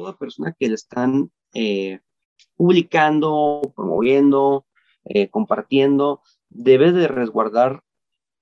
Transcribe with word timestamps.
toda 0.00 0.16
persona 0.16 0.56
que 0.58 0.68
le 0.68 0.74
están 0.74 1.30
eh, 1.52 2.00
publicando, 2.56 3.60
promoviendo, 3.76 4.64
eh, 5.04 5.28
compartiendo, 5.28 6.22
debe 6.48 6.92
de 6.92 7.06
resguardar 7.06 7.82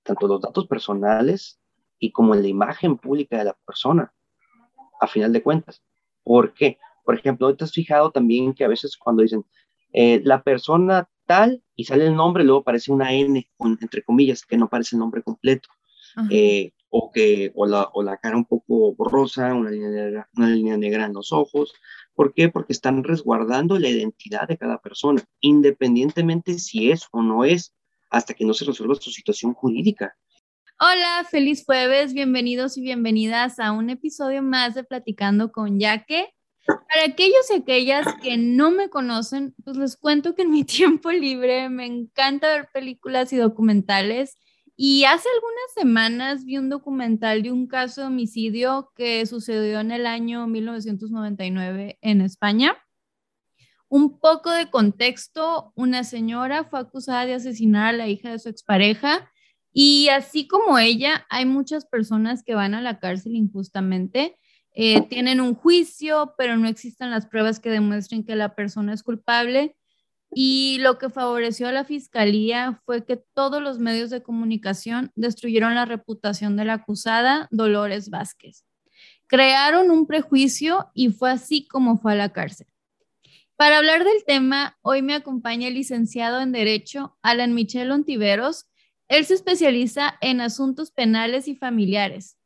tanto 0.04 0.28
los 0.28 0.40
datos 0.40 0.66
personales 0.68 1.58
y 1.98 2.12
como 2.12 2.34
la 2.36 2.46
imagen 2.46 2.96
pública 2.96 3.38
de 3.38 3.44
la 3.44 3.58
persona, 3.66 4.12
a 5.00 5.08
final 5.08 5.32
de 5.32 5.42
cuentas. 5.42 5.82
¿Por 6.22 6.54
qué? 6.54 6.78
Por 7.04 7.16
ejemplo, 7.16 7.54
te 7.56 7.64
has 7.64 7.72
fijado 7.72 8.12
también 8.12 8.54
que 8.54 8.64
a 8.64 8.68
veces 8.68 8.96
cuando 8.96 9.22
dicen 9.22 9.44
eh, 9.92 10.20
la 10.22 10.42
persona 10.42 11.08
tal 11.26 11.64
y 11.74 11.84
sale 11.84 12.06
el 12.06 12.14
nombre, 12.14 12.44
luego 12.44 12.60
aparece 12.60 12.92
una 12.92 13.12
N, 13.12 13.50
entre 13.80 14.02
comillas, 14.02 14.46
que 14.46 14.56
no 14.56 14.66
aparece 14.66 14.94
el 14.94 15.00
nombre 15.00 15.22
completo. 15.22 15.68
Eh, 16.30 16.72
o 16.90 17.10
que 17.10 17.52
o 17.54 17.66
la, 17.66 17.88
o 17.92 18.02
la, 18.02 18.16
cara 18.16 18.36
un 18.36 18.44
poco 18.44 18.94
borrosa, 18.94 19.54
una 19.54 19.70
línea, 19.70 19.90
negra, 19.90 20.28
una 20.36 20.48
línea 20.48 20.76
negra 20.76 21.06
en 21.06 21.12
los 21.12 21.32
ojos. 21.32 21.74
¿Por 22.14 22.34
qué? 22.34 22.48
Porque 22.48 22.72
están 22.72 23.04
resguardando 23.04 23.78
la 23.78 23.88
identidad 23.88 24.48
de 24.48 24.56
cada 24.56 24.78
persona, 24.78 25.22
independientemente 25.40 26.58
si 26.58 26.90
es 26.90 27.06
o 27.12 27.22
no 27.22 27.44
es, 27.44 27.74
hasta 28.10 28.34
que 28.34 28.44
no 28.44 28.54
se 28.54 28.64
resuelva 28.64 28.94
su 28.96 29.10
situación 29.10 29.54
jurídica. 29.54 30.16
Hola, 30.80 31.26
feliz 31.28 31.64
jueves, 31.64 32.14
bienvenidos 32.14 32.78
y 32.78 32.82
bienvenidas 32.82 33.58
a 33.58 33.72
un 33.72 33.90
episodio 33.90 34.42
más 34.42 34.74
de 34.74 34.84
Platicando 34.84 35.50
con 35.50 35.78
Yaque. 35.78 36.32
Para 36.66 37.06
aquellos 37.06 37.50
y 37.50 37.54
aquellas 37.54 38.06
que 38.22 38.36
no 38.36 38.70
me 38.70 38.88
conocen, 38.88 39.54
pues 39.64 39.76
les 39.76 39.96
cuento 39.96 40.34
que 40.34 40.42
en 40.42 40.50
mi 40.50 40.64
tiempo 40.64 41.10
libre 41.10 41.68
me 41.68 41.86
encanta 41.86 42.48
ver 42.48 42.68
películas 42.72 43.32
y 43.32 43.36
documentales 43.36 44.36
y 44.80 45.02
hace 45.06 45.28
algunas 45.34 45.74
semanas 45.74 46.44
vi 46.44 46.56
un 46.56 46.68
documental 46.68 47.42
de 47.42 47.50
un 47.50 47.66
caso 47.66 48.02
de 48.02 48.06
homicidio 48.06 48.92
que 48.94 49.26
sucedió 49.26 49.80
en 49.80 49.90
el 49.90 50.06
año 50.06 50.46
1999 50.46 51.98
en 52.00 52.20
España. 52.20 52.78
Un 53.88 54.20
poco 54.20 54.52
de 54.52 54.70
contexto, 54.70 55.72
una 55.74 56.04
señora 56.04 56.62
fue 56.62 56.78
acusada 56.78 57.26
de 57.26 57.34
asesinar 57.34 57.86
a 57.86 57.98
la 57.98 58.06
hija 58.06 58.30
de 58.30 58.38
su 58.38 58.50
expareja 58.50 59.28
y 59.72 60.10
así 60.10 60.46
como 60.46 60.78
ella, 60.78 61.26
hay 61.28 61.44
muchas 61.44 61.84
personas 61.84 62.44
que 62.44 62.54
van 62.54 62.74
a 62.74 62.80
la 62.80 63.00
cárcel 63.00 63.34
injustamente. 63.34 64.38
Eh, 64.74 65.00
tienen 65.08 65.40
un 65.40 65.56
juicio, 65.56 66.34
pero 66.38 66.56
no 66.56 66.68
existen 66.68 67.10
las 67.10 67.26
pruebas 67.26 67.58
que 67.58 67.70
demuestren 67.70 68.24
que 68.24 68.36
la 68.36 68.54
persona 68.54 68.92
es 68.92 69.02
culpable 69.02 69.74
y 70.30 70.78
lo 70.80 70.98
que 70.98 71.08
favoreció 71.08 71.68
a 71.68 71.72
la 71.72 71.84
fiscalía 71.84 72.80
fue 72.84 73.04
que 73.04 73.16
todos 73.16 73.62
los 73.62 73.78
medios 73.78 74.10
de 74.10 74.22
comunicación 74.22 75.10
destruyeron 75.14 75.74
la 75.74 75.84
reputación 75.84 76.56
de 76.56 76.64
la 76.64 76.74
acusada 76.74 77.48
Dolores 77.50 78.10
Vázquez. 78.10 78.64
Crearon 79.26 79.90
un 79.90 80.06
prejuicio 80.06 80.88
y 80.94 81.10
fue 81.10 81.30
así 81.30 81.66
como 81.66 81.98
fue 81.98 82.12
a 82.12 82.16
la 82.16 82.32
cárcel. 82.32 82.66
Para 83.56 83.78
hablar 83.78 84.04
del 84.04 84.24
tema, 84.24 84.78
hoy 84.82 85.02
me 85.02 85.14
acompaña 85.14 85.68
el 85.68 85.74
licenciado 85.74 86.40
en 86.40 86.52
Derecho, 86.52 87.16
Alan 87.22 87.54
Michel 87.54 87.90
Ontiveros. 87.90 88.66
Él 89.08 89.24
se 89.24 89.34
especializa 89.34 90.14
en 90.20 90.40
asuntos 90.40 90.92
penales 90.92 91.48
y 91.48 91.56
familiares. 91.56 92.36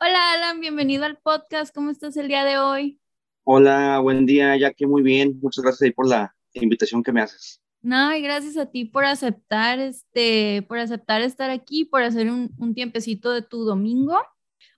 Hola 0.00 0.32
Alan, 0.32 0.60
bienvenido 0.60 1.04
al 1.04 1.18
podcast. 1.18 1.74
¿Cómo 1.74 1.90
estás 1.90 2.16
el 2.16 2.28
día 2.28 2.44
de 2.44 2.58
hoy? 2.58 2.98
Hola, 3.44 3.98
buen 3.98 4.24
día, 4.24 4.56
ya 4.56 4.72
que 4.72 4.86
muy 4.86 5.02
bien. 5.02 5.38
Muchas 5.42 5.62
gracias 5.64 5.92
por 5.92 6.08
la 6.08 6.33
invitación 6.54 7.02
que 7.02 7.12
me 7.12 7.20
haces. 7.20 7.60
No, 7.82 8.16
y 8.16 8.22
gracias 8.22 8.56
a 8.56 8.70
ti 8.70 8.86
por 8.86 9.04
aceptar, 9.04 9.78
este, 9.78 10.62
por 10.62 10.78
aceptar 10.78 11.20
estar 11.20 11.50
aquí, 11.50 11.84
por 11.84 12.02
hacer 12.02 12.30
un, 12.30 12.54
un 12.58 12.74
tiempecito 12.74 13.30
de 13.30 13.42
tu 13.42 13.64
domingo. 13.64 14.18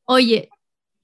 Oye, 0.05 0.51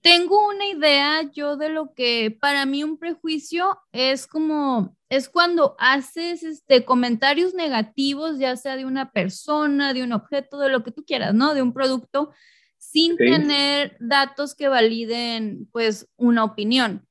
tengo 0.03 0.49
una 0.49 0.67
idea 0.67 1.31
yo 1.33 1.57
de 1.57 1.69
lo 1.69 1.95
que 1.95 2.37
para 2.41 2.67
mí 2.67 2.83
un 2.83 2.99
prejuicio 2.99 3.79
es 3.93 4.27
como, 4.27 4.97
es 5.09 5.29
cuando 5.29 5.77
haces 5.79 6.43
este, 6.43 6.85
comentarios 6.85 7.55
negativos, 7.55 8.39
ya 8.39 8.57
sea 8.57 8.77
de 8.77 8.85
una 8.85 9.13
persona, 9.13 9.95
de 9.95 10.03
un 10.03 10.13
objeto, 10.13 10.59
de 10.59 10.71
lo 10.71 10.83
que 10.83 10.91
tú 10.91 11.05
quieras, 11.05 11.35
¿no? 11.35 11.55
De 11.55 11.63
un 11.63 11.73
producto, 11.73 12.33
sin 12.79 13.17
tener 13.17 13.97
datos 14.01 14.57
que 14.57 14.67
validen, 14.67 15.69
pues, 15.71 16.09
una 16.17 16.43
opinión 16.43 17.07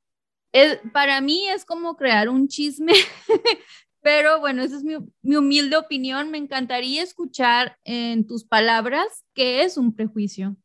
para 0.94 1.22
mí 1.22 1.48
es 1.48 1.66
como 1.66 1.96
crear 1.96 2.30
un 2.30 2.48
chisme, 2.48 2.94
pero 4.02 4.40
bueno, 4.40 4.64
esa 4.64 4.78
es 4.78 4.84
mi, 4.84 4.96
mi, 5.22 5.36
humilde 5.36 5.78
opinión. 5.78 6.32
Me 6.32 6.38
encantaría 6.38 7.04
escuchar 7.04 7.78
en 7.84 8.28
tus 8.28 8.44
palabras 8.44 9.26
qué 9.34 9.64
es 9.64 9.78
un 9.78 9.96
prejuicio. 9.96 10.56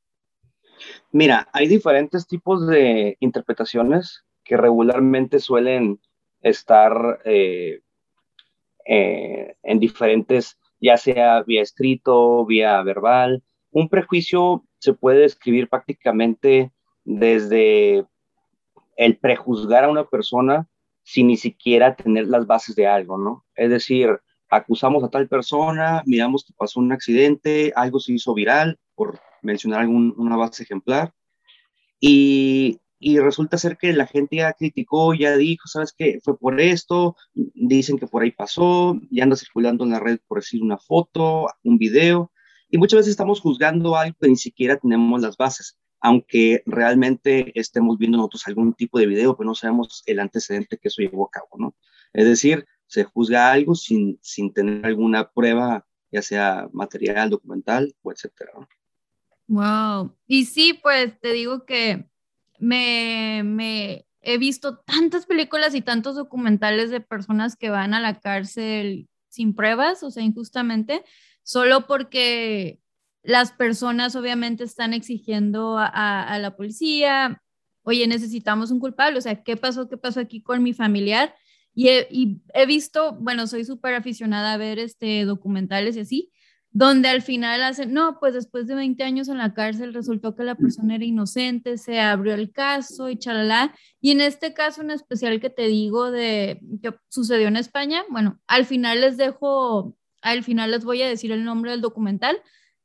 Mira, 1.12 1.48
hay 1.52 1.68
diferentes 1.68 2.26
tipos 2.26 2.66
de 2.66 3.16
interpretaciones 3.20 4.24
que 4.44 4.56
regularmente 4.56 5.40
suelen 5.40 6.00
estar 6.40 7.20
eh, 7.24 7.80
eh, 8.86 9.56
en 9.62 9.80
diferentes, 9.80 10.58
ya 10.80 10.96
sea 10.96 11.42
vía 11.42 11.62
escrito, 11.62 12.46
vía 12.46 12.82
verbal. 12.82 13.42
Un 13.70 13.88
prejuicio 13.88 14.64
se 14.78 14.94
puede 14.94 15.24
escribir 15.24 15.68
prácticamente 15.68 16.70
desde 17.04 18.06
el 18.96 19.18
prejuzgar 19.18 19.84
a 19.84 19.90
una 19.90 20.04
persona 20.04 20.68
sin 21.02 21.28
ni 21.28 21.36
siquiera 21.36 21.94
tener 21.94 22.26
las 22.26 22.46
bases 22.46 22.74
de 22.74 22.86
algo, 22.86 23.16
¿no? 23.16 23.44
Es 23.54 23.70
decir, 23.70 24.18
acusamos 24.48 25.04
a 25.04 25.08
tal 25.08 25.28
persona, 25.28 26.02
miramos 26.06 26.44
que 26.44 26.52
pasó 26.56 26.80
un 26.80 26.92
accidente, 26.92 27.72
algo 27.76 28.00
se 28.00 28.14
hizo 28.14 28.34
viral, 28.34 28.78
por 28.94 29.20
mencionar 29.42 29.82
algún, 29.82 30.14
una 30.16 30.36
base 30.36 30.64
ejemplar, 30.64 31.14
y, 32.00 32.80
y, 32.98 33.18
resulta 33.18 33.56
ser 33.56 33.76
que 33.78 33.92
la 33.92 34.06
gente 34.06 34.36
ya 34.36 34.52
criticó, 34.52 35.14
ya 35.14 35.36
dijo, 35.36 35.68
¿sabes 35.68 35.94
qué? 35.96 36.18
Fue 36.22 36.38
por 36.38 36.60
esto, 36.60 37.16
dicen 37.34 37.98
que 37.98 38.06
por 38.06 38.22
ahí 38.22 38.32
pasó, 38.32 39.00
ya 39.10 39.22
anda 39.24 39.36
circulando 39.36 39.84
en 39.84 39.90
la 39.90 40.00
red 40.00 40.18
por 40.26 40.38
decir 40.40 40.62
una 40.62 40.78
foto, 40.78 41.46
un 41.62 41.78
video, 41.78 42.32
y 42.68 42.78
muchas 42.78 42.98
veces 42.98 43.12
estamos 43.12 43.40
juzgando 43.40 43.96
algo 43.96 44.16
que 44.20 44.28
ni 44.28 44.36
siquiera 44.36 44.76
tenemos 44.76 45.20
las 45.20 45.36
bases 45.36 45.78
aunque 46.00 46.62
realmente 46.66 47.52
estemos 47.58 47.98
viendo 47.98 48.18
nosotros 48.18 48.46
algún 48.46 48.74
tipo 48.74 48.98
de 48.98 49.06
video, 49.06 49.36
pero 49.36 49.48
no 49.48 49.54
sabemos 49.54 50.02
el 50.06 50.20
antecedente 50.20 50.78
que 50.78 50.88
eso 50.88 51.02
llevó 51.02 51.26
a 51.26 51.30
cabo, 51.30 51.48
¿no? 51.58 51.74
Es 52.12 52.26
decir, 52.26 52.66
se 52.86 53.04
juzga 53.04 53.52
algo 53.52 53.74
sin, 53.74 54.18
sin 54.22 54.52
tener 54.52 54.84
alguna 54.86 55.30
prueba, 55.30 55.86
ya 56.12 56.22
sea 56.22 56.68
material, 56.72 57.30
documental 57.30 57.94
o 58.02 58.12
etcétera. 58.12 58.52
Wow. 59.48 60.14
Y 60.26 60.46
sí, 60.46 60.78
pues 60.82 61.18
te 61.20 61.32
digo 61.32 61.64
que 61.64 62.08
me, 62.58 63.42
me 63.44 64.06
he 64.20 64.38
visto 64.38 64.78
tantas 64.78 65.26
películas 65.26 65.74
y 65.74 65.82
tantos 65.82 66.16
documentales 66.16 66.90
de 66.90 67.00
personas 67.00 67.56
que 67.56 67.70
van 67.70 67.94
a 67.94 68.00
la 68.00 68.20
cárcel 68.20 69.08
sin 69.28 69.54
pruebas, 69.54 70.02
o 70.02 70.10
sea, 70.10 70.22
injustamente, 70.22 71.04
solo 71.42 71.86
porque 71.86 72.80
las 73.26 73.52
personas 73.52 74.14
obviamente 74.14 74.64
están 74.64 74.94
exigiendo 74.94 75.76
a, 75.78 76.38
la 76.40 76.56
policía, 76.56 77.42
oye, 77.82 78.06
necesitamos 78.06 78.70
un 78.70 78.80
culpable, 78.80 79.18
o 79.18 79.20
sea, 79.20 79.42
¿qué 79.42 79.56
pasó? 79.56 79.88
¿Qué 79.88 79.96
pasó 79.96 80.20
aquí 80.20 80.42
con 80.42 80.62
mi 80.62 80.72
familiar? 80.72 81.34
Y 81.74 81.88
he, 82.54 82.66
visto, 82.66 83.16
bueno, 83.20 83.46
soy 83.46 83.64
súper 83.64 83.94
aficionada 83.94 84.54
a 84.54 84.56
ver 84.56 84.78
este, 84.78 85.24
documentales 85.24 85.96
y 85.96 86.00
así, 86.00 86.32
donde 86.70 87.08
al 87.08 87.20
final 87.20 87.62
hacen, 87.62 87.92
no, 87.92 88.18
pues 88.20 88.34
después 88.34 88.66
de 88.66 88.74
20 88.74 89.02
años 89.02 89.28
en 89.28 89.38
la 89.38 89.54
cárcel 89.54 89.92
resultó 89.92 90.36
que 90.36 90.44
la 90.44 90.54
persona 90.54 90.94
era 90.94 91.04
inocente, 91.04 91.78
se 91.78 92.00
abrió 92.00 92.34
el 92.34 92.52
caso 92.52 93.10
y 93.10 93.18
chalala. 93.18 93.74
Y 94.00 94.12
en 94.12 94.20
este 94.20 94.54
caso 94.54 94.82
en 94.82 94.90
especial 94.90 95.40
que 95.40 95.50
te 95.50 95.66
digo 95.66 96.10
de 96.10 96.60
que 96.82 96.94
sucedió 97.08 97.48
en 97.48 97.56
España, 97.56 98.04
bueno, 98.10 98.38
al 98.46 98.66
final 98.66 99.00
les 99.00 99.16
dejo, 99.16 99.96
al 100.22 100.44
final 100.44 100.70
les 100.70 100.84
voy 100.84 101.02
a 101.02 101.08
decir 101.08 101.32
el 101.32 101.44
nombre 101.44 101.72
del 101.72 101.80
documental, 101.80 102.38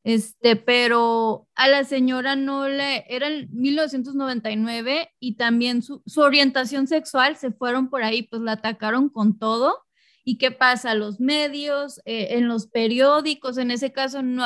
este, 0.03 0.55
pero 0.55 1.47
a 1.55 1.67
la 1.67 1.83
señora 1.83 2.35
no 2.35 2.67
le, 2.67 3.05
era 3.13 3.27
en 3.27 3.49
1999 3.51 5.11
y 5.19 5.35
también 5.35 5.83
su, 5.83 6.01
orientación 6.17 6.87
sexual 6.87 7.37
se 7.37 7.51
fueron 7.51 7.89
por 7.89 8.03
ahí, 8.03 8.23
pues 8.23 8.41
la 8.41 8.53
atacaron 8.53 9.09
con 9.09 9.37
todo. 9.37 9.85
¿Y 10.23 10.37
qué 10.37 10.51
pasa? 10.51 10.93
Los 10.93 11.19
medios, 11.19 11.99
eh, 12.05 12.37
en 12.37 12.47
los 12.47 12.67
periódicos, 12.67 13.57
en 13.57 13.71
ese 13.71 13.91
caso 13.91 14.21
no, 14.21 14.45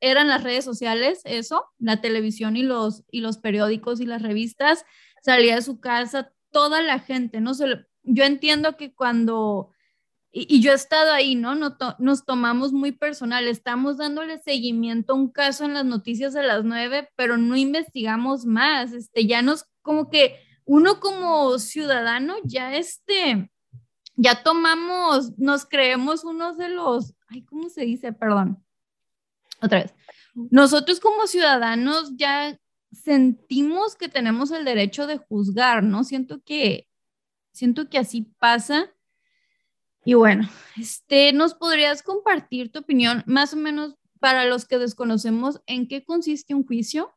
eran 0.00 0.28
las 0.28 0.42
redes 0.42 0.64
sociales, 0.64 1.20
eso, 1.24 1.66
la 1.78 2.00
televisión 2.00 2.56
y 2.56 2.62
los, 2.62 3.04
y 3.10 3.20
los 3.20 3.38
periódicos 3.38 4.00
y 4.00 4.06
las 4.06 4.22
revistas, 4.22 4.84
salía 5.22 5.56
de 5.56 5.62
su 5.62 5.80
casa 5.80 6.32
toda 6.50 6.82
la 6.82 6.98
gente, 6.98 7.40
¿no? 7.40 7.54
Se, 7.54 7.66
yo 8.02 8.24
entiendo 8.24 8.76
que 8.76 8.94
cuando 8.94 9.70
y, 10.32 10.60
yo 10.60 10.72
he 10.72 10.74
estado 10.74 11.12
ahí, 11.12 11.34
¿no? 11.34 11.54
nos 11.54 12.24
tomamos 12.24 12.72
muy 12.72 12.92
personal, 12.92 13.46
estamos 13.46 13.98
dándole 13.98 14.38
seguimiento 14.38 15.12
a 15.12 15.16
un 15.16 15.30
caso 15.30 15.64
en 15.64 15.74
las 15.74 15.84
noticias 15.84 16.32
de 16.32 16.42
las 16.42 16.64
nueve, 16.64 17.10
pero 17.16 17.36
no 17.36 17.54
investigamos 17.54 18.46
más, 18.46 18.92
este, 18.92 19.26
ya 19.26 19.42
nos, 19.42 19.66
como 19.82 20.08
que 20.08 20.40
uno 20.64 21.00
como 21.00 21.58
ciudadano 21.58 22.36
ya 22.44 22.74
este, 22.74 23.50
ya 24.16 24.42
tomamos, 24.42 25.38
nos 25.38 25.66
creemos 25.66 26.24
unos 26.24 26.56
de 26.56 26.68
los, 26.70 27.14
ay, 27.28 27.42
¿cómo 27.44 27.68
se 27.68 27.82
dice? 27.82 28.12
Perdón. 28.12 28.64
Otra 29.60 29.82
vez. 29.82 29.94
Nosotros 30.34 30.98
como 30.98 31.26
ciudadanos 31.26 32.16
ya 32.16 32.58
sentimos 32.90 33.96
que 33.96 34.08
tenemos 34.08 34.50
el 34.50 34.64
derecho 34.64 35.06
de 35.06 35.18
juzgar, 35.18 35.82
¿no? 35.82 36.04
Siento 36.04 36.42
que 36.42 36.88
siento 37.52 37.88
que 37.88 37.98
así 37.98 38.22
pasa. 38.38 38.90
Y 40.04 40.14
bueno, 40.14 40.48
este, 40.76 41.32
¿nos 41.32 41.54
podrías 41.54 42.02
compartir 42.02 42.72
tu 42.72 42.80
opinión 42.80 43.22
más 43.26 43.54
o 43.54 43.56
menos 43.56 43.96
para 44.20 44.44
los 44.44 44.64
que 44.64 44.78
desconocemos 44.78 45.60
en 45.66 45.86
qué 45.88 46.04
consiste 46.04 46.54
un 46.54 46.66
juicio? 46.66 47.12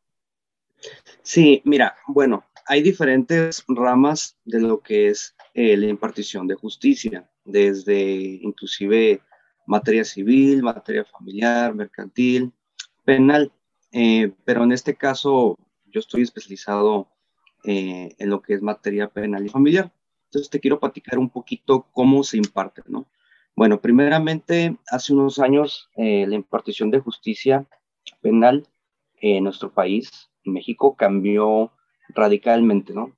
Sí, 1.22 1.62
mira, 1.64 1.96
bueno, 2.06 2.44
hay 2.66 2.82
diferentes 2.82 3.64
ramas 3.68 4.36
de 4.44 4.60
lo 4.60 4.80
que 4.80 5.08
es 5.08 5.34
eh, 5.54 5.76
la 5.76 5.86
impartición 5.86 6.46
de 6.46 6.54
justicia, 6.54 7.28
desde 7.44 7.94
inclusive 8.42 9.20
materia 9.66 10.04
civil, 10.04 10.62
materia 10.62 11.04
familiar, 11.04 11.74
mercantil, 11.74 12.52
penal, 13.04 13.52
eh, 13.92 14.32
pero 14.44 14.64
en 14.64 14.72
este 14.72 14.96
caso 14.96 15.58
yo 15.86 16.00
estoy 16.00 16.22
especializado 16.22 17.08
eh, 17.64 18.14
en 18.18 18.30
lo 18.30 18.42
que 18.42 18.54
es 18.54 18.62
materia 18.62 19.08
penal 19.08 19.44
y 19.44 19.48
familiar. 19.48 19.92
Entonces 20.26 20.50
te 20.50 20.60
quiero 20.60 20.80
platicar 20.80 21.18
un 21.18 21.30
poquito 21.30 21.86
cómo 21.92 22.22
se 22.22 22.36
imparte, 22.36 22.82
¿no? 22.86 23.06
Bueno, 23.54 23.80
primeramente, 23.80 24.76
hace 24.90 25.14
unos 25.14 25.38
años 25.38 25.88
la 25.96 26.34
impartición 26.34 26.90
de 26.90 27.00
justicia 27.00 27.66
penal 28.20 28.66
en 29.20 29.44
nuestro 29.44 29.72
país 29.72 30.30
México 30.46 30.96
cambió 30.96 31.72
radicalmente, 32.08 32.92
¿no? 32.94 33.16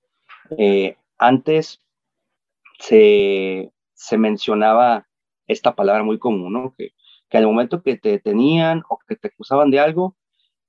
Eh, 0.57 0.97
antes 1.19 1.83
se, 2.79 3.73
mencionaba 4.17 5.07
esta 5.47 5.75
palabra 5.75 6.03
muy 6.03 6.19
común, 6.19 6.53
¿no? 6.53 6.75
Que, 6.77 6.93
que 7.29 7.39
al 7.39 7.47
momento 7.47 7.83
que 7.83 7.97
te 7.97 8.11
detenían 8.11 8.83
o 8.89 8.99
que 9.07 9.17
te 9.17 9.29
acusaban 9.29 9.71
de 9.71 9.81
algo, 9.81 10.17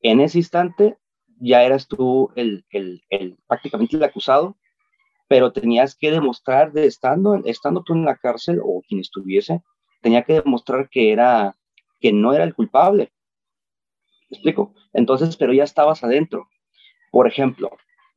en 0.01 0.19
ese 0.19 0.39
instante 0.39 0.97
ya 1.41 1.63
eras 1.63 1.87
tú 1.87 2.31
el, 2.35 2.65
el, 2.69 3.03
el, 3.09 3.37
prácticamente 3.47 3.95
el 3.95 4.03
acusado, 4.03 4.57
pero 5.29 5.53
tenías 5.53 5.95
que 5.95 6.09
demostrar 6.09 6.73
de 6.73 6.87
estando, 6.87 7.35
estando 7.45 7.83
tú 7.83 7.93
en 7.93 8.03
la 8.03 8.17
cárcel 8.17 8.59
o 8.63 8.81
quien 8.85 8.99
estuviese, 8.99 9.61
tenía 10.01 10.23
que 10.23 10.33
demostrar 10.33 10.89
que 10.89 11.11
era, 11.11 11.55
que 11.99 12.11
no 12.11 12.33
era 12.33 12.43
el 12.43 12.55
culpable. 12.55 13.13
¿Me 14.29 14.37
explico? 14.37 14.73
Entonces, 14.91 15.37
pero 15.37 15.53
ya 15.53 15.63
estabas 15.63 16.03
adentro. 16.03 16.49
Por 17.11 17.27
ejemplo, 17.27 17.69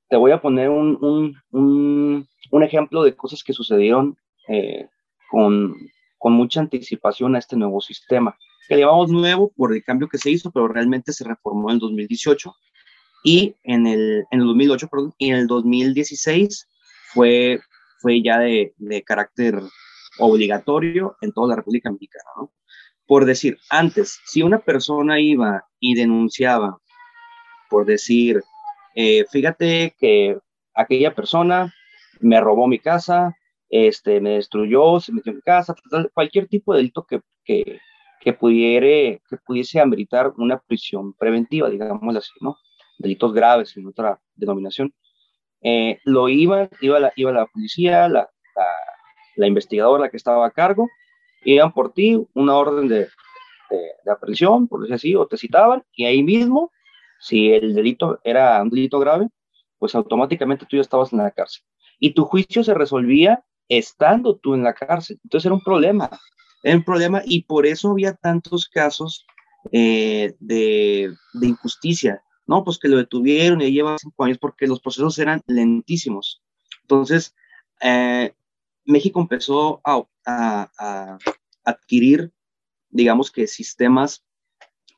te 0.09 0.17
voy 0.17 0.33
a 0.33 0.41
poner 0.41 0.71
un, 0.71 2.27
ejemplo 2.63 3.03
de 3.03 3.15
cosas 3.15 3.45
que 3.45 3.53
sucedieron 3.53 4.17
eh, 4.49 4.89
con, 5.31 5.77
mucha 6.19 6.61
anticipación 6.61 7.37
a 7.37 7.41
este 7.41 7.57
nuevo 7.57 7.83
sistema, 7.83 8.39
que 8.69 8.77
le 8.77 8.83
llamamos 8.83 9.11
nuevo 9.11 9.53
por 9.55 9.75
el 9.75 9.85
cambio 9.85 10.09
que 10.09 10.19
se 10.19 10.31
hizo, 10.31 10.51
pero 10.51 10.67
realmente 10.67 11.13
se 11.13 11.25
reformó 11.25 11.71
en 11.71 11.79
2018 11.79 12.55
y 13.23 13.55
en 13.65 13.87
el, 13.87 14.25
en 14.31 14.41
el 14.41 14.47
2008, 14.47 14.89
perdón, 14.89 15.15
y 15.19 15.29
en 15.31 15.37
el 15.37 15.47
2016 15.47 16.69
fue, 17.13 17.61
fue 18.01 18.23
ya 18.23 18.39
de, 18.39 18.73
carácter 19.05 19.61
obligatorio 20.19 21.17
en 21.21 21.33
toda 21.33 21.49
la 21.49 21.57
República 21.57 21.91
Mexicana. 21.91 22.25
Por 23.07 23.25
decir, 23.25 23.59
antes, 23.71 24.21
si 24.27 24.43
una 24.43 24.59
persona 24.59 25.21
iba 25.21 25.65
y 25.81 25.95
denunciaba, 25.95 26.79
por 27.69 27.87
decir, 27.87 28.43
eh, 28.95 29.25
fíjate 29.31 29.95
que 29.99 30.39
aquella 30.75 31.15
persona 31.15 31.73
me 32.21 32.41
robó 32.41 32.67
mi 32.67 32.79
casa, 32.79 33.35
este, 33.69 34.21
me 34.21 34.31
destruyó, 34.31 35.01
se 35.01 35.13
metió 35.13 35.31
en 35.31 35.37
mi 35.37 35.43
casa, 35.43 35.75
cualquier 36.13 36.47
tipo 36.47 36.73
de 36.73 36.79
delito 36.79 37.05
que, 37.05 37.21
que, 37.45 37.81
que, 38.21 38.33
pudiere, 38.33 39.23
que 39.29 39.37
pudiese 39.39 39.81
ameritar 39.81 40.33
una 40.37 40.59
prisión 40.59 41.15
preventiva, 41.15 41.71
digamos 41.71 42.15
así, 42.17 42.33
¿no? 42.41 42.57
Delitos 42.99 43.33
graves 43.33 43.77
en 43.77 43.87
otra 43.89 44.21
denominación. 44.35 44.95
Eh, 45.63 46.01
lo 46.05 46.29
iba, 46.29 46.69
iba 46.81 47.01
la, 47.01 47.13
iba 47.17 47.33
la 47.33 47.47
policía, 47.47 48.09
la, 48.09 48.29
la, 48.57 48.67
la 49.37 49.47
investigadora 49.47 50.11
que 50.11 50.17
estaba 50.17 50.47
a 50.47 50.51
cargo, 50.51 50.89
iban 51.45 51.73
por 51.73 51.93
ti, 51.93 52.21
una 52.35 52.57
orden 52.57 52.89
de, 52.89 53.09
de, 53.71 54.11
aprehensión, 54.11 54.69
por 54.69 54.81
decir 54.81 54.95
así, 54.95 55.15
o 55.15 55.27
te 55.27 55.37
citaban, 55.37 55.85
y 55.95 56.05
ahí 56.05 56.23
mismo, 56.23 56.71
si 57.21 57.53
el 57.53 57.75
delito 57.75 58.21
era 58.25 58.61
un 58.63 58.71
delito 58.71 58.99
grave, 58.99 59.29
pues 59.79 59.95
automáticamente 59.95 60.67
tú 60.67 60.77
ya 60.77 60.83
estabas 60.83 61.13
en 61.13 61.19
la 61.19 61.31
cárcel. 61.31 61.63
Y 61.99 62.15
tu 62.15 62.25
juicio 62.25 62.63
se 62.65 62.75
resolvía 62.75 63.45
estando 63.69 64.37
tú 64.37 64.55
en 64.55 64.63
la 64.63 64.75
cárcel. 64.75 65.19
Entonces 65.25 65.47
era 65.47 65.55
un 65.55 65.63
problema, 65.63 66.11
era 66.63 66.77
un 66.77 66.85
problema 66.85 67.23
y 67.25 67.45
por 67.45 67.67
eso 67.67 67.91
había 67.91 68.15
tantos 68.15 68.69
casos 68.69 69.27
eh, 69.71 70.35
de, 70.41 71.13
de, 71.35 71.47
injusticia, 71.47 72.23
¿no? 72.47 72.65
Pues 72.65 72.79
que 72.79 72.89
lo 72.89 72.97
detuvieron 72.97 73.61
y 73.61 73.73
lleva 73.73 73.99
cinco 73.99 74.25
años 74.25 74.39
porque 74.39 74.67
los 74.67 74.81
procesos 74.81 75.19
eran 75.19 75.43
lentísimos. 75.47 76.43
Entonces, 76.83 77.35
eh, 77.81 78.35
México 78.85 79.21
empezó 79.21 79.81
a, 79.85 80.05
a, 80.27 81.19
adquirir, 81.65 82.33
digamos 82.91 83.31
que 83.31 83.47
sistemas 83.47 84.25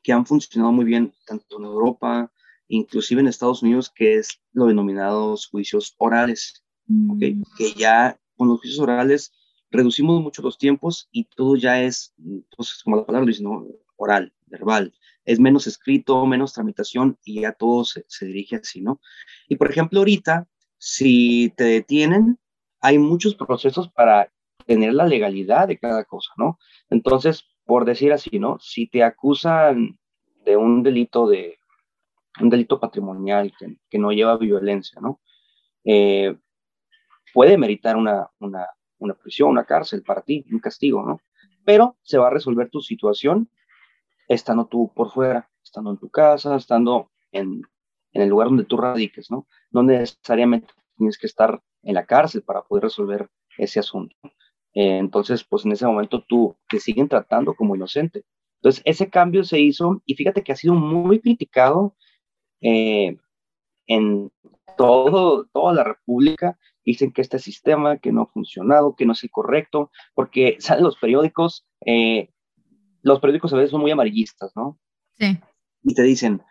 que 0.03 0.11
han 0.11 0.25
funcionado 0.25 0.71
muy 0.71 0.85
bien 0.85 1.13
tanto 1.25 1.57
en 1.57 1.65
Europa, 1.65 2.31
inclusive 2.67 3.21
en 3.21 3.27
Estados 3.27 3.63
Unidos, 3.63 3.91
que 3.93 4.15
es 4.15 4.39
lo 4.53 4.65
denominados 4.65 5.47
juicios 5.47 5.95
orales, 5.97 6.63
mm. 6.87 7.19
que 7.57 7.73
ya 7.73 8.19
con 8.35 8.47
los 8.47 8.59
juicios 8.59 8.79
orales 8.79 9.31
reducimos 9.71 10.21
mucho 10.21 10.41
los 10.41 10.57
tiempos 10.57 11.07
y 11.11 11.25
todo 11.25 11.55
ya 11.55 11.81
es, 11.81 12.13
pues, 12.55 12.81
como 12.83 12.97
la 12.97 13.05
palabra 13.05 13.27
dice, 13.27 13.43
¿no? 13.43 13.67
oral, 13.97 14.33
verbal. 14.55 14.93
Es 15.25 15.39
menos 15.39 15.67
escrito, 15.67 16.25
menos 16.25 16.53
tramitación 16.53 17.17
y 17.23 17.41
ya 17.41 17.51
todo 17.51 17.83
se, 17.83 18.05
se 18.07 18.25
dirige 18.25 18.57
así, 18.57 18.81
¿no? 18.81 19.01
Y 19.47 19.55
por 19.57 19.69
ejemplo, 19.69 19.99
ahorita, 19.99 20.47
si 20.77 21.53
te 21.57 21.65
detienen, 21.65 22.39
hay 22.79 22.97
muchos 22.99 23.35
procesos 23.35 23.89
para 23.89 24.31
tener 24.65 24.93
la 24.93 25.05
legalidad 25.05 25.67
de 25.67 25.77
cada 25.77 26.05
cosa, 26.05 26.31
¿no? 26.37 26.57
Entonces, 26.89 27.43
por 27.65 27.85
decir 27.85 28.13
así, 28.13 28.39
¿no? 28.39 28.57
Si 28.59 28.87
te 28.87 29.03
acusan 29.03 29.97
de 30.45 30.57
un 30.57 30.83
delito 30.83 31.27
de 31.27 31.57
un 32.41 32.49
delito 32.49 32.79
patrimonial 32.79 33.53
que, 33.57 33.97
no 33.97 34.11
lleva 34.11 34.37
violencia, 34.37 34.99
¿no? 35.01 35.21
Eh, 35.85 36.35
puede 37.33 37.57
meritar 37.57 37.95
una, 37.95 38.29
una, 38.39 38.67
una, 38.97 39.13
prisión, 39.13 39.49
una 39.49 39.65
cárcel 39.65 40.03
para 40.03 40.21
ti, 40.21 40.45
un 40.51 40.59
castigo, 40.59 41.01
¿no? 41.03 41.21
Pero 41.63 41.97
se 42.03 42.17
va 42.17 42.27
a 42.27 42.31
resolver 42.31 42.69
tu 42.69 42.81
situación 42.81 43.49
estando 44.27 44.65
tú 44.67 44.91
por 44.93 45.11
fuera, 45.11 45.49
estando 45.63 45.91
en 45.91 45.97
tu 45.97 46.09
casa, 46.09 46.55
estando 46.55 47.11
en, 47.31 47.61
en 48.13 48.21
el 48.21 48.29
lugar 48.29 48.47
donde 48.47 48.65
tú 48.65 48.77
radiques, 48.77 49.29
¿no? 49.29 49.47
No 49.71 49.83
necesariamente 49.83 50.73
tienes 50.97 51.17
que 51.17 51.27
estar 51.27 51.61
en 51.83 51.95
la 51.95 52.05
cárcel 52.05 52.41
para 52.41 52.63
poder 52.63 52.85
resolver 52.85 53.29
ese 53.57 53.79
asunto. 53.79 54.15
Eh, 54.73 54.97
entonces, 54.97 55.43
pues 55.43 55.65
en 55.65 55.71
ese 55.71 55.85
momento 55.85 56.23
tú 56.27 56.57
te 56.69 56.79
siguen 56.79 57.07
tratando 57.07 57.55
como 57.55 57.75
inocente. 57.75 58.25
Entonces, 58.59 58.81
ese 58.85 59.09
cambio 59.09 59.43
se 59.43 59.59
hizo 59.59 60.01
y 60.05 60.15
fíjate 60.15 60.43
que 60.43 60.51
ha 60.51 60.55
sido 60.55 60.73
muy 60.73 61.21
criticado 61.21 61.95
eh, 62.61 63.17
en 63.87 64.31
todo, 64.77 65.45
toda 65.53 65.73
la 65.73 65.83
República. 65.83 66.57
Dicen 66.83 67.11
que 67.11 67.21
este 67.21 67.39
sistema 67.39 67.97
que 67.97 68.11
no 68.11 68.23
ha 68.23 68.27
funcionado, 68.27 68.95
que 68.95 69.05
no 69.05 69.13
es 69.13 69.23
el 69.23 69.31
correcto, 69.31 69.91
porque 70.13 70.57
salen 70.59 70.83
los 70.83 70.97
periódicos, 70.97 71.65
eh, 71.85 72.29
los 73.05 73.19
periódicos 73.19 73.53
a 73.53 73.57
veces 73.57 73.71
son 73.71 73.81
muy 73.81 73.91
amarillistas, 73.91 74.51
¿no? 74.55 74.77
Sí. 75.13 75.37
Y 75.83 75.93
te 75.93 76.03
dicen, 76.03 76.41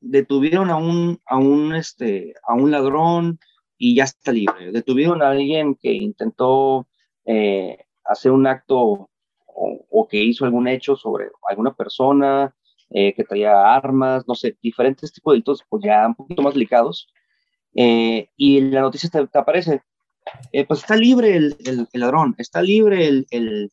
detuvieron 0.00 0.70
a 0.70 0.76
un, 0.76 1.20
a 1.26 1.36
un, 1.36 1.74
este, 1.74 2.34
a 2.46 2.54
un 2.54 2.70
ladrón, 2.70 3.38
y 3.78 3.94
ya 3.94 4.04
está 4.04 4.32
libre. 4.32 4.72
Detuvieron 4.72 5.22
a 5.22 5.30
alguien 5.30 5.76
que 5.76 5.92
intentó 5.92 6.88
eh, 7.24 7.78
hacer 8.04 8.32
un 8.32 8.46
acto 8.46 9.08
o, 9.46 10.08
que 10.10 10.22
hizo 10.22 10.44
algún 10.44 10.68
hecho 10.68 10.96
sobre 10.96 11.28
alguna 11.48 11.74
persona 11.74 12.54
eh, 12.90 13.12
que 13.14 13.24
traía 13.24 13.74
armas, 13.74 14.24
no 14.26 14.34
sé, 14.34 14.56
diferentes 14.62 15.12
tipos 15.12 15.32
de 15.32 15.34
delitos, 15.36 15.62
pues 15.68 15.84
ya 15.84 16.06
un 16.06 16.14
poquito 16.14 16.42
más 16.42 16.54
delicados. 16.54 17.08
Eh, 17.74 18.28
y 18.36 18.60
la 18.62 18.80
noticia 18.80 19.10
te, 19.10 19.38
aparece, 19.38 19.82
pues 20.66 20.80
está 20.80 20.96
libre 20.96 21.36
el, 21.36 21.56
el, 21.64 22.00
ladrón, 22.00 22.34
está 22.38 22.62
libre 22.62 23.06
el, 23.06 23.26
el, 23.30 23.70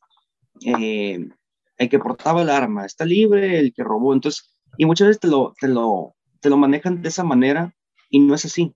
el, 1.78 1.88
que 1.88 1.98
portaba 1.98 2.42
el 2.42 2.50
arma, 2.50 2.84
está 2.84 3.04
libre 3.04 3.58
el 3.58 3.72
que 3.72 3.84
robó. 3.84 4.14
Entonces, 4.14 4.56
y 4.78 4.84
muchas 4.86 5.08
veces 5.08 5.20
te 5.20 5.28
lo, 5.28 5.54
te 5.60 5.68
lo, 5.68 6.14
te 6.40 6.50
lo 6.50 6.56
manejan 6.56 7.02
de 7.02 7.08
esa 7.08 7.24
manera 7.24 7.74
y 8.10 8.20
no 8.20 8.34
es 8.34 8.44
así. 8.44 8.74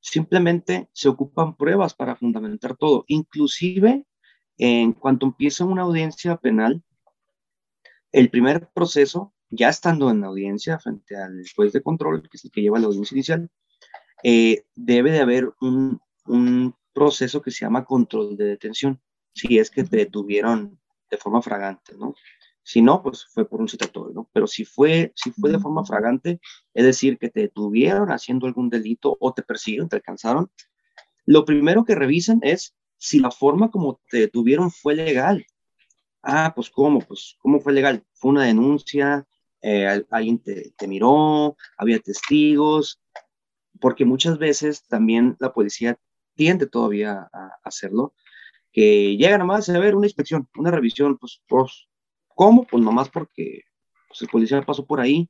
Simplemente 0.00 0.88
se 0.92 1.08
ocupan 1.08 1.56
pruebas 1.56 1.94
para 1.94 2.16
fundamentar 2.16 2.76
todo. 2.76 3.04
Inclusive, 3.08 4.06
en 4.58 4.92
cuanto 4.92 5.26
empieza 5.26 5.64
una 5.64 5.82
audiencia 5.82 6.36
penal, 6.36 6.82
el 8.12 8.30
primer 8.30 8.68
proceso, 8.74 9.32
ya 9.50 9.68
estando 9.68 10.10
en 10.10 10.20
la 10.20 10.28
audiencia 10.28 10.78
frente 10.78 11.16
al 11.16 11.44
juez 11.54 11.72
de 11.72 11.82
control, 11.82 12.22
que 12.22 12.36
es 12.36 12.44
el 12.44 12.50
que 12.50 12.62
lleva 12.62 12.78
la 12.78 12.86
audiencia 12.86 13.14
inicial, 13.14 13.50
eh, 14.22 14.64
debe 14.74 15.12
de 15.12 15.20
haber 15.20 15.52
un, 15.60 16.00
un 16.26 16.74
proceso 16.92 17.40
que 17.42 17.50
se 17.50 17.64
llama 17.64 17.84
control 17.84 18.36
de 18.36 18.44
detención, 18.44 19.00
si 19.32 19.58
es 19.58 19.70
que 19.70 19.84
te 19.84 19.98
detuvieron 19.98 20.79
de 21.10 21.16
forma 21.16 21.42
fragante, 21.42 21.96
¿no? 21.96 22.14
Si 22.62 22.82
no, 22.82 23.02
pues 23.02 23.24
fue 23.24 23.48
por 23.48 23.60
un 23.60 23.68
citatorio, 23.68 24.12
¿no? 24.14 24.30
Pero 24.32 24.46
si 24.46 24.64
fue, 24.64 25.12
si 25.16 25.32
fue 25.32 25.50
de 25.50 25.58
forma 25.58 25.84
fragante, 25.84 26.40
es 26.74 26.84
decir, 26.84 27.18
que 27.18 27.30
te 27.30 27.40
detuvieron 27.40 28.10
haciendo 28.12 28.46
algún 28.46 28.68
delito 28.68 29.16
o 29.18 29.32
te 29.32 29.42
persiguieron, 29.42 29.88
te 29.88 29.96
alcanzaron, 29.96 30.50
lo 31.24 31.44
primero 31.44 31.84
que 31.84 31.94
revisan 31.94 32.40
es 32.42 32.74
si 32.96 33.18
la 33.18 33.30
forma 33.30 33.70
como 33.70 34.00
te 34.10 34.18
detuvieron 34.18 34.70
fue 34.70 34.94
legal. 34.94 35.46
Ah, 36.22 36.52
pues 36.54 36.70
¿cómo? 36.70 37.00
Pues 37.00 37.36
¿cómo 37.38 37.60
fue 37.60 37.72
legal? 37.72 38.04
Fue 38.12 38.30
una 38.30 38.44
denuncia, 38.44 39.26
eh, 39.62 40.04
alguien 40.10 40.38
te, 40.38 40.72
miró, 40.86 41.56
había 41.76 41.98
testigos, 41.98 43.00
porque 43.80 44.04
muchas 44.04 44.38
veces 44.38 44.86
también 44.86 45.36
la 45.38 45.52
policía 45.52 45.98
tiende 46.34 46.66
todavía 46.66 47.28
a, 47.32 47.50
hacerlo, 47.64 48.14
que 48.72 49.16
llega 49.16 49.38
nomás 49.38 49.68
a 49.68 49.78
ver 49.78 49.94
una 49.94 50.06
inspección, 50.06 50.48
una 50.56 50.70
revisión, 50.70 51.16
pues, 51.18 51.42
pues 51.48 51.88
¿cómo? 52.28 52.66
Pues 52.66 52.82
nomás 52.82 53.08
porque 53.08 53.62
pues, 54.08 54.22
el 54.22 54.28
policía 54.28 54.62
pasó 54.62 54.86
por 54.86 55.00
ahí 55.00 55.28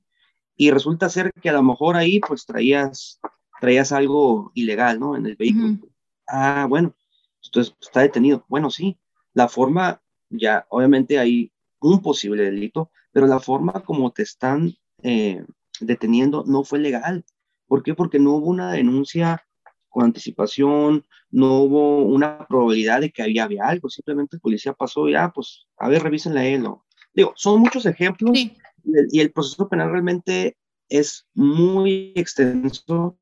y 0.56 0.70
resulta 0.70 1.08
ser 1.08 1.32
que 1.40 1.48
a 1.48 1.54
lo 1.54 1.62
mejor 1.62 1.96
ahí 1.96 2.20
pues 2.20 2.44
traías, 2.44 3.18
traías 3.60 3.92
algo 3.92 4.52
ilegal, 4.54 5.00
¿no? 5.00 5.16
En 5.16 5.26
el 5.26 5.36
vehículo. 5.36 5.78
Ah, 6.28 6.66
bueno, 6.68 6.94
entonces 7.44 7.74
está 7.80 8.00
detenido. 8.00 8.44
Bueno, 8.48 8.70
sí, 8.70 8.98
la 9.32 9.48
forma, 9.48 10.02
ya, 10.28 10.66
obviamente 10.68 11.18
hay 11.18 11.52
un 11.80 12.02
posible 12.02 12.44
delito, 12.44 12.90
pero 13.12 13.26
la 13.26 13.40
forma 13.40 13.82
como 13.84 14.12
te 14.12 14.22
están 14.22 14.74
eh, 15.02 15.44
deteniendo 15.80 16.44
no 16.46 16.62
fue 16.62 16.78
legal. 16.78 17.24
¿Por 17.66 17.82
qué? 17.82 17.94
Porque 17.94 18.18
no 18.18 18.32
hubo 18.32 18.48
una 18.48 18.72
denuncia 18.72 19.46
con 19.90 20.04
anticipación, 20.04 21.04
no 21.30 21.62
hubo 21.62 22.04
una 22.04 22.46
probabilidad 22.46 23.00
de 23.00 23.10
que 23.10 23.22
había, 23.22 23.44
había 23.44 23.66
algo, 23.66 23.90
simplemente 23.90 24.36
el 24.36 24.40
policía 24.40 24.72
pasó 24.72 25.08
y, 25.08 25.14
ah, 25.14 25.30
pues, 25.34 25.66
a 25.76 25.88
ver, 25.88 26.02
revísenla 26.02 26.46
él. 26.46 26.66
Digo, 27.12 27.32
son 27.36 27.60
muchos 27.60 27.84
ejemplos 27.86 28.38
y, 28.38 28.56
el, 29.18 29.30
proceso 29.32 29.68
penal 29.68 29.90
realmente 29.90 30.56
es 30.88 31.26
muy 31.34 32.12
extenso. 32.16 33.18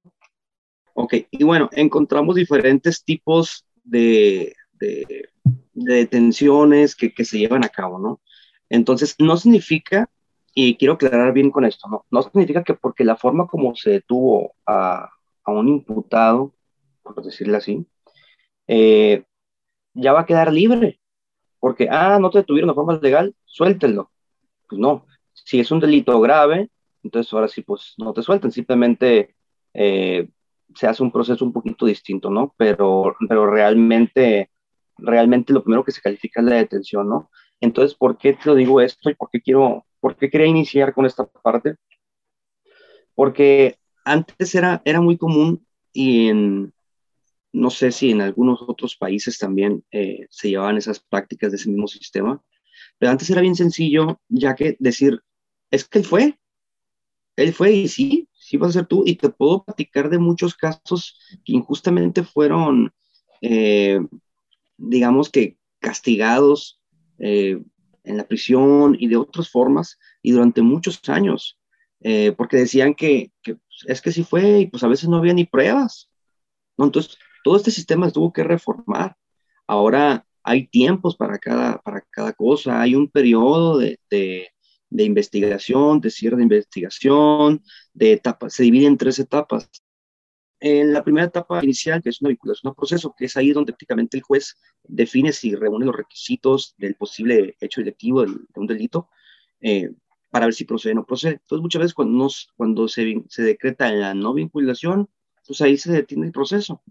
Ok, 0.94 1.14
y 1.30 1.44
bueno, 1.44 1.68
encontramos 1.72 2.36
diferentes 2.36 3.02
tipos 3.04 3.66
de, 3.82 4.54
de, 4.74 5.28
detenciones 5.72 6.94
que, 6.94 7.12
que, 7.12 7.24
se 7.24 7.38
llevan 7.38 7.64
a 7.64 7.68
cabo, 7.68 7.98
¿no? 7.98 8.20
Entonces, 8.68 9.14
no 9.18 9.36
significa, 9.36 10.08
y 10.54 10.76
quiero 10.76 10.94
aclarar 10.94 11.32
bien 11.32 11.50
con 11.50 11.64
esto, 11.64 11.88
no, 11.88 12.04
no 12.10 12.22
significa 12.22 12.62
que 12.62 12.74
porque 12.74 13.04
la 13.04 13.16
forma 13.16 13.46
como 13.46 13.74
se 13.74 13.90
detuvo 13.90 14.54
a, 14.66 15.08
a 15.44 15.52
un 15.52 15.68
imputado, 15.68 16.54
por 17.14 17.24
decirlo 17.24 17.56
así, 17.56 17.86
eh, 18.66 19.24
ya 19.94 20.12
va 20.12 20.20
a 20.20 20.26
quedar 20.26 20.52
libre. 20.52 21.00
Porque, 21.60 21.88
ah, 21.90 22.18
no 22.20 22.30
te 22.30 22.38
detuvieron 22.38 22.68
de 22.68 22.74
forma 22.74 22.98
legal, 23.02 23.34
suéltenlo. 23.44 24.10
Pues 24.68 24.80
no, 24.80 25.06
si 25.32 25.60
es 25.60 25.70
un 25.70 25.80
delito 25.80 26.20
grave, 26.20 26.70
entonces 27.02 27.32
ahora 27.32 27.48
sí, 27.48 27.62
pues 27.62 27.94
no 27.98 28.12
te 28.12 28.22
suelten, 28.22 28.52
simplemente 28.52 29.34
eh, 29.74 30.28
se 30.74 30.86
hace 30.86 31.02
un 31.02 31.10
proceso 31.10 31.44
un 31.44 31.52
poquito 31.52 31.86
distinto, 31.86 32.30
¿no? 32.30 32.54
Pero, 32.56 33.16
pero 33.28 33.50
realmente, 33.50 34.50
realmente 34.98 35.52
lo 35.52 35.62
primero 35.62 35.84
que 35.84 35.92
se 35.92 36.00
califica 36.02 36.40
es 36.40 36.46
la 36.46 36.56
detención, 36.56 37.08
¿no? 37.08 37.30
Entonces, 37.60 37.96
¿por 37.96 38.18
qué 38.18 38.34
te 38.34 38.46
lo 38.46 38.54
digo 38.54 38.80
esto 38.80 39.10
y 39.10 39.14
por 39.14 39.30
qué 39.30 39.40
quiero, 39.40 39.84
por 40.00 40.16
qué 40.16 40.30
quería 40.30 40.46
iniciar 40.46 40.94
con 40.94 41.06
esta 41.06 41.26
parte? 41.26 41.76
Porque 43.14 43.78
antes 44.04 44.54
era, 44.54 44.80
era 44.84 45.00
muy 45.00 45.16
común 45.16 45.66
y 45.92 46.28
en, 46.28 46.72
no 47.52 47.70
sé 47.70 47.92
si 47.92 48.10
en 48.10 48.20
algunos 48.20 48.60
otros 48.62 48.96
países 48.96 49.38
también 49.38 49.84
eh, 49.90 50.26
se 50.30 50.50
llevaban 50.50 50.76
esas 50.76 51.00
prácticas 51.00 51.50
de 51.50 51.56
ese 51.56 51.70
mismo 51.70 51.88
sistema, 51.88 52.42
pero 52.98 53.10
antes 53.12 53.30
era 53.30 53.40
bien 53.40 53.56
sencillo, 53.56 54.20
ya 54.28 54.54
que 54.54 54.76
decir, 54.78 55.20
es 55.70 55.84
que 55.84 55.98
él 55.98 56.04
fue, 56.04 56.38
él 57.36 57.52
fue 57.52 57.72
y 57.72 57.88
sí, 57.88 58.28
sí 58.32 58.56
vas 58.56 58.70
a 58.70 58.80
ser 58.80 58.86
tú, 58.86 59.02
y 59.06 59.16
te 59.16 59.28
puedo 59.28 59.64
platicar 59.64 60.10
de 60.10 60.18
muchos 60.18 60.54
casos 60.54 61.18
que 61.44 61.52
injustamente 61.52 62.22
fueron, 62.22 62.92
eh, 63.40 64.00
digamos 64.76 65.30
que 65.30 65.56
castigados 65.78 66.80
eh, 67.18 67.62
en 68.04 68.16
la 68.16 68.26
prisión 68.26 68.96
y 68.98 69.08
de 69.08 69.16
otras 69.16 69.48
formas, 69.48 69.98
y 70.22 70.32
durante 70.32 70.62
muchos 70.62 71.00
años, 71.08 71.58
porque 72.36 72.56
decían 72.56 72.94
que, 72.94 73.32
es 73.86 74.00
que 74.00 74.12
sí 74.12 74.22
fue, 74.22 74.60
y 74.60 74.66
pues 74.66 74.82
a 74.82 74.88
veces 74.88 75.08
no 75.08 75.18
había 75.18 75.34
ni 75.34 75.44
pruebas. 75.44 76.08
Entonces, 76.78 77.18
todo 77.44 77.56
este 77.56 77.70
sistema 77.70 78.10
tuvo 78.10 78.32
que 78.32 78.44
reformar. 78.44 79.16
Ahora 79.66 80.26
hay 80.42 80.66
tiempos 80.68 81.16
para 81.16 81.38
cada, 81.38 81.78
para 81.82 82.00
cada 82.10 82.32
cosa, 82.32 82.80
hay 82.80 82.94
un 82.94 83.08
periodo 83.10 83.78
de, 83.78 84.00
de, 84.10 84.48
de 84.90 85.04
investigación, 85.04 86.00
de 86.00 86.10
cierre 86.10 86.36
de 86.38 86.44
investigación, 86.44 87.62
de 87.92 88.12
etapas, 88.12 88.54
se 88.54 88.62
divide 88.62 88.86
en 88.86 88.96
tres 88.96 89.18
etapas. 89.18 89.68
En 90.60 90.92
la 90.92 91.04
primera 91.04 91.26
etapa 91.26 91.62
inicial, 91.62 92.02
que 92.02 92.08
es 92.08 92.20
una 92.20 92.30
vinculación 92.30 92.72
a 92.72 92.74
proceso, 92.74 93.14
que 93.16 93.26
es 93.26 93.36
ahí 93.36 93.52
donde 93.52 93.72
prácticamente 93.72 94.16
el 94.16 94.22
juez 94.24 94.56
define 94.82 95.32
si 95.32 95.54
reúne 95.54 95.86
los 95.86 95.94
requisitos 95.94 96.74
del 96.78 96.96
posible 96.96 97.56
hecho 97.60 97.80
electivo 97.80 98.24
de 98.24 98.36
un 98.56 98.66
delito, 98.66 99.08
eh, 99.60 99.90
para 100.30 100.46
ver 100.46 100.54
si 100.54 100.64
procede 100.64 100.92
o 100.92 100.96
no 100.96 101.06
procede. 101.06 101.34
Entonces, 101.34 101.62
muchas 101.62 101.80
veces 101.80 101.94
cuando, 101.94 102.18
nos, 102.18 102.48
cuando 102.56 102.88
se, 102.88 103.22
se 103.28 103.42
decreta 103.42 103.92
la 103.92 104.14
no 104.14 104.34
vinculación, 104.34 105.08
pues 105.46 105.60
ahí 105.60 105.76
se 105.78 105.92
detiene 105.92 106.26
el 106.26 106.32
proceso 106.32 106.82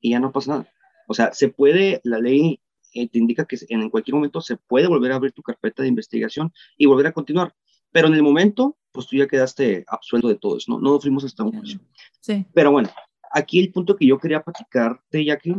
y 0.00 0.10
ya 0.10 0.20
no 0.20 0.32
pasa 0.32 0.50
nada. 0.52 0.72
O 1.06 1.14
sea, 1.14 1.32
se 1.32 1.48
puede, 1.48 2.00
la 2.04 2.18
ley 2.18 2.60
eh, 2.94 3.08
te 3.08 3.18
indica 3.18 3.44
que 3.44 3.58
en 3.68 3.90
cualquier 3.90 4.14
momento 4.14 4.40
se 4.40 4.56
puede 4.56 4.88
volver 4.88 5.12
a 5.12 5.16
abrir 5.16 5.32
tu 5.32 5.42
carpeta 5.42 5.82
de 5.82 5.88
investigación 5.88 6.52
y 6.76 6.86
volver 6.86 7.06
a 7.06 7.12
continuar. 7.12 7.54
Pero 7.92 8.08
en 8.08 8.14
el 8.14 8.22
momento, 8.22 8.78
pues 8.92 9.06
tú 9.06 9.16
ya 9.16 9.26
quedaste 9.26 9.84
absuelto 9.88 10.28
de 10.28 10.36
todo 10.36 10.56
eso, 10.56 10.72
¿no? 10.72 10.80
No 10.80 11.00
fuimos 11.00 11.24
hasta 11.24 11.42
un 11.42 11.52
juicio. 11.52 11.80
Sí. 12.20 12.46
Pero 12.54 12.70
bueno, 12.70 12.88
aquí 13.32 13.60
el 13.60 13.72
punto 13.72 13.96
que 13.96 14.06
yo 14.06 14.18
quería 14.18 14.42
platicarte, 14.42 15.24
Jackie, 15.24 15.56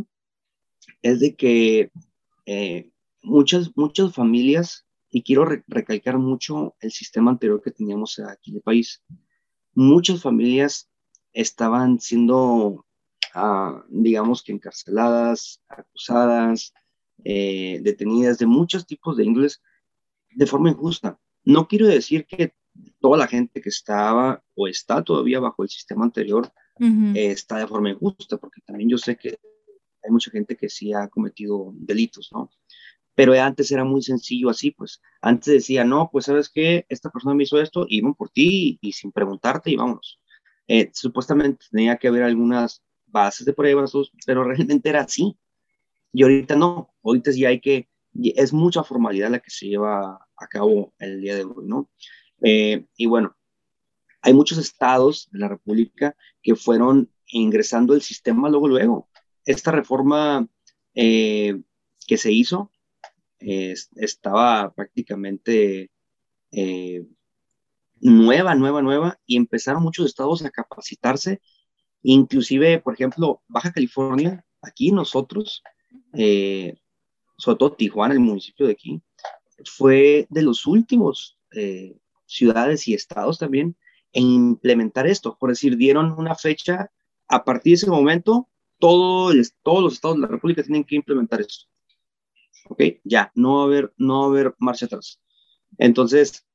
es 1.02 1.20
de 1.20 1.34
que 1.34 1.90
eh, 2.46 2.90
muchas, 3.22 3.70
muchas 3.76 4.14
familias, 4.14 4.86
y 5.10 5.22
quiero 5.22 5.44
recalcar 5.66 6.18
mucho 6.18 6.74
el 6.80 6.90
sistema 6.90 7.30
anterior 7.30 7.60
que 7.62 7.70
teníamos 7.70 8.18
aquí 8.18 8.50
en 8.50 8.56
el 8.56 8.62
país, 8.62 9.02
muchas 9.74 10.22
familias 10.22 10.90
estaban 11.32 12.00
siendo, 12.00 12.86
ah, 13.34 13.84
digamos 13.88 14.42
que 14.42 14.52
encarceladas, 14.52 15.60
acusadas, 15.68 16.72
eh, 17.24 17.80
detenidas 17.82 18.38
de 18.38 18.46
muchos 18.46 18.86
tipos 18.86 19.16
de 19.16 19.24
índoles 19.24 19.62
de 20.30 20.46
forma 20.46 20.70
injusta. 20.70 21.18
No 21.44 21.68
quiero 21.68 21.86
decir 21.86 22.26
que 22.26 22.54
toda 23.00 23.18
la 23.18 23.26
gente 23.26 23.60
que 23.60 23.68
estaba 23.68 24.42
o 24.54 24.66
está 24.66 25.02
todavía 25.02 25.40
bajo 25.40 25.62
el 25.62 25.68
sistema 25.68 26.04
anterior 26.04 26.52
eh, 26.80 27.30
está 27.30 27.58
de 27.58 27.66
forma 27.66 27.90
injusta, 27.90 28.38
porque 28.38 28.60
también 28.62 28.88
yo 28.88 28.98
sé 28.98 29.16
que 29.16 29.38
hay 30.02 30.10
mucha 30.10 30.30
gente 30.30 30.56
que 30.56 30.68
sí 30.68 30.92
ha 30.92 31.08
cometido 31.08 31.72
delitos, 31.74 32.30
¿no? 32.32 32.50
Pero 33.14 33.34
antes 33.34 33.70
era 33.70 33.84
muy 33.84 34.02
sencillo 34.02 34.48
así, 34.48 34.70
pues 34.70 35.00
antes 35.20 35.52
decía, 35.52 35.84
no, 35.84 36.08
pues 36.10 36.24
sabes 36.24 36.48
qué, 36.48 36.86
esta 36.88 37.10
persona 37.10 37.34
me 37.34 37.42
hizo 37.44 37.60
esto, 37.60 37.84
iban 37.88 38.14
por 38.14 38.30
ti 38.30 38.78
y, 38.80 38.92
sin 38.92 39.12
preguntarte 39.12 39.70
y 39.70 39.76
vámonos. 39.76 40.18
Eh, 40.66 40.90
supuestamente 40.94 41.66
tenía 41.70 41.98
que 41.98 42.08
haber 42.08 42.22
algunas 42.22 42.82
bases 43.12 43.46
de 43.46 43.52
pruebas, 43.52 43.92
pero 44.26 44.44
realmente 44.44 44.88
era 44.88 45.02
así. 45.02 45.36
Y 46.12 46.22
ahorita 46.22 46.56
no, 46.56 46.94
ahorita 47.02 47.30
ya 47.32 47.48
hay 47.48 47.60
que, 47.60 47.88
es 48.14 48.52
mucha 48.52 48.82
formalidad 48.82 49.30
la 49.30 49.40
que 49.40 49.50
se 49.50 49.66
lleva 49.66 50.26
a 50.36 50.46
cabo 50.48 50.92
el 50.98 51.20
día 51.20 51.36
de 51.36 51.44
hoy, 51.44 51.64
¿no? 51.66 51.90
Eh, 52.42 52.86
y 52.96 53.06
bueno, 53.06 53.36
hay 54.20 54.34
muchos 54.34 54.58
estados 54.58 55.28
de 55.32 55.38
la 55.38 55.48
República 55.48 56.16
que 56.42 56.54
fueron 56.56 57.10
ingresando 57.26 57.94
el 57.94 58.02
sistema 58.02 58.48
luego, 58.50 58.68
luego. 58.68 59.08
Esta 59.44 59.70
reforma 59.70 60.46
eh, 60.94 61.60
que 62.06 62.18
se 62.18 62.32
hizo 62.32 62.70
estaba 63.38 64.72
prácticamente 64.72 65.90
eh, 66.52 67.04
nueva, 68.00 68.54
nueva, 68.54 68.82
nueva, 68.82 69.20
y 69.26 69.36
empezaron 69.36 69.82
muchos 69.82 70.06
estados 70.06 70.44
a 70.44 70.50
capacitarse, 70.50 71.40
inclusive, 72.02 72.80
por 72.80 72.94
ejemplo, 72.94 73.42
Baja 73.48 73.72
California, 73.72 74.44
aquí 74.60 74.92
nosotros 74.92 75.62
eh, 76.14 76.76
sobre 77.42 77.58
todo 77.58 77.72
Tijuana, 77.72 78.14
el 78.14 78.20
municipio 78.20 78.66
de 78.66 78.72
aquí, 78.72 79.02
fue 79.64 80.26
de 80.30 80.42
los 80.42 80.64
últimos 80.66 81.38
eh, 81.52 81.98
ciudades 82.26 82.86
y 82.86 82.94
estados 82.94 83.38
también 83.38 83.76
en 84.12 84.26
implementar 84.26 85.08
esto. 85.08 85.36
Por 85.38 85.50
decir, 85.50 85.76
dieron 85.76 86.12
una 86.12 86.36
fecha, 86.36 86.90
a 87.26 87.44
partir 87.44 87.72
de 87.72 87.74
ese 87.74 87.90
momento, 87.90 88.48
todo 88.78 89.32
todos 89.62 89.82
los 89.82 89.94
estados 89.94 90.16
de 90.16 90.22
la 90.22 90.28
República 90.28 90.62
tienen 90.62 90.84
que 90.84 90.94
implementar 90.96 91.40
esto. 91.40 91.66
¿Ok? 92.68 92.80
Ya, 93.02 93.32
no 93.34 93.56
va 93.56 93.62
a 93.62 93.66
haber, 93.66 93.92
no 93.96 94.20
va 94.20 94.26
a 94.26 94.28
haber 94.28 94.54
marcha 94.58 94.86
atrás. 94.86 95.20
Entonces, 95.78 96.46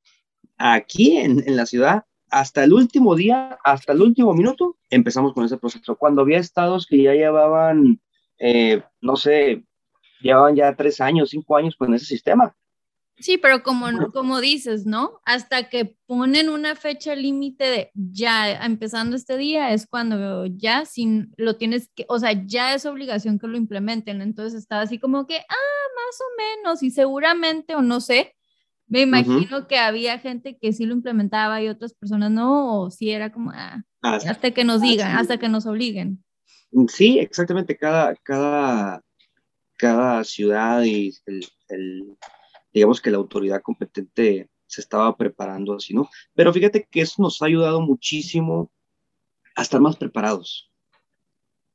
aquí 0.58 1.18
en, 1.18 1.44
en 1.48 1.58
la 1.58 1.66
ciudad, 1.66 2.06
hasta 2.30 2.64
el 2.64 2.74
último 2.74 3.16
día, 3.16 3.58
hasta 3.64 3.94
el 3.94 4.02
último 4.02 4.34
minuto, 4.34 4.78
empezamos 4.90 5.34
con 5.34 5.46
ese 5.46 5.58
proceso. 5.58 5.96
Cuando 5.96 6.22
había 6.22 6.40
estados 6.40 6.86
que 6.86 7.02
ya 7.02 7.14
llevaban 7.14 8.00
eh, 8.40 8.84
no 9.02 9.16
sé, 9.16 9.64
llevaban 10.22 10.56
ya 10.56 10.76
tres 10.76 11.02
años, 11.02 11.30
cinco 11.30 11.58
años 11.58 11.76
con 11.76 11.94
ese 11.94 12.06
sistema. 12.06 12.56
Sí, 13.20 13.40
pero 13.40 13.64
como, 13.64 13.88
como 14.14 14.40
dices, 14.40 14.86
¿no? 14.86 15.22
Hasta 15.26 15.70
que 15.70 15.98
ponen 16.06 16.50
una 16.50 16.76
fecha 16.76 17.16
límite 17.16 17.64
de 17.64 17.92
ya 17.96 18.64
empezando 18.64 19.16
este 19.16 19.38
día 19.38 19.74
es 19.74 19.88
cuando 19.88 20.46
ya 20.46 20.86
sin 20.86 21.34
lo 21.36 21.58
tienes 21.58 21.90
que, 21.96 22.06
o 22.10 22.20
sea, 22.20 22.34
ya 22.46 22.76
es 22.76 22.86
obligación 22.86 23.40
que 23.40 23.48
lo 23.48 23.58
implementen. 23.58 24.22
Entonces 24.22 24.60
estaba 24.60 24.84
así 24.84 25.00
como 25.00 25.26
que, 25.26 25.38
ah, 25.38 25.88
más 25.96 26.22
o 26.22 26.26
menos, 26.38 26.84
y 26.84 26.92
seguramente, 26.92 27.76
o 27.76 27.82
no 27.82 28.02
sé, 28.02 28.36
me 28.88 29.02
imagino 29.02 29.68
que 29.68 29.78
había 29.78 30.20
gente 30.20 30.58
que 30.60 30.74
sí 30.74 30.86
lo 30.86 30.94
implementaba 30.94 31.62
y 31.62 31.68
otras 31.68 31.94
personas 31.94 32.32
no, 32.32 32.82
o 32.82 32.92
si 32.92 33.12
era 33.12 33.32
como, 33.32 33.52
ah, 33.54 33.84
hasta, 34.02 34.52
que 34.52 34.64
nos 34.64 34.82
digan, 34.82 35.18
hasta 35.18 35.38
que 35.38 35.50
nos 35.50 35.66
obliguen. 35.66 36.24
Sí, 36.88 37.20
exactamente, 37.20 37.78
cada, 37.78 38.16
cada, 38.16 39.04
cada 39.78 40.24
ciudad 40.24 40.84
y 40.84 41.14
el 41.68 42.18
digamos 42.78 43.02
que 43.02 43.12
la 43.12 43.18
autoridad 43.18 43.62
competente 43.62 44.50
se 44.68 44.82
estaba 44.82 45.16
preparando 45.18 45.74
así, 45.74 45.94
¿no? 45.94 46.10
Pero 46.36 46.54
fíjate 46.54 46.88
que 46.90 47.02
eso 47.02 47.22
nos 47.22 47.42
ha 47.42 47.46
ayudado 47.46 47.82
muchísimo 47.82 48.72
a 49.56 49.64
estar 49.64 49.82
más 49.82 49.96
preparados. 49.96 50.72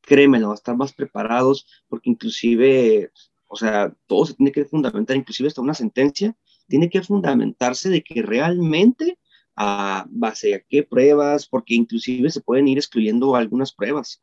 Créemelo, 0.03 0.53
a 0.53 0.55
estar 0.55 0.77
más 0.77 0.93
preparados, 0.93 1.67
porque 1.89 2.11
inclusive, 2.11 3.11
o 3.49 3.57
sea, 3.57 3.93
todo 4.07 4.27
se 4.27 4.35
tiene 4.35 4.53
que 4.53 4.65
fundamentar, 4.65 5.17
inclusive 5.17 5.49
hasta 5.49 5.61
una 5.61 5.75
sentencia, 5.75 6.37
tiene 6.69 6.89
que 6.89 7.03
fundamentarse 7.03 7.89
de 7.91 8.03
que 8.03 8.23
realmente 8.23 9.19
a 9.57 10.07
base 10.09 10.55
a 10.55 10.61
qué 10.61 10.83
pruebas, 10.83 11.47
porque 11.47 11.75
inclusive 11.75 12.31
se 12.31 12.41
pueden 12.41 12.69
ir 12.69 12.79
excluyendo 12.79 13.37
algunas 13.37 13.73
pruebas. 13.73 14.21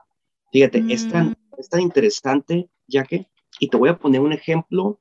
Fíjate, 0.51 0.84
es, 0.89 1.08
tan, 1.08 1.29
mm. 1.29 1.36
es 1.60 1.69
tan 1.69 1.81
interesante, 1.81 2.69
ya 2.88 3.03
que, 3.03 3.27
y 3.60 3.67
te 3.67 3.77
voy 3.77 3.89
a 3.89 3.98
poner 3.98 4.22
un 4.22 4.34
ejemplo 4.34 5.00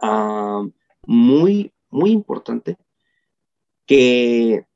Ah, 0.00 0.62
muy, 1.06 1.72
muy 1.90 2.10
importante 2.10 2.76
que 3.86 4.66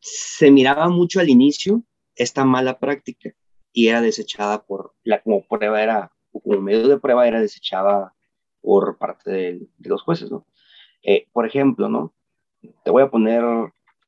se 0.00 0.50
miraba 0.50 0.88
mucho 0.88 1.20
al 1.20 1.28
inicio 1.28 1.82
esta 2.14 2.44
mala 2.44 2.78
práctica 2.78 3.34
y 3.72 3.88
era 3.88 4.00
desechada 4.00 4.64
por, 4.64 4.94
la, 5.04 5.22
como 5.22 5.46
prueba 5.46 5.82
era, 5.82 6.12
como 6.32 6.60
medio 6.60 6.88
de 6.88 6.98
prueba 6.98 7.26
era 7.26 7.40
desechada 7.40 8.14
por 8.60 8.98
parte 8.98 9.30
de, 9.30 9.68
los 9.78 10.02
jueces, 10.02 10.30
¿no? 10.30 10.46
Eh, 11.02 11.26
por 11.32 11.46
ejemplo, 11.46 11.88
¿no? 11.88 12.14
Te 12.84 12.90
voy 12.90 13.02
a 13.02 13.10
poner 13.10 13.42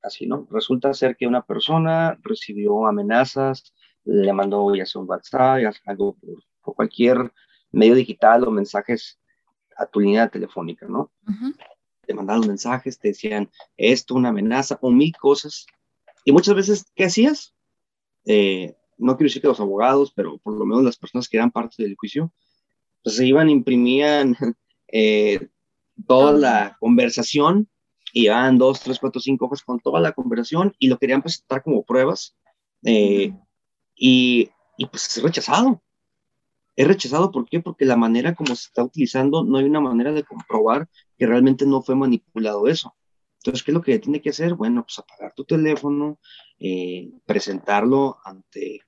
así, 0.02 0.26
¿no? 0.26 0.46
Resulta 0.50 0.92
ser 0.94 1.16
que 1.16 1.26
una 1.26 1.42
persona 1.42 2.18
recibió 2.22 2.87
amenazas, 2.87 3.72
le 4.04 4.32
mandó 4.32 4.75
ya 4.75 4.84
sea 4.84 5.00
un 5.00 5.08
WhatsApp, 5.08 5.61
ya 5.62 5.72
algo 5.87 6.16
por, 6.61 6.75
cualquier 6.75 7.32
medio 7.70 7.94
digital 7.94 8.44
o 8.44 8.50
mensajes 8.50 9.18
a 9.76 9.87
tu 9.87 10.00
línea 10.00 10.28
telefónica, 10.28 10.87
¿no? 10.87 11.11
Te 12.06 12.14
mandaron 12.14 12.46
mensajes, 12.46 12.99
te 12.99 13.08
decían 13.08 13.50
esto, 13.76 14.14
una 14.14 14.28
amenaza 14.28 14.78
o 14.80 14.90
mil 14.90 15.12
cosas. 15.16 15.66
Y 16.25 16.32
muchas 16.32 16.54
veces, 16.54 16.87
¿qué 16.94 17.04
hacías? 17.04 17.54
Eh, 18.26 18.76
no 18.99 19.16
quiero 19.16 19.28
decir 19.28 19.42
que 19.42 19.49
los 19.49 19.61
abogados, 19.61 20.12
pero 20.14 20.38
por 20.38 20.54
lo 20.56 20.64
menos 20.64 20.84
las 20.84 20.96
personas 20.96 21.28
que 21.28 21.37
eran 21.37 21.50
parte 21.50 21.82
del 21.82 21.96
juicio, 21.96 22.32
pues 23.02 23.16
se 23.16 23.26
iban, 23.26 23.50
imprimían 23.50 24.37
eh, 24.88 25.49
toda 26.06 26.32
la 26.32 26.76
conversación 26.80 27.68
y 28.12 28.22
llevaban 28.22 28.58
dos, 28.58 28.80
tres, 28.80 28.99
cuatro, 28.99 29.20
cinco 29.20 29.46
hojas 29.46 29.62
con 29.62 29.80
toda 29.80 30.00
la 30.00 30.12
conversación 30.12 30.75
y 30.78 30.88
lo 30.88 30.99
querían 30.99 31.22
presentar 31.22 31.62
como 31.62 31.84
pruebas. 31.84 32.37
Eh, 32.84 33.32
y, 33.94 34.50
y 34.76 34.87
pues 34.87 35.16
es 35.16 35.22
rechazado 35.22 35.82
es 36.76 36.88
rechazado. 36.88 37.30
¿Por 37.30 37.49
qué? 37.49 37.61
Porque 37.61 37.84
la 37.84 37.96
manera 37.96 38.34
como 38.34 38.54
se 38.54 38.66
está 38.66 38.82
utilizando, 38.84 39.44
no 39.44 39.58
hay 39.58 39.64
una 39.64 39.80
manera 39.80 40.12
de 40.12 40.25
comprobar 40.25 40.88
que 41.18 41.26
realmente 41.26 41.66
no 41.66 41.82
fue 41.82 41.94
manipulado 41.94 42.66
eso. 42.68 42.94
Entonces, 43.38 43.62
¿qué 43.64 43.72
es 43.72 43.75
lo 43.75 43.82
que 43.82 43.99
tiene 43.99 44.20
que 44.20 44.30
hacer? 44.30 44.54
Bueno, 44.54 44.84
pues 44.84 44.99
apagar 44.99 45.32
tu 45.34 45.44
teléfono, 45.44 46.18
eh, 46.58 47.11
presentarlo 47.26 48.18
ante, 48.25 48.80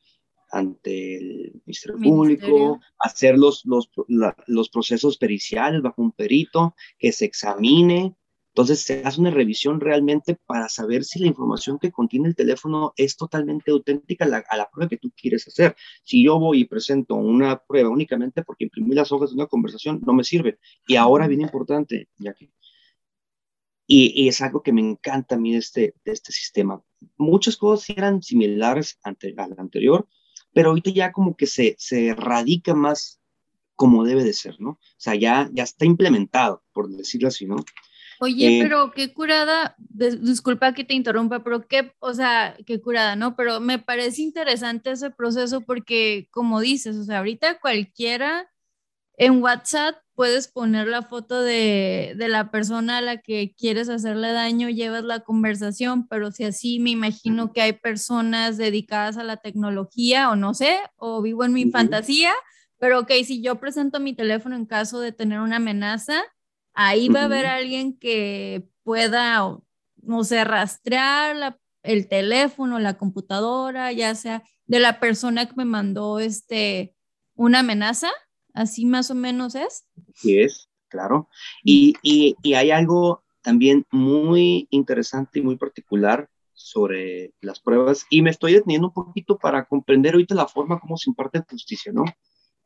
ante 0.55 1.17
el 1.17 1.63
Ministerio, 1.67 1.99
Público, 2.01 2.81
hacer 2.99 3.37
los, 3.39 3.65
los, 3.65 3.91
los 4.47 4.69
procesos 4.69 5.19
periciales 5.19 5.83
bajo 5.83 6.03
un 6.03 6.13
perito, 6.13 6.75
que 6.99 7.13
se 7.13 7.25
examine, 7.25 8.17
entonces 8.55 8.83
se 8.83 9.03
hace 9.03 9.21
una 9.21 9.33
revisión 9.33 9.81
realmente 9.81 10.39
para 10.47 10.69
saber 10.69 11.03
si 11.03 11.19
la 11.19 11.27
información 11.27 11.81
que 11.81 11.91
contiene 11.91 12.29
el 12.29 12.37
teléfono 12.37 12.93
es 12.97 13.17
totalmente 13.17 13.73
auténtica 13.73 14.27
a 14.27 14.57
la, 14.57 14.71
prueba 14.71 14.89
que 14.89 14.97
tú 14.97 15.11
quieres 15.17 15.49
hacer. 15.49 15.75
Si 16.05 16.25
yo 16.25 16.39
voy 16.39 16.61
y 16.61 16.65
presento 16.65 17.17
una 17.17 17.59
prueba 17.59 17.91
únicamente 17.91 18.45
porque 18.45 18.63
imprimí 18.65 18.95
las 18.95 19.11
hojas 19.11 19.31
de 19.31 19.35
una 19.35 19.49
conversación, 19.49 20.01
no 20.07 20.13
me 20.13 20.23
sirve. 20.23 20.61
Y 20.87 20.95
ahora 20.95 21.27
bien 21.27 21.41
importante, 21.41 22.09
ya 22.17 22.33
que... 22.33 22.53
Y, 23.89 24.29
es 24.29 24.41
algo 24.41 24.63
que 24.63 24.73
me 24.73 24.83
encanta 24.83 25.35
a 25.35 25.39
mí 25.39 25.53
de 25.53 25.59
este, 25.59 25.95
de 26.05 26.13
este 26.13 26.31
sistema. 26.31 26.81
Muchas 27.17 27.57
cosas 27.57 27.91
eran 27.91 28.23
similares 28.23 29.01
ante, 29.03 29.35
al 29.37 29.57
anterior, 29.59 30.09
pero 30.55 30.71
ahorita 30.71 30.91
ya 30.91 31.13
como 31.13 31.37
que 31.37 31.47
se, 31.47 31.77
se 31.79 32.15
radica 32.15 32.75
más 32.75 33.21
como 33.75 34.05
debe 34.05 34.25
de 34.25 34.33
ser, 34.33 34.61
¿no? 34.61 34.71
O 34.71 34.79
sea, 34.97 35.15
ya, 35.15 35.51
ya 35.53 35.65
está 35.65 35.85
implementado, 35.85 36.63
por 36.73 36.89
decirlo 36.89 37.29
así, 37.29 37.45
¿no? 37.45 37.57
Oye, 38.21 38.59
eh, 38.59 38.63
pero 38.63 38.93
qué 38.93 39.13
curada, 39.13 39.75
disculpa 39.79 40.73
que 40.73 40.85
te 40.85 40.95
interrumpa, 40.95 41.43
pero 41.43 41.67
qué, 41.67 41.93
o 41.99 42.15
sea, 42.15 42.57
qué 42.65 42.81
curada, 42.81 43.17
¿no? 43.17 43.35
Pero 43.35 43.61
me 43.61 43.81
parece 43.81 44.23
interesante 44.23 44.93
ese 44.93 45.11
proceso 45.11 45.63
porque, 45.63 46.29
como 46.31 46.61
dices, 46.61 46.97
o 46.97 47.05
sea, 47.05 47.19
ahorita 47.19 47.59
cualquiera 47.59 48.49
en 49.17 49.43
WhatsApp 49.43 49.97
puedes 50.15 50.49
poner 50.49 50.87
la 50.87 51.03
foto 51.03 51.43
de, 51.43 52.15
de 52.17 52.29
la 52.29 52.51
persona 52.51 52.99
a 52.99 53.01
la 53.01 53.19
que 53.19 53.55
quieres 53.57 53.89
hacerle 53.89 54.33
daño, 54.33 54.69
llevas 54.69 55.05
la 55.05 55.21
conversación, 55.21 56.07
pero 56.09 56.31
si 56.31 56.45
así 56.45 56.79
me 56.79 56.91
imagino 56.91 57.53
que 57.53 57.63
hay 57.63 57.73
personas 57.73 58.57
dedicadas 58.57 59.17
a 59.17 59.25
la 59.25 59.37
tecnología 59.39 60.31
o 60.31 60.37
no 60.37 60.55
sé, 60.55 60.79
o 60.97 61.21
vivo 61.21 61.45
en 61.45 61.53
mi 61.53 61.71
fantasía, 61.71 62.33
pero 62.79 63.01
ok, 63.01 63.11
si 63.25 63.43
yo 63.43 63.61
presento 63.61 64.01
mi 64.01 64.15
teléfono 64.15 64.57
en 64.57 64.67
caso 64.67 65.01
de 65.01 65.13
tener 65.13 65.41
una 65.41 65.57
amenaza, 65.57 66.23
ahí 66.75 67.09
va 67.09 67.23
a 67.23 67.25
haber 67.25 67.47
alguien 67.47 67.99
que 67.99 68.69
pueda, 68.83 69.59
no 70.03 70.25
sé, 70.25 70.45
rastrear 70.45 71.59
el 71.83 72.09
teléfono, 72.09 72.79
la 72.79 72.95
computadora, 72.95 73.91
ya 73.93 74.15
sea 74.15 74.43
de 74.67 74.81
la 74.81 75.01
persona 75.01 75.47
que 75.47 75.55
me 75.57 75.65
mandó 75.65 76.19
este, 76.19 76.95
una 77.35 77.61
amenaza, 77.61 78.11
así 78.55 78.87
más 78.87 79.11
o 79.11 79.15
menos 79.15 79.55
es. 79.55 79.85
Sí 80.15 80.39
es, 80.39 80.71
claro. 80.89 81.29
Y, 81.63 81.95
y, 82.03 82.37
y 82.43 82.55
hay 82.55 82.71
algo 82.71 83.25
también 83.43 83.85
muy 83.91 84.67
interesante 84.71 85.41
y 85.41 85.43
muy 85.43 85.57
particular 85.57 86.31
sobre 86.55 87.35
las 87.41 87.61
pruebas 87.61 88.07
y 88.09 88.23
me 88.23 88.31
estoy 88.31 88.55
deteniendo 88.55 88.89
un 88.89 88.95
poquito 88.95 89.37
para 89.37 89.67
comprender 89.67 90.15
ahorita 90.15 90.35
la 90.35 90.49
forma 90.49 90.81
como 90.81 90.97
se 90.97 91.11
imparte 91.11 91.45
justicia, 91.49 91.93
¿no? 91.93 92.05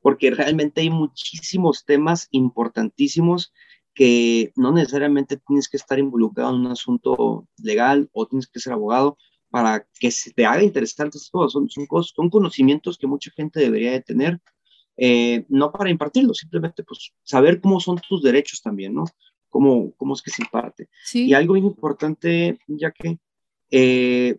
Porque 0.00 0.30
realmente 0.30 0.82
hay 0.82 0.90
muchísimos 0.90 1.84
temas 1.84 2.28
importantísimos 2.30 3.52
que 3.94 4.52
no 4.54 4.70
necesariamente 4.70 5.38
tienes 5.38 5.68
que 5.68 5.76
estar 5.76 5.98
involucrado 5.98 6.54
en 6.54 6.60
un 6.60 6.66
asunto 6.68 7.48
legal 7.56 8.08
o 8.12 8.26
tienes 8.26 8.46
que 8.46 8.60
ser 8.60 8.72
abogado 8.72 9.18
para 9.50 9.84
que 9.98 10.12
se 10.12 10.32
te 10.32 10.46
haga 10.46 10.62
interesante 10.62 11.18
todo. 11.32 11.48
Son, 11.48 11.68
son, 11.68 11.86
son 12.04 12.30
conocimientos 12.30 12.96
que 12.98 13.08
mucha 13.08 13.32
gente 13.32 13.58
debería 13.58 13.90
de 13.90 14.02
tener, 14.02 14.40
eh, 15.00 15.46
no 15.48 15.70
para 15.70 15.90
impartirlos, 15.90 16.38
simplemente 16.38 16.82
pues 16.82 17.12
saber 17.22 17.60
cómo 17.60 17.78
son 17.78 18.00
tus 18.08 18.20
derechos 18.20 18.60
también, 18.60 18.94
¿no? 18.94 19.04
Cómo, 19.48 19.92
cómo 19.96 20.14
es 20.14 20.22
que 20.22 20.32
se 20.32 20.42
imparte. 20.42 20.88
Y 21.14 21.34
algo 21.34 21.54
muy 21.54 21.62
importante, 21.62 22.58
ya 22.66 22.90
que 22.90 23.18
eh, 23.70 24.38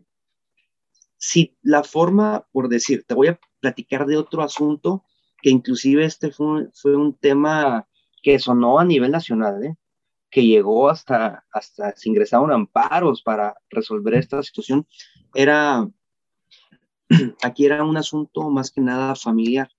si 1.18 1.58
la 1.62 1.84
forma, 1.84 2.46
por 2.52 2.68
decir, 2.68 3.06
te 3.08 3.16
voy 3.16 3.30
a 3.30 3.40
platicar 3.62 4.06
de 4.06 4.18
otro 4.18 4.44
asunto 4.44 5.06
que 5.42 5.50
inclusive 5.50 6.04
este 6.04 6.32
fue, 6.32 6.68
fue 6.74 6.96
un 6.96 7.14
tema 7.16 7.88
que 8.22 8.38
sonó 8.38 8.80
a 8.80 8.86
nivel 8.86 9.12
nacional, 9.12 9.64
¿eh? 9.64 9.76
que 10.30 10.46
llegó 10.46 10.90
hasta, 10.90 11.46
hasta 11.52 11.96
se 11.96 12.10
ingresaron 12.10 12.52
amparos 12.52 13.22
para 13.22 13.56
resolver 13.70 14.16
esta 14.16 14.44
situación, 14.44 14.86
era, 15.34 15.90
aquí 17.44 17.66
era 17.66 17.84
un 17.84 17.96
asunto 17.96 18.50
más 18.50 18.72
que 18.72 18.82
nada 18.82 19.16
familiar. 19.16 19.70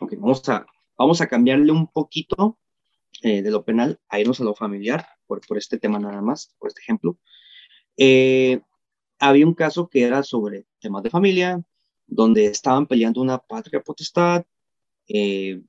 ¿Ok? 0.00 0.14
vamos, 0.18 0.48
a, 0.48 0.66
vamos 0.96 1.20
a 1.20 1.26
cambiarle 1.26 1.72
un 1.72 1.86
poquito 1.86 2.58
eh, 3.22 3.42
de 3.42 3.50
lo 3.50 3.64
penal 3.64 4.00
a 4.08 4.20
irnos 4.20 4.40
a 4.40 4.44
lo 4.44 4.54
familiar, 4.54 5.06
por, 5.26 5.40
por 5.46 5.58
este 5.58 5.78
tema 5.78 5.98
nada 5.98 6.22
más, 6.22 6.54
por 6.58 6.68
este 6.68 6.80
ejemplo. 6.80 7.18
Eh, 7.96 8.60
había 9.18 9.46
un 9.46 9.54
caso 9.54 9.88
que 9.88 10.02
era 10.02 10.22
sobre 10.22 10.66
temas 10.80 11.02
de 11.02 11.10
familia, 11.10 11.60
donde 12.06 12.46
estaban 12.46 12.86
peleando 12.86 13.20
una 13.20 13.38
patria 13.38 13.80
potestad, 13.80 14.44
eh, 15.08 15.60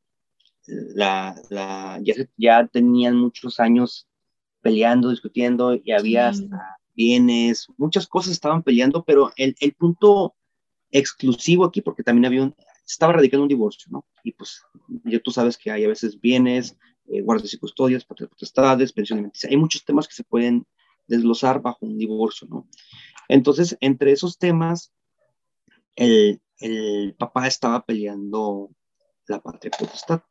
la, 0.68 1.36
la, 1.50 2.00
ya, 2.04 2.14
ya, 2.38 2.68
tenían 2.68 3.16
muchos 3.16 3.60
años 3.60 4.08
peleando, 4.62 5.10
discutiendo, 5.10 5.74
y 5.74 5.92
había 5.92 6.30
hasta 6.30 6.78
bienes, 6.94 7.68
muchas 7.78 8.08
cosas 8.08 8.34
estaban 8.34 8.62
peleando, 8.62 9.04
pero 9.04 9.32
el, 9.38 9.56
el 9.60 9.74
punto 9.74 10.36
exclusivo 10.92 11.66
aquí, 11.66 11.82
porque 11.82 12.04
también 12.04 12.26
había 12.26 12.44
un, 12.44 12.56
estaba 12.90 13.14
radicando 13.14 13.44
un 13.44 13.50
divorcio, 13.50 13.88
¿no? 13.92 14.06
Y 14.24 14.32
pues 14.34 14.64
ya 15.06 15.20
tú 15.20 15.32
sabes 15.32 15.58
que 15.58 15.72
hay 15.72 15.86
a 15.86 15.88
veces 15.88 16.20
bienes, 16.20 16.76
eh, 17.08 17.22
guardias 17.22 17.54
y 17.54 17.58
custodias, 17.58 18.04
potestades, 18.04 18.94
pensión 18.94 19.18
alimenticia. 19.18 19.50
Hay 19.50 19.58
muchos 19.58 19.86
temas 19.86 20.08
que 20.08 20.16
se 20.16 20.24
pueden 20.24 20.66
desglosar 21.08 21.62
bajo 21.62 21.86
un 21.86 21.98
divorcio, 21.98 22.48
¿no? 22.50 22.68
Entonces, 23.28 23.78
entre 23.80 24.12
esos 24.12 24.38
temas, 24.38 24.92
el, 25.96 26.42
el 26.60 27.16
papá 27.16 27.48
estaba 27.48 27.86
peleando 27.86 28.72
la 29.28 29.40
patria 29.40 29.72
potestad. 29.78 30.24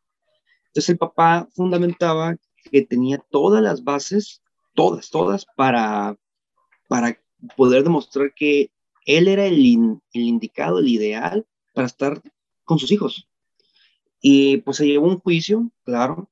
Entonces, 0.67 0.89
el 0.91 0.99
papá 0.99 1.49
fundamentaba 1.55 2.37
que 2.71 2.83
tenía 2.83 3.19
todas 3.31 3.63
las 3.63 3.85
bases, 3.85 4.43
todas, 4.75 5.11
todas, 5.11 5.47
para, 5.57 6.17
para 6.89 7.21
poder 7.57 7.85
demostrar 7.85 8.35
que 8.35 8.73
él 9.07 9.29
era 9.29 9.47
el, 9.47 9.59
el 10.13 10.23
indicado, 10.23 10.81
el 10.81 10.89
ideal 10.89 11.47
para 11.73 11.87
estar 11.87 12.21
con 12.69 12.79
sus 12.79 12.93
hijos. 12.93 13.27
Y 14.21 14.59
pues 14.59 14.77
se 14.77 14.87
llevó 14.87 15.07
un 15.07 15.19
juicio, 15.19 15.71
claro. 15.85 16.29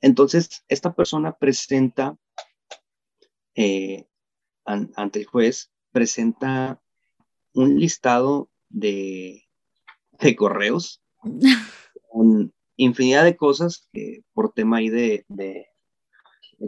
Entonces, 0.00 0.64
esta 0.68 0.92
persona 0.92 1.36
presenta 1.38 2.16
eh, 3.54 4.06
ante 4.64 5.20
el 5.20 5.26
juez, 5.26 5.70
presenta 5.92 6.82
un 7.54 7.78
listado 7.78 8.50
de, 8.68 9.44
de 10.20 10.36
correos 10.36 11.00
con 12.10 12.52
infinidad 12.76 13.24
de 13.24 13.36
cosas 13.36 13.88
que 13.92 14.22
por 14.34 14.52
tema 14.52 14.78
ahí 14.78 14.88
de, 14.88 15.24
de, 15.28 15.66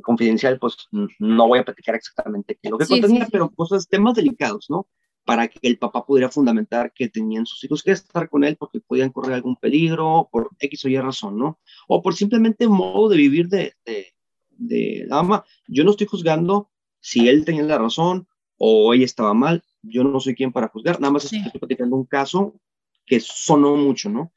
confidencial, 0.03 0.59
pues 0.61 0.77
no 1.19 1.49
voy 1.49 1.59
a 1.59 1.65
platicar 1.65 1.97
exactamente 1.97 2.59
qué 2.63 2.71
lo 2.71 2.79
que 2.79 2.87
contenía, 2.87 3.29
pero 3.31 3.51
cosas, 3.51 3.89
temas 3.89 4.15
delicados, 4.15 4.67
¿no? 4.71 4.87
Para 5.31 5.47
que 5.47 5.61
el 5.63 5.79
papá 5.79 6.05
pudiera 6.05 6.29
fundamentar 6.29 6.93
que 6.93 7.09
tenían 7.09 7.47
sus 7.47 7.63
hijos 7.63 7.85
que 7.85 7.93
estar 7.93 8.29
con 8.29 8.43
él 8.43 8.57
porque 8.57 8.81
podían 8.81 9.11
correr 9.11 9.35
algún 9.35 9.55
peligro, 9.55 10.29
por 10.33 10.51
X 10.59 10.87
o 10.87 10.89
Y 10.89 10.99
razón, 10.99 11.39
¿no? 11.39 11.61
O 11.87 12.03
por 12.03 12.17
simplemente 12.17 12.67
modo 12.67 13.09
de 13.09 13.17
vivir 13.17 13.47
de, 13.47 13.75
de, 13.85 14.13
de 14.51 15.05
la 15.07 15.23
mamá. 15.23 15.45
Yo 15.69 15.85
no 15.85 15.93
estoy 15.93 16.09
juzgando 16.09 16.69
si 16.99 17.29
él 17.29 17.45
tenía 17.45 17.63
la 17.63 17.79
razón 17.79 18.27
o 18.59 18.93
ella 18.93 19.05
estaba 19.05 19.33
mal, 19.33 19.63
yo 19.83 20.03
no 20.03 20.19
soy 20.19 20.35
quien 20.35 20.51
para 20.51 20.67
juzgar, 20.67 21.01
nada 21.01 21.13
más 21.13 21.33
estoy 21.33 21.61
platicando 21.61 21.95
un 21.95 22.07
caso 22.07 22.61
que 23.07 23.21
sonó 23.21 23.77
mucho, 23.77 24.11
¿no? 24.11 24.33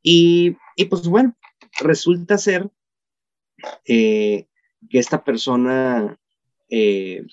Y, 0.00 0.56
y 0.76 0.84
pues 0.84 1.08
bueno, 1.08 1.34
resulta 1.80 2.38
ser 2.38 2.70
eh, 3.84 4.46
que 4.88 4.98
esta 5.00 5.24
persona, 5.24 6.16
eh, 6.70 7.26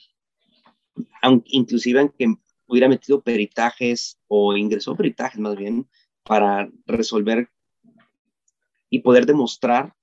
aunque, 1.21 1.49
inclusive 1.51 1.99
aunque 1.99 2.25
hubiera 2.71 2.87
metido 2.87 3.21
peritajes 3.21 4.17
o 4.27 4.55
ingresó 4.55 4.95
peritajes 4.95 5.39
más 5.39 5.57
bien 5.57 5.87
para 6.23 6.71
resolver 6.85 7.49
y 8.89 8.99
poder 8.99 9.25
demostrar 9.25 9.93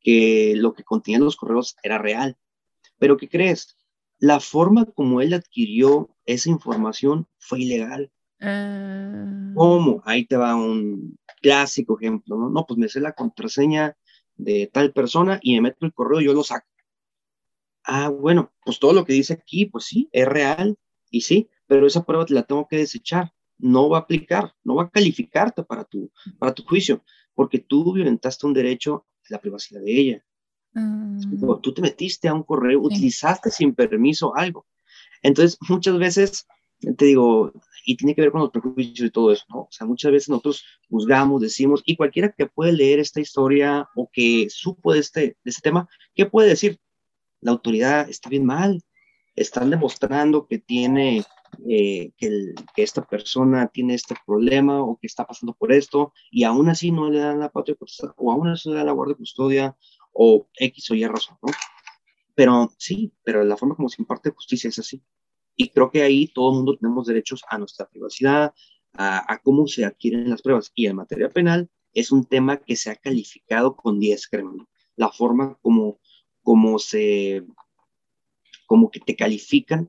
que 0.00 0.54
lo 0.56 0.74
que 0.74 0.84
contenían 0.84 1.24
los 1.24 1.36
correos 1.36 1.76
era 1.82 1.98
real. 1.98 2.36
Pero 2.98 3.16
¿qué 3.16 3.28
crees? 3.28 3.76
La 4.18 4.38
forma 4.38 4.84
como 4.84 5.20
él 5.20 5.34
adquirió 5.34 6.10
esa 6.24 6.50
información 6.50 7.26
fue 7.38 7.62
ilegal. 7.62 8.12
Ah. 8.40 9.52
¿Cómo? 9.54 10.02
Ahí 10.04 10.24
te 10.24 10.36
va 10.36 10.54
un 10.54 11.18
clásico 11.42 11.98
ejemplo, 11.98 12.36
¿no? 12.36 12.48
No, 12.48 12.64
pues 12.64 12.78
me 12.78 12.88
sé 12.88 13.00
la 13.00 13.12
contraseña 13.12 13.96
de 14.36 14.70
tal 14.72 14.92
persona 14.92 15.40
y 15.42 15.54
me 15.54 15.62
meto 15.62 15.84
el 15.84 15.92
correo 15.92 16.20
y 16.20 16.26
yo 16.26 16.32
lo 16.32 16.44
saco. 16.44 16.68
Ah, 17.82 18.08
bueno, 18.08 18.52
pues 18.64 18.78
todo 18.78 18.92
lo 18.92 19.04
que 19.04 19.12
dice 19.12 19.34
aquí, 19.34 19.66
pues 19.66 19.84
sí, 19.84 20.08
es 20.12 20.26
real 20.26 20.78
y 21.14 21.20
sí, 21.20 21.48
pero 21.68 21.86
esa 21.86 22.04
prueba 22.04 22.26
te 22.26 22.34
la 22.34 22.42
tengo 22.42 22.66
que 22.66 22.78
desechar, 22.78 23.32
no 23.56 23.88
va 23.88 23.98
a 23.98 24.00
aplicar, 24.00 24.52
no 24.64 24.74
va 24.74 24.84
a 24.84 24.90
calificarte 24.90 25.62
para 25.62 25.84
tu, 25.84 26.10
para 26.40 26.52
tu 26.52 26.64
juicio, 26.64 27.04
porque 27.34 27.60
tú 27.60 27.92
violentaste 27.92 28.46
un 28.46 28.52
derecho 28.52 29.06
de 29.22 29.34
la 29.34 29.40
privacidad 29.40 29.80
de 29.80 29.92
ella. 29.92 30.24
Mm. 30.72 31.60
Tú 31.62 31.72
te 31.72 31.82
metiste 31.82 32.26
a 32.26 32.34
un 32.34 32.42
correo, 32.42 32.80
utilizaste 32.80 33.52
sin 33.52 33.76
permiso 33.76 34.34
algo. 34.34 34.66
Entonces, 35.22 35.56
muchas 35.68 35.96
veces, 35.98 36.48
te 36.80 37.04
digo, 37.04 37.52
y 37.86 37.96
tiene 37.96 38.16
que 38.16 38.22
ver 38.22 38.32
con 38.32 38.40
los 38.40 38.50
prejuicios 38.50 39.06
y 39.06 39.12
todo 39.12 39.30
eso, 39.30 39.44
¿no? 39.48 39.60
O 39.60 39.68
sea, 39.70 39.86
muchas 39.86 40.10
veces 40.10 40.28
nosotros 40.28 40.64
juzgamos, 40.90 41.40
decimos, 41.40 41.80
y 41.86 41.94
cualquiera 41.94 42.34
que 42.36 42.46
puede 42.46 42.72
leer 42.72 42.98
esta 42.98 43.20
historia 43.20 43.88
o 43.94 44.10
que 44.12 44.48
supo 44.50 44.92
de 44.92 44.98
este, 44.98 45.20
de 45.20 45.50
este 45.50 45.62
tema, 45.62 45.88
¿qué 46.12 46.26
puede 46.26 46.48
decir? 46.48 46.80
La 47.40 47.52
autoridad 47.52 48.08
está 48.08 48.28
bien 48.28 48.44
mal, 48.44 48.82
están 49.34 49.70
demostrando 49.70 50.46
que 50.46 50.58
tiene 50.58 51.24
eh, 51.68 52.12
que, 52.16 52.54
esta 52.76 53.02
persona 53.02 53.68
tiene 53.68 53.94
este 53.94 54.14
problema 54.26 54.82
o 54.82 54.98
que 54.98 55.06
está 55.06 55.24
pasando 55.24 55.54
por 55.54 55.72
esto 55.72 56.12
y 56.30 56.44
aún 56.44 56.68
así 56.68 56.90
no 56.90 57.10
le 57.10 57.20
dan 57.20 57.40
la 57.40 57.50
patria 57.50 57.76
o 58.16 58.32
aún 58.32 58.48
así 58.48 58.68
le 58.70 58.76
dan 58.76 58.86
la 58.86 58.92
guardia 58.92 59.16
custodia 59.16 59.76
o 60.12 60.48
X 60.54 60.90
o 60.90 60.94
Y 60.94 61.06
razón, 61.06 61.38
¿no? 61.42 61.52
Pero 62.34 62.72
sí, 62.78 63.12
pero 63.24 63.44
la 63.44 63.56
forma 63.56 63.76
como 63.76 63.88
se 63.88 64.02
imparte 64.02 64.30
justicia 64.30 64.68
es 64.68 64.78
así. 64.78 65.02
Y 65.56 65.68
creo 65.68 65.90
que 65.90 66.02
ahí 66.02 66.26
todo 66.28 66.50
el 66.50 66.56
mundo 66.56 66.76
tenemos 66.76 67.06
derechos 67.06 67.42
a 67.48 67.58
nuestra 67.58 67.88
privacidad, 67.88 68.52
a, 68.94 69.40
cómo 69.42 69.66
se 69.66 69.84
adquieren 69.84 70.30
las 70.30 70.42
pruebas. 70.42 70.72
Y 70.74 70.86
en 70.86 70.96
materia 70.96 71.28
penal 71.28 71.70
es 71.92 72.10
un 72.10 72.24
tema 72.24 72.56
que 72.58 72.76
se 72.76 72.90
ha 72.90 72.96
calificado 72.96 73.76
con 73.76 74.00
10, 74.00 74.28
créanme. 74.28 74.66
La 74.96 75.10
forma 75.10 75.56
como, 75.62 76.00
como 76.42 76.78
se, 76.78 77.44
como 78.66 78.90
que 78.90 79.00
te 79.00 79.16
califican 79.16 79.88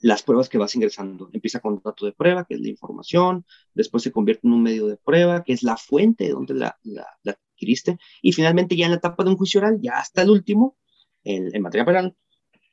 las 0.00 0.22
pruebas 0.22 0.48
que 0.48 0.58
vas 0.58 0.74
ingresando. 0.74 1.28
Empieza 1.32 1.60
con 1.60 1.80
dato 1.84 2.06
de 2.06 2.12
prueba, 2.12 2.44
que 2.44 2.54
es 2.54 2.60
la 2.60 2.68
información, 2.68 3.44
después 3.74 4.02
se 4.02 4.12
convierte 4.12 4.46
en 4.46 4.52
un 4.52 4.62
medio 4.62 4.86
de 4.86 4.96
prueba, 4.96 5.42
que 5.44 5.52
es 5.52 5.62
la 5.62 5.76
fuente 5.76 6.28
donde 6.30 6.54
la, 6.54 6.78
la, 6.84 7.06
adquiriste, 7.26 7.98
y 8.22 8.32
finalmente 8.32 8.76
ya 8.76 8.86
en 8.86 8.92
la 8.92 8.98
etapa 8.98 9.24
de 9.24 9.30
un 9.30 9.36
juicio 9.36 9.60
oral, 9.60 9.78
ya 9.80 9.98
hasta 9.98 10.22
el 10.22 10.30
último, 10.30 10.76
en, 11.24 11.54
en, 11.54 11.62
materia 11.62 11.84
penal, 11.84 12.16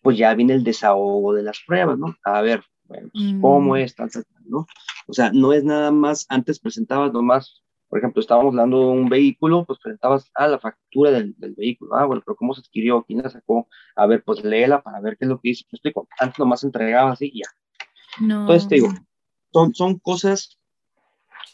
pues 0.01 0.17
ya 0.17 0.33
viene 0.35 0.53
el 0.53 0.63
desahogo 0.63 1.33
de 1.33 1.43
las 1.43 1.59
pruebas, 1.65 1.97
¿no? 1.97 2.15
A 2.23 2.41
ver, 2.41 2.63
bueno, 2.83 3.09
pues, 3.11 3.25
¿cómo 3.41 3.73
mm. 3.73 3.77
es? 3.77 3.95
Tal, 3.95 4.11
tal, 4.11 4.25
¿no? 4.45 4.67
O 5.07 5.13
sea, 5.13 5.31
no 5.31 5.53
es 5.53 5.63
nada 5.63 5.91
más, 5.91 6.25
antes 6.29 6.59
presentabas 6.59 7.11
nomás 7.11 7.63
por 7.89 7.99
ejemplo, 7.99 8.19
estábamos 8.19 8.51
hablando 8.51 8.79
de 8.79 8.87
un 8.87 9.09
vehículo, 9.09 9.65
pues 9.65 9.79
presentabas 9.79 10.29
a 10.33 10.47
la 10.47 10.59
factura 10.59 11.11
del, 11.11 11.35
vehículo. 11.37 11.95
Ah, 11.95 12.05
bueno, 12.05 12.21
pero 12.25 12.35
¿cómo 12.35 12.53
se 12.53 12.61
adquirió? 12.61 13.03
¿Quién 13.03 13.21
la 13.21 13.29
sacó? 13.29 13.67
A 13.95 14.05
ver, 14.07 14.23
pues 14.23 14.43
léela 14.43 14.81
para 14.81 14.99
ver 15.01 15.17
qué 15.17 15.25
es 15.25 15.29
lo 15.29 15.39
que 15.39 15.49
dice. 15.49 15.63
Yo 15.63 15.75
explico. 15.75 16.07
Antes 16.19 16.39
nomás 16.39 16.63
entregaba 16.63 17.11
así 17.11 17.29
y 17.33 17.39
ya. 17.39 17.49
No. 18.19 18.41
Entonces 18.41 18.67
te 18.67 18.75
digo, 18.75 18.89
son, 19.53 19.73
son 19.75 19.99
cosas 19.99 20.59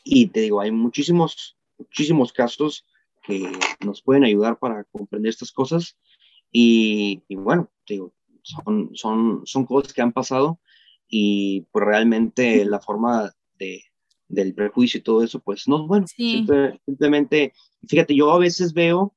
y 0.03 0.27
te 0.27 0.41
digo, 0.41 0.61
hay 0.61 0.71
muchísimos, 0.71 1.57
muchísimos 1.77 2.33
casos 2.33 2.85
que 3.23 3.51
nos 3.85 4.01
pueden 4.01 4.23
ayudar 4.23 4.57
para 4.57 4.83
comprender 4.85 5.29
estas 5.29 5.51
cosas 5.51 5.97
y, 6.51 7.23
y 7.27 7.35
bueno, 7.35 7.69
te 7.85 7.95
digo, 7.95 8.13
son, 8.41 8.89
son, 8.93 9.41
son 9.45 9.65
cosas 9.65 9.93
que 9.93 10.01
han 10.01 10.11
pasado 10.11 10.59
y 11.07 11.67
pues 11.71 11.85
realmente 11.85 12.65
la 12.65 12.79
forma 12.79 13.31
de, 13.59 13.83
del 14.31 14.53
prejuicio 14.53 14.99
y 14.99 15.03
todo 15.03 15.23
eso, 15.23 15.39
pues 15.39 15.67
no, 15.67 15.85
bueno, 15.87 16.07
simplemente, 16.07 17.53
fíjate, 17.87 18.15
yo 18.15 18.31
a 18.31 18.39
veces 18.39 18.73
veo, 18.73 19.13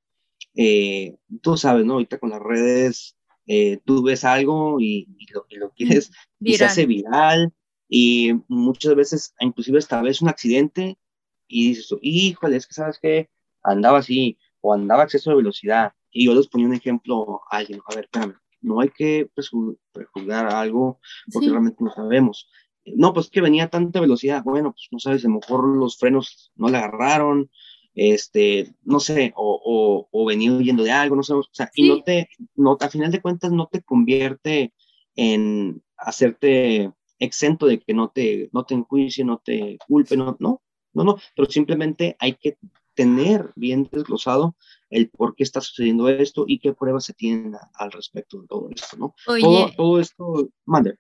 eh, 0.54 1.16
tú 1.40 1.56
sabes, 1.56 1.84
¿no? 1.84 1.94
Ahorita 1.94 2.18
con 2.18 2.30
las 2.30 2.40
redes, 2.40 3.16
eh, 3.46 3.80
tú 3.84 4.02
ves 4.02 4.24
algo 4.24 4.80
y, 4.80 5.06
lo, 5.32 5.46
y 5.48 5.56
lo, 5.56 5.70
quieres, 5.70 6.10
y 6.40 6.54
se 6.54 6.64
hace 6.64 6.86
viral, 6.86 7.52
y 7.88 8.32
muchas 8.48 8.94
veces, 8.94 9.34
inclusive 9.40 9.78
esta 9.78 10.02
vez 10.02 10.20
un 10.20 10.28
accidente, 10.28 10.98
y 11.46 11.68
dices, 11.68 11.94
híjole, 12.02 12.56
es 12.56 12.66
que 12.66 12.74
sabes 12.74 12.98
que 12.98 13.30
andaba 13.62 13.98
así, 13.98 14.36
o 14.60 14.74
andaba 14.74 15.02
a 15.02 15.04
exceso 15.04 15.30
de 15.30 15.36
velocidad, 15.36 15.92
y 16.10 16.26
yo 16.26 16.34
les 16.34 16.48
ponía 16.48 16.66
un 16.66 16.74
ejemplo 16.74 17.42
a 17.50 17.58
alguien, 17.58 17.80
a 17.86 17.94
ver, 17.94 18.04
espérame, 18.04 18.34
no 18.60 18.80
hay 18.80 18.88
que 18.88 19.28
prejuzgar 19.92 20.46
algo 20.46 20.98
porque 21.30 21.50
realmente 21.50 21.84
no 21.84 21.92
sabemos 21.92 22.48
no, 22.86 23.12
pues 23.12 23.30
que 23.30 23.40
venía 23.40 23.64
a 23.64 23.70
tanta 23.70 24.00
velocidad, 24.00 24.42
bueno, 24.44 24.72
pues 24.72 24.88
no 24.90 24.98
sabes, 24.98 25.24
a 25.24 25.28
lo 25.28 25.34
mejor 25.36 25.66
los 25.76 25.98
frenos 25.98 26.52
no 26.56 26.68
le 26.68 26.78
agarraron, 26.78 27.50
este, 27.94 28.74
no 28.82 29.00
sé, 29.00 29.32
o, 29.36 30.08
o, 30.10 30.24
venía 30.24 30.52
huyendo 30.52 30.82
de 30.82 30.90
algo, 30.90 31.16
no 31.16 31.22
sé, 31.22 31.32
o 31.32 31.42
sea, 31.52 31.70
y 31.74 31.88
no 31.88 32.02
te, 32.02 32.28
no, 32.56 32.76
a 32.80 32.88
final 32.88 33.12
de 33.12 33.22
cuentas 33.22 33.52
no 33.52 33.68
te 33.70 33.82
convierte 33.82 34.72
en 35.14 35.82
hacerte 35.96 36.92
exento 37.18 37.66
de 37.66 37.80
que 37.80 37.94
no 37.94 38.08
te, 38.08 38.50
no 38.52 38.64
te 38.64 38.74
enjuicie, 38.74 39.24
no 39.24 39.38
te 39.38 39.78
culpe, 39.86 40.16
no, 40.16 40.36
no, 40.40 40.60
no, 40.92 41.04
no, 41.04 41.18
pero 41.36 41.48
simplemente 41.48 42.16
hay 42.18 42.34
que 42.34 42.58
tener 42.94 43.52
bien 43.56 43.88
desglosado 43.90 44.56
el 44.90 45.10
por 45.10 45.34
qué 45.34 45.42
está 45.42 45.60
sucediendo 45.60 46.08
esto 46.08 46.44
y 46.46 46.58
qué 46.58 46.72
pruebas 46.72 47.04
se 47.04 47.12
tienen 47.12 47.54
al 47.74 47.92
respecto 47.92 48.40
de 48.40 48.46
todo 48.46 48.68
esto, 48.70 48.96
¿no? 48.96 49.14
Todo, 49.24 49.72
todo 49.76 50.00
esto, 50.00 50.48
mande. 50.64 50.98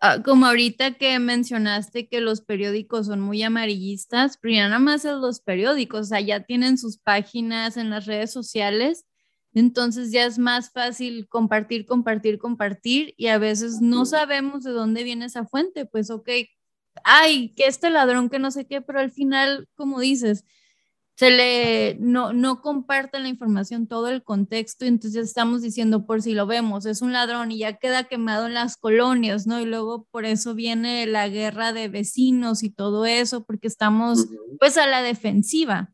Ah, 0.00 0.22
como 0.22 0.46
ahorita 0.46 0.92
que 0.94 1.18
mencionaste 1.18 2.08
que 2.08 2.20
los 2.20 2.40
periódicos 2.40 3.06
son 3.06 3.20
muy 3.20 3.42
amarillistas, 3.42 4.38
pero 4.40 4.54
ya 4.54 4.68
nada 4.68 4.78
más 4.78 5.04
en 5.04 5.20
los 5.20 5.40
periódicos, 5.40 6.00
o 6.02 6.04
sea, 6.04 6.20
ya 6.20 6.44
tienen 6.44 6.78
sus 6.78 6.98
páginas 6.98 7.76
en 7.76 7.90
las 7.90 8.06
redes 8.06 8.32
sociales, 8.32 9.06
entonces 9.54 10.12
ya 10.12 10.24
es 10.24 10.38
más 10.38 10.70
fácil 10.70 11.26
compartir, 11.28 11.84
compartir, 11.84 12.38
compartir 12.38 13.12
y 13.16 13.26
a 13.26 13.38
veces 13.38 13.80
no 13.80 14.06
sabemos 14.06 14.62
de 14.62 14.70
dónde 14.70 15.02
viene 15.02 15.24
esa 15.24 15.44
fuente, 15.46 15.84
pues 15.84 16.10
ok, 16.10 16.28
ay, 17.04 17.52
que 17.56 17.66
este 17.66 17.90
ladrón 17.90 18.28
que 18.30 18.38
no 18.38 18.52
sé 18.52 18.66
qué, 18.68 18.80
pero 18.80 19.00
al 19.00 19.10
final, 19.10 19.68
como 19.74 19.98
dices, 20.00 20.44
se 21.18 21.32
le 21.32 21.96
no, 21.98 22.32
no 22.32 22.60
comparten 22.62 23.24
la 23.24 23.28
información, 23.28 23.88
todo 23.88 24.06
el 24.06 24.22
contexto, 24.22 24.84
y 24.84 24.88
entonces 24.88 25.26
estamos 25.26 25.62
diciendo, 25.62 26.06
por 26.06 26.22
si 26.22 26.32
lo 26.32 26.46
vemos, 26.46 26.86
es 26.86 27.02
un 27.02 27.12
ladrón 27.12 27.50
y 27.50 27.58
ya 27.58 27.72
queda 27.72 28.04
quemado 28.04 28.46
en 28.46 28.54
las 28.54 28.76
colonias, 28.76 29.44
¿no? 29.44 29.60
Y 29.60 29.64
luego 29.64 30.06
por 30.12 30.24
eso 30.24 30.54
viene 30.54 31.06
la 31.06 31.28
guerra 31.28 31.72
de 31.72 31.88
vecinos 31.88 32.62
y 32.62 32.70
todo 32.70 33.04
eso, 33.04 33.42
porque 33.42 33.66
estamos 33.66 34.28
pues 34.60 34.78
a 34.78 34.86
la 34.86 35.02
defensiva. 35.02 35.92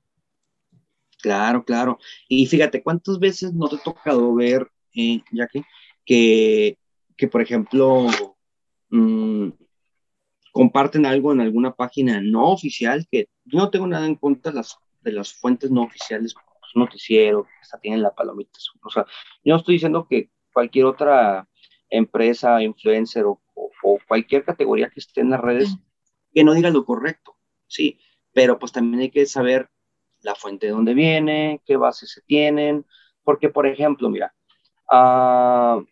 Claro, 1.23 1.65
claro. 1.65 1.99
Y 2.29 2.45
fíjate, 2.45 2.83
¿cuántas 2.83 3.19
veces 3.19 3.55
no 3.55 3.67
te 3.69 3.77
ha 3.77 3.83
tocado 3.83 4.35
ver, 4.35 4.71
eh, 4.95 5.23
Jackie, 5.33 5.65
que, 6.05 6.77
que 7.17 7.29
por 7.29 7.41
ejemplo, 7.41 8.09
mm, 8.91 9.49
comparten 10.53 11.07
algo 11.07 11.33
en 11.33 11.41
alguna 11.41 11.75
página 11.75 12.21
no 12.21 12.51
oficial, 12.51 13.07
que 13.11 13.29
yo 13.47 13.57
no 13.57 13.71
tengo 13.71 13.87
nada 13.87 14.05
en 14.05 14.17
contra 14.17 14.53
de 14.53 14.57
las 14.57 14.77
de 15.05 15.12
las 15.12 15.33
fuentes 15.33 15.71
no 15.71 15.83
oficiales, 15.83 16.35
como 16.35 16.59
pues, 16.61 16.73
noticiero, 16.75 17.47
hasta 17.61 17.79
tienen 17.79 18.03
la 18.03 18.14
palomita. 18.14 18.59
O 18.83 18.90
sea, 18.90 19.05
yo 19.45 19.55
no 19.55 19.59
estoy 19.59 19.77
diciendo 19.77 20.07
que 20.09 20.31
cualquier 20.53 20.87
otra 20.87 21.49
empresa, 21.90 22.62
influencer 22.62 23.25
o, 23.27 23.40
cualquier 24.09 24.45
categoría 24.45 24.88
que 24.88 25.01
esté 25.01 25.21
en 25.21 25.31
las 25.31 25.40
redes, 25.40 25.77
que 26.33 26.43
no 26.43 26.55
diga 26.55 26.71
lo 26.71 26.87
correcto, 26.87 27.37
sí, 27.67 27.99
pero 28.33 28.59
pues 28.59 28.73
también 28.73 29.03
hay 29.03 29.11
que 29.11 29.27
saber 29.27 29.69
la 30.23 30.35
fuente 30.35 30.67
de 30.67 30.73
dónde 30.73 30.95
viene, 30.95 31.62
qué 31.67 31.77
bases 31.77 32.11
se 32.11 32.23
tienen, 32.23 32.87
porque 33.25 33.51
por 33.51 33.67
ejemplo, 33.67 34.09
mira, 34.09 34.35
uh, 34.90 35.85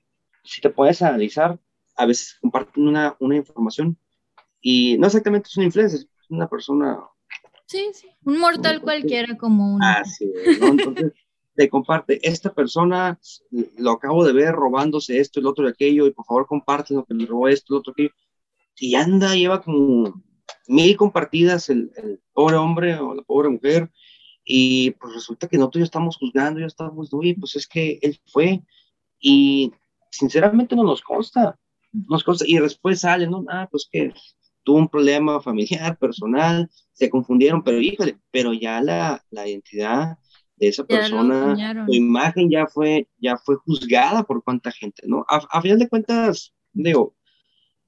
si 0.42 0.62
te 0.62 0.70
puedes 0.70 1.03
analizar, 1.03 1.59
a 1.96 2.07
veces 2.07 2.38
comparten 2.40 2.88
una, 2.88 3.14
una 3.20 3.37
información 3.37 3.98
y 4.62 4.96
no 4.98 5.07
exactamente 5.07 5.48
es 5.48 5.57
una 5.57 5.66
influencer, 5.66 6.01
es 6.01 6.31
una 6.31 6.48
persona 6.48 6.98
Sí, 7.72 7.90
sí, 7.94 8.06
un 8.24 8.38
mortal 8.38 8.82
cualquiera 8.82 9.35
como 9.38 9.76
uno. 9.76 9.87
Así 9.87 10.30
¿no? 10.61 10.66
Entonces, 10.66 11.12
te 11.54 11.70
comparte, 11.70 12.20
esta 12.22 12.52
persona 12.52 13.18
lo 13.78 13.92
acabo 13.92 14.26
de 14.26 14.35
ver 14.35 14.52
robándose 14.52 15.18
esto, 15.18 15.40
el 15.40 15.46
otro 15.46 15.66
y 15.66 15.70
aquello, 15.70 16.06
y 16.06 16.11
por 16.11 16.26
favor 16.26 16.46
compártelo, 16.46 17.06
que 17.06 17.14
me 17.14 17.24
robó 17.24 17.48
esto, 17.48 17.72
el 17.72 17.78
otro, 17.78 17.92
aquello. 17.92 18.11
Y 18.76 18.94
anda, 18.94 19.35
lleva 19.35 19.62
como 19.62 20.22
mil 20.68 20.96
compartidas 20.98 21.70
el, 21.70 21.90
el, 21.96 22.20
pobre 22.35 22.56
hombre 22.56 22.98
o 22.98 23.14
la 23.14 23.22
pobre 23.22 23.48
mujer, 23.48 23.90
y 24.44 24.90
pues 24.90 25.14
resulta 25.14 25.48
que 25.48 25.56
nosotros 25.56 25.80
ya 25.80 25.85
estamos 25.87 26.18
juzgando, 26.18 26.61
ya 26.61 26.66
estamos, 26.66 27.11
uy, 27.11 27.32
pues 27.32 27.56
es 27.56 27.66
que 27.66 27.98
él 28.02 28.20
fue, 28.26 28.62
y 29.18 29.72
sinceramente 30.11 30.76
no 30.76 30.85
nos 30.85 31.00
consta, 31.00 31.58
nos 31.90 32.22
consta, 32.22 32.44
y 32.46 32.58
después 32.58 33.00
sale, 33.00 33.26
¿no? 33.26 33.46
Ah, 33.48 33.66
pues 33.70 33.88
que 33.90 34.12
tuvo 34.62 34.79
un 34.79 34.88
problema 34.88 35.40
familiar, 35.40 35.96
personal, 35.98 36.70
se 36.92 37.11
confundieron, 37.11 37.62
pero 37.62 37.81
híjole, 37.81 38.18
pero 38.31 38.53
ya 38.53 38.81
la, 38.81 39.25
la 39.31 39.48
identidad 39.48 40.18
de 40.57 40.68
esa 40.68 40.85
persona, 40.85 41.57
su 41.87 41.92
imagen 41.92 42.51
ya 42.51 42.66
fue, 42.66 43.09
ya 43.18 43.37
fue 43.37 43.57
juzgada 43.57 44.22
por 44.22 44.44
cuánta 44.44 44.70
gente, 44.70 45.03
¿no? 45.07 45.25
A, 45.29 45.61
final 45.61 45.79
de 45.79 45.88
cuentas, 45.88 46.55
digo, 46.72 47.16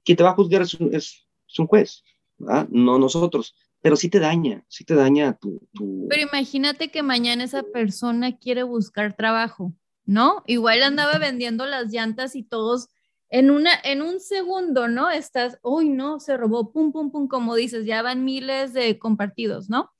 quien 0.03 0.17
te 0.17 0.23
va 0.23 0.31
a 0.31 0.35
juzgar 0.35 0.63
es 0.63 0.73
un, 0.73 0.93
es, 0.93 1.25
un 1.57 1.67
juez, 1.67 2.03
¿verdad? 2.37 2.67
No 2.69 2.99
nosotros, 2.99 3.55
pero 3.81 3.95
sí 3.95 4.09
te 4.09 4.19
daña, 4.19 4.65
sí 4.67 4.83
te 4.83 4.93
daña 4.93 5.37
tu, 5.37 5.65
tu... 5.73 6.07
Pero 6.09 6.23
imagínate 6.23 6.91
que 6.91 7.01
mañana 7.01 7.45
esa 7.45 7.63
persona 7.63 8.37
quiere 8.37 8.63
buscar 8.63 9.15
trabajo, 9.15 9.71
¿no? 10.05 10.43
Igual 10.45 10.83
andaba 10.83 11.17
vendiendo 11.17 11.65
las 11.65 11.93
llantas 11.93 12.35
y 12.35 12.43
todos 12.43 12.89
en, 13.29 13.51
una, 13.51 13.71
en 13.83 14.01
un 14.01 14.19
segundo, 14.19 14.87
¿no? 14.87 15.09
Estás, 15.09 15.59
uy, 15.63 15.89
no, 15.89 16.19
se 16.19 16.37
robó, 16.37 16.71
pum, 16.71 16.91
pum, 16.91 17.11
pum, 17.11 17.27
como 17.27 17.55
dices, 17.55 17.85
ya 17.85 18.01
van 18.01 18.23
miles 18.23 18.73
de 18.73 18.99
compartidos, 18.99 19.69
¿no? 19.69 19.91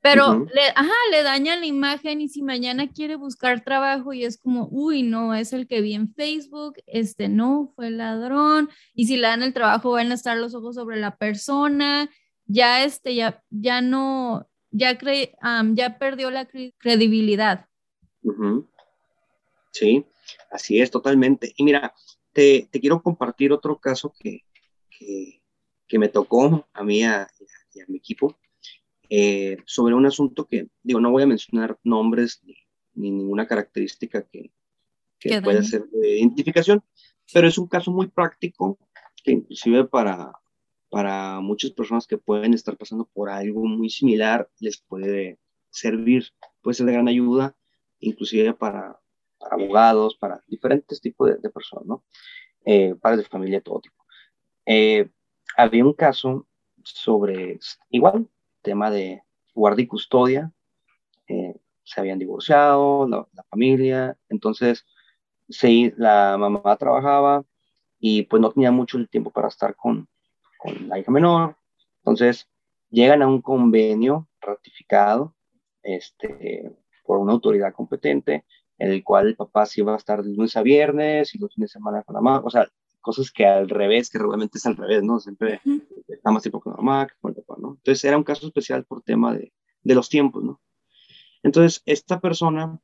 Pero, 0.00 0.46
le, 0.54 0.62
ajá, 0.76 0.94
le 1.10 1.24
dañan 1.24 1.60
la 1.60 1.66
imagen 1.66 2.20
y 2.20 2.28
si 2.28 2.40
mañana 2.40 2.88
quiere 2.88 3.16
buscar 3.16 3.64
trabajo 3.64 4.12
y 4.12 4.24
es 4.24 4.38
como, 4.38 4.68
uy, 4.70 5.02
no, 5.02 5.34
es 5.34 5.52
el 5.52 5.66
que 5.66 5.80
vi 5.80 5.94
en 5.94 6.14
Facebook, 6.14 6.74
este 6.86 7.28
no, 7.28 7.72
fue 7.74 7.88
el 7.88 7.98
ladrón, 7.98 8.70
y 8.94 9.06
si 9.06 9.16
le 9.16 9.26
dan 9.26 9.42
el 9.42 9.52
trabajo 9.52 9.90
van 9.90 10.12
a 10.12 10.14
estar 10.14 10.36
los 10.36 10.54
ojos 10.54 10.76
sobre 10.76 10.98
la 10.98 11.16
persona, 11.16 12.08
ya 12.46 12.84
este, 12.84 13.16
ya, 13.16 13.42
ya 13.50 13.80
no, 13.80 14.48
ya, 14.70 14.98
cre, 14.98 15.34
ya 15.72 15.98
perdió 15.98 16.30
la 16.30 16.46
credibilidad. 16.78 17.66
Sí, 19.72 20.06
así 20.50 20.80
es, 20.80 20.90
totalmente. 20.90 21.54
Y 21.56 21.64
mira, 21.64 21.92
te, 22.32 22.68
quiero 22.72 23.02
compartir 23.02 23.52
otro 23.52 23.78
caso 23.78 24.12
que, 24.18 24.44
que, 24.90 25.98
me 25.98 26.08
tocó 26.08 26.66
a 26.72 26.84
mí 26.84 27.00
y 27.00 27.04
a, 27.04 27.26
mi 27.88 27.98
equipo 27.98 28.36
eh, 29.08 29.56
sobre 29.64 29.94
un 29.94 30.06
asunto 30.06 30.46
que, 30.46 30.68
digo, 30.82 31.00
no 31.00 31.10
voy 31.10 31.22
a 31.22 31.26
mencionar 31.26 31.78
nombres 31.82 32.42
ni, 32.44 32.54
ninguna 32.94 33.46
característica 33.46 34.22
que, 34.22 34.50
que 35.18 35.40
pueda 35.40 35.62
ser 35.62 35.84
de 35.88 36.18
identificación, 36.18 36.82
pero 37.32 37.48
es 37.48 37.58
un 37.58 37.68
caso 37.68 37.90
muy 37.90 38.08
práctico 38.08 38.78
que 39.22 39.32
inclusive 39.32 39.84
para, 39.84 40.32
para 40.90 41.40
muchas 41.40 41.70
personas 41.70 42.06
que 42.06 42.18
pueden 42.18 42.54
estar 42.54 42.76
pasando 42.76 43.08
por 43.12 43.30
algo 43.30 43.64
muy 43.64 43.90
similar 43.90 44.48
les 44.58 44.78
puede 44.78 45.38
servir, 45.70 46.28
puede 46.62 46.74
ser 46.74 46.86
de 46.86 46.92
gran 46.92 47.08
ayuda, 47.08 47.56
inclusive 48.00 48.54
para, 48.54 49.00
para 49.38 49.56
abogados, 49.56 50.16
para 50.16 50.42
diferentes 50.46 51.00
tipos 51.00 51.40
de, 51.40 51.50
personas, 51.50 51.86
¿no? 51.86 52.04
Eh, 52.64 52.94
padres 53.00 53.24
de 53.24 53.28
familia, 53.28 53.60
todo 53.60 53.80
tipo. 53.80 54.04
Eh, 54.66 55.08
había 55.56 55.84
un 55.84 55.94
caso 55.94 56.46
sobre, 56.82 57.58
igual, 57.90 58.28
tema 58.62 58.90
de 58.90 59.22
guardia 59.54 59.84
y 59.84 59.86
custodia, 59.86 60.52
eh, 61.26 61.56
se 61.82 62.00
habían 62.00 62.18
divorciado, 62.18 63.08
la, 63.08 63.26
familia, 63.50 64.16
entonces 64.28 64.84
sí, 65.48 65.92
la 65.96 66.36
mamá 66.38 66.76
trabajaba 66.76 67.44
y 67.98 68.22
pues 68.24 68.42
no 68.42 68.50
tenía 68.50 68.70
mucho 68.70 69.04
tiempo 69.06 69.30
para 69.30 69.48
estar 69.48 69.74
con, 69.74 70.06
con 70.58 70.88
la 70.88 70.98
hija 70.98 71.10
menor, 71.10 71.56
entonces 71.98 72.48
llegan 72.90 73.22
a 73.22 73.26
un 73.26 73.40
convenio 73.40 74.28
ratificado 74.40 75.34
este, 75.82 76.70
por 77.04 77.18
una 77.18 77.32
autoridad 77.32 77.72
competente 77.72 78.44
en 78.78 78.92
el 78.92 79.02
cual 79.04 79.28
el 79.28 79.36
papá 79.36 79.66
sí 79.66 79.80
iba 79.80 79.94
a 79.94 79.96
estar 79.96 80.22
de 80.22 80.30
lunes 80.30 80.56
a 80.56 80.62
viernes 80.62 81.34
y 81.34 81.38
los 81.38 81.54
fines 81.54 81.70
de 81.70 81.78
semana 81.78 82.02
con 82.02 82.14
la 82.14 82.20
mamá, 82.20 82.42
o 82.44 82.50
sea, 82.50 82.68
cosas 83.00 83.30
que 83.30 83.46
al 83.46 83.68
revés, 83.68 84.10
que 84.10 84.18
realmente 84.18 84.58
es 84.58 84.66
al 84.66 84.76
revés, 84.76 85.02
¿no? 85.02 85.18
Siempre 85.18 85.60
está 86.08 86.30
más 86.30 86.42
tiempo 86.42 86.60
con 86.60 86.72
la 86.72 86.76
mamá 86.78 87.06
que 87.06 87.14
con 87.20 87.30
el 87.30 87.42
papá, 87.42 87.56
¿no? 87.60 87.70
Entonces 87.70 88.04
era 88.04 88.16
un 88.16 88.24
caso 88.24 88.46
especial 88.46 88.84
por 88.84 89.02
tema 89.02 89.34
de, 89.34 89.52
de 89.82 89.94
los 89.94 90.08
tiempos, 90.08 90.44
¿no? 90.44 90.60
Entonces, 91.42 91.82
esta 91.86 92.20
persona, 92.20 92.80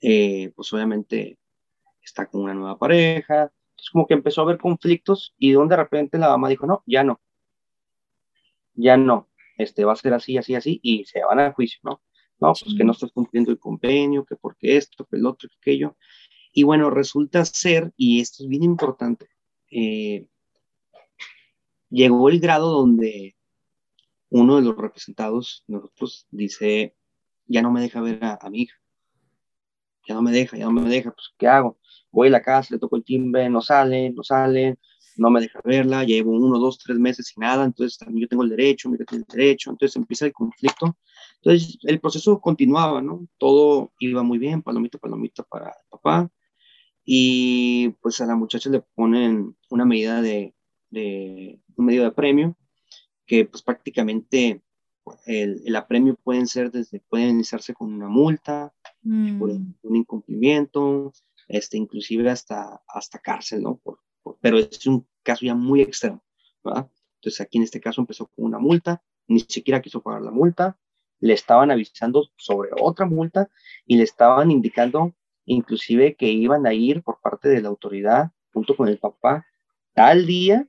eh, 0.00 0.52
pues 0.54 0.72
obviamente 0.72 1.38
está 2.02 2.26
con 2.26 2.42
una 2.42 2.54
nueva 2.54 2.78
pareja, 2.78 3.52
entonces 3.70 3.90
como 3.92 4.06
que 4.06 4.14
empezó 4.14 4.40
a 4.40 4.44
haber 4.44 4.58
conflictos 4.58 5.34
y 5.38 5.52
donde 5.52 5.76
de 5.76 5.82
repente 5.82 6.18
la 6.18 6.28
mamá 6.28 6.48
dijo, 6.48 6.66
no, 6.66 6.82
ya 6.86 7.04
no, 7.04 7.20
ya 8.74 8.96
no, 8.96 9.28
este 9.58 9.84
va 9.84 9.92
a 9.92 9.96
ser 9.96 10.14
así, 10.14 10.38
así, 10.38 10.54
así, 10.54 10.80
y 10.82 11.04
se 11.04 11.22
van 11.22 11.40
a 11.40 11.52
juicio, 11.52 11.80
¿no? 11.82 12.00
No, 12.40 12.54
pues 12.54 12.74
que 12.74 12.84
no 12.84 12.92
estás 12.92 13.12
cumpliendo 13.12 13.50
el 13.50 13.58
convenio, 13.58 14.24
que 14.24 14.36
porque 14.36 14.76
esto, 14.76 15.04
que 15.04 15.16
el 15.16 15.26
otro, 15.26 15.48
que 15.48 15.56
aquello. 15.56 15.96
Y 16.52 16.62
bueno, 16.62 16.90
resulta 16.90 17.44
ser, 17.44 17.92
y 17.96 18.20
esto 18.20 18.42
es 18.42 18.48
bien 18.48 18.62
importante, 18.62 19.28
eh, 19.70 20.26
llegó 21.90 22.28
el 22.28 22.40
grado 22.40 22.70
donde 22.70 23.36
uno 24.30 24.56
de 24.56 24.62
los 24.62 24.76
representados, 24.76 25.64
nosotros, 25.66 26.26
dice, 26.30 26.96
ya 27.46 27.62
no 27.62 27.70
me 27.70 27.82
deja 27.82 28.00
ver 28.00 28.24
a, 28.24 28.48
mi 28.48 28.62
hija. 28.62 28.76
Ya 30.08 30.14
no 30.14 30.22
me 30.22 30.32
deja, 30.32 30.56
ya 30.56 30.64
no 30.64 30.72
me 30.72 30.88
deja, 30.88 31.10
pues 31.10 31.34
¿qué 31.36 31.46
hago? 31.46 31.78
Voy 32.10 32.28
a 32.28 32.30
la 32.30 32.42
casa, 32.42 32.74
le 32.74 32.80
toco 32.80 32.96
el 32.96 33.04
timbre, 33.04 33.50
no 33.50 33.60
sale, 33.60 34.10
no 34.10 34.22
sale, 34.22 34.78
no 35.16 35.30
me 35.30 35.40
deja 35.40 35.60
verla, 35.64 36.04
llevo 36.04 36.32
uno, 36.32 36.58
dos, 36.58 36.78
tres 36.78 36.98
meses 36.98 37.28
sin 37.28 37.42
nada, 37.42 37.64
entonces 37.64 37.98
también 37.98 38.22
yo 38.22 38.28
tengo 38.28 38.42
el 38.42 38.50
derecho, 38.50 38.88
mira, 38.88 39.04
tiene 39.04 39.24
el 39.28 39.36
derecho, 39.36 39.70
entonces 39.70 39.96
empieza 39.96 40.26
el 40.26 40.32
conflicto 40.32 40.96
entonces, 41.42 41.78
el 41.82 42.00
proceso 42.00 42.40
continuaba, 42.40 43.00
¿no? 43.00 43.26
Todo 43.38 43.92
iba 43.98 44.22
muy 44.22 44.38
bien, 44.38 44.62
palomita, 44.62 44.98
palomita 44.98 45.42
para 45.42 45.68
el 45.68 45.88
papá. 45.88 46.30
Y 47.04 47.90
pues 48.02 48.20
a 48.20 48.26
la 48.26 48.36
muchacha 48.36 48.68
le 48.68 48.80
ponen 48.80 49.56
una 49.70 49.84
medida 49.86 50.20
de, 50.20 50.54
de 50.90 51.58
un 51.76 51.86
medio 51.86 52.04
de 52.04 52.12
premio, 52.12 52.56
que 53.26 53.46
pues 53.46 53.62
prácticamente 53.62 54.62
el, 55.26 55.62
el 55.64 55.76
apremio 55.76 56.14
pueden 56.22 56.46
ser 56.46 56.70
desde, 56.70 57.00
pueden 57.00 57.30
iniciarse 57.30 57.72
con 57.72 57.92
una 57.92 58.08
multa, 58.08 58.74
mm. 59.02 59.38
por 59.38 59.50
un 59.50 59.96
incumplimiento, 59.96 61.12
este, 61.48 61.78
inclusive 61.78 62.30
hasta, 62.30 62.82
hasta 62.86 63.18
cárcel, 63.18 63.62
¿no? 63.62 63.76
Por, 63.76 63.98
pero 64.40 64.58
es 64.58 64.86
un 64.86 65.06
caso 65.22 65.44
ya 65.44 65.54
muy 65.54 65.80
extremo, 65.82 66.22
¿verdad? 66.64 66.90
Entonces 67.16 67.40
aquí 67.40 67.58
en 67.58 67.64
este 67.64 67.80
caso 67.80 68.00
empezó 68.00 68.26
con 68.26 68.44
una 68.46 68.58
multa, 68.58 69.02
ni 69.26 69.40
siquiera 69.40 69.80
quiso 69.80 70.02
pagar 70.02 70.22
la 70.22 70.30
multa, 70.30 70.78
le 71.20 71.34
estaban 71.34 71.70
avisando 71.70 72.28
sobre 72.36 72.70
otra 72.80 73.06
multa 73.06 73.50
y 73.86 73.96
le 73.96 74.04
estaban 74.04 74.50
indicando 74.50 75.14
inclusive 75.44 76.14
que 76.16 76.28
iban 76.28 76.66
a 76.66 76.72
ir 76.72 77.02
por 77.02 77.20
parte 77.20 77.48
de 77.48 77.60
la 77.60 77.68
autoridad 77.68 78.30
junto 78.52 78.76
con 78.76 78.88
el 78.88 78.98
papá 78.98 79.46
tal 79.94 80.26
día 80.26 80.66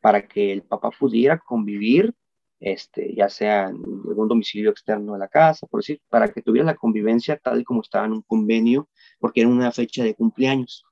para 0.00 0.26
que 0.26 0.52
el 0.52 0.62
papá 0.62 0.90
pudiera 0.90 1.38
convivir 1.38 2.14
este, 2.62 3.12
ya 3.14 3.28
sea 3.28 3.64
en 3.70 3.82
algún 4.08 4.28
domicilio 4.28 4.70
externo 4.70 5.14
de 5.14 5.18
la 5.18 5.26
casa, 5.26 5.66
por 5.66 5.80
decir, 5.80 6.00
para 6.08 6.28
que 6.28 6.42
tuviera 6.42 6.64
la 6.64 6.76
convivencia 6.76 7.36
tal 7.36 7.60
y 7.60 7.64
como 7.64 7.80
estaba 7.80 8.06
en 8.06 8.12
un 8.12 8.22
convenio, 8.22 8.88
porque 9.18 9.40
era 9.40 9.50
una 9.50 9.72
fecha 9.72 10.04
de 10.04 10.14
cumpleaños. 10.14 10.84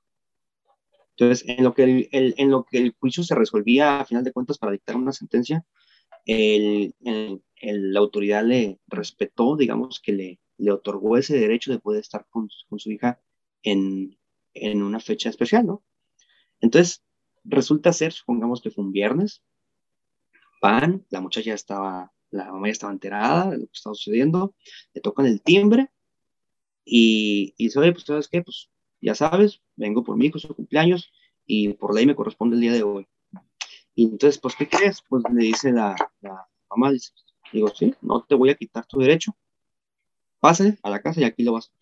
Entonces, 1.17 1.47
en 1.47 1.63
lo 1.63 1.73
que 1.73 2.07
el, 2.11 2.33
en 2.37 2.51
lo 2.51 2.65
que 2.65 2.77
el 2.79 2.95
juicio 2.99 3.23
se 3.23 3.35
resolvía, 3.35 3.99
a 3.99 4.05
final 4.05 4.23
de 4.23 4.31
cuentas, 4.31 4.57
para 4.57 4.71
dictar 4.71 4.95
una 4.95 5.11
sentencia, 5.11 5.65
el, 6.25 6.95
la 7.61 7.99
autoridad 7.99 8.43
le 8.45 8.79
respetó, 8.87 9.55
digamos, 9.55 9.99
que 9.99 10.13
le, 10.13 10.39
le 10.57 10.71
otorgó 10.71 11.17
ese 11.17 11.37
derecho 11.37 11.71
de 11.71 11.79
poder 11.79 12.01
estar 12.01 12.25
con, 12.29 12.49
con 12.69 12.79
su 12.79 12.91
hija 12.91 13.19
en, 13.63 14.17
en 14.53 14.83
una 14.83 14.99
fecha 14.99 15.29
especial, 15.29 15.65
¿no? 15.65 15.83
Entonces, 16.61 17.03
resulta 17.43 17.93
ser, 17.93 18.13
supongamos 18.13 18.61
que 18.61 18.71
fue 18.71 18.83
un 18.83 18.91
viernes, 18.91 19.43
van, 20.61 21.05
la 21.09 21.21
muchacha 21.21 21.53
estaba, 21.53 22.13
la 22.29 22.51
mamá 22.51 22.67
ya 22.67 22.73
estaba 22.73 22.93
enterada 22.93 23.51
de 23.51 23.57
lo 23.57 23.65
que 23.65 23.73
estaba 23.73 23.95
sucediendo, 23.95 24.55
le 24.93 25.01
tocan 25.01 25.25
el 25.25 25.41
timbre 25.41 25.89
y, 26.85 27.53
y 27.57 27.65
dice, 27.65 27.79
oye, 27.79 27.91
pues 27.93 28.05
sabes 28.05 28.27
qué, 28.27 28.41
pues 28.43 28.70
ya 29.01 29.15
sabes, 29.15 29.61
vengo 29.75 30.03
por 30.03 30.17
mi 30.17 30.27
hijo, 30.27 30.39
su 30.39 30.55
cumpleaños 30.55 31.11
y 31.45 31.69
por 31.73 31.93
ley 31.93 32.05
me 32.05 32.15
corresponde 32.15 32.55
el 32.55 32.61
día 32.61 32.73
de 32.73 32.83
hoy. 32.83 33.07
Y 33.95 34.05
entonces, 34.05 34.39
pues, 34.39 34.55
¿qué 34.55 34.67
crees? 34.67 35.03
Pues 35.07 35.23
le 35.33 35.43
dice 35.43 35.71
la, 35.71 35.95
la 36.21 36.47
mamá, 36.69 36.91
dice, 36.91 37.11
digo, 37.51 37.67
sí, 37.69 37.93
no 38.01 38.23
te 38.23 38.35
voy 38.35 38.49
a 38.49 38.55
quitar 38.55 38.85
tu 38.85 38.99
derecho, 38.99 39.35
pase 40.39 40.77
a 40.81 40.89
la 40.89 41.01
casa 41.01 41.21
y 41.21 41.23
aquí 41.25 41.43
lo 41.43 41.53
vas 41.53 41.67
a 41.67 41.81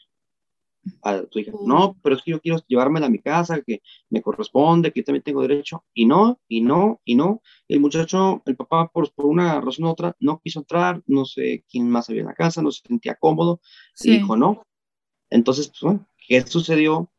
a 1.01 1.23
tu 1.23 1.39
hija. 1.39 1.51
No, 1.65 1.97
pero 2.01 2.15
es 2.15 2.21
que 2.23 2.31
yo 2.31 2.41
quiero 2.41 2.59
llevármela 2.67 3.07
a 3.07 3.09
mi 3.09 3.19
casa, 3.19 3.61
que 3.61 3.81
me 4.09 4.21
corresponde, 4.21 4.91
que 4.91 5.01
yo 5.01 5.05
también 5.05 5.23
tengo 5.23 5.41
derecho. 5.41 5.83
Y 5.93 6.05
no, 6.05 6.39
y 6.47 6.61
no, 6.61 7.01
y 7.05 7.15
no. 7.15 7.41
El 7.67 7.79
muchacho, 7.79 8.41
el 8.45 8.55
papá, 8.55 8.87
por, 8.87 9.11
por 9.11 9.25
una 9.25 9.59
razón 9.61 9.85
u 9.85 9.89
otra, 9.89 10.15
no 10.19 10.39
quiso 10.43 10.59
entrar, 10.59 11.01
no 11.07 11.25
sé 11.25 11.65
quién 11.69 11.89
más 11.89 12.09
había 12.09 12.21
en 12.21 12.27
la 12.27 12.33
casa, 12.33 12.61
no 12.61 12.71
se 12.71 12.87
sentía 12.87 13.15
cómodo, 13.15 13.61
y 14.01 14.11
dijo 14.11 14.35
no. 14.35 14.63
Entonces, 15.29 15.67
pues 15.67 15.81
bueno, 15.81 16.07
¿qué 16.29 16.47
sucedió? 16.47 17.11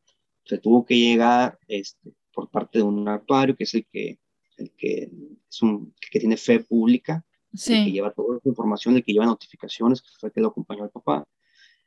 Se 0.44 0.56
tuvo 0.56 0.86
que 0.86 0.96
llegar 0.98 1.58
este, 1.68 2.14
por 2.32 2.50
parte 2.50 2.78
de 2.78 2.84
un 2.84 3.06
actuario, 3.08 3.54
que 3.56 3.64
es 3.64 3.74
el 3.74 3.86
que, 3.92 4.18
el 4.56 4.72
que, 4.78 5.10
es 5.50 5.62
un, 5.62 5.94
que 6.10 6.20
tiene 6.20 6.38
fe 6.38 6.60
pública, 6.60 7.26
el 7.52 7.84
que 7.84 7.92
lleva 7.92 8.12
toda 8.12 8.38
esa 8.38 8.48
información, 8.48 8.96
el 8.96 9.04
que 9.04 9.12
lleva 9.12 9.26
notificaciones, 9.26 10.00
que 10.00 10.08
fue 10.18 10.28
el 10.28 10.32
que 10.32 10.40
lo 10.40 10.48
acompañó 10.48 10.84
al 10.84 10.90
papá 10.90 11.28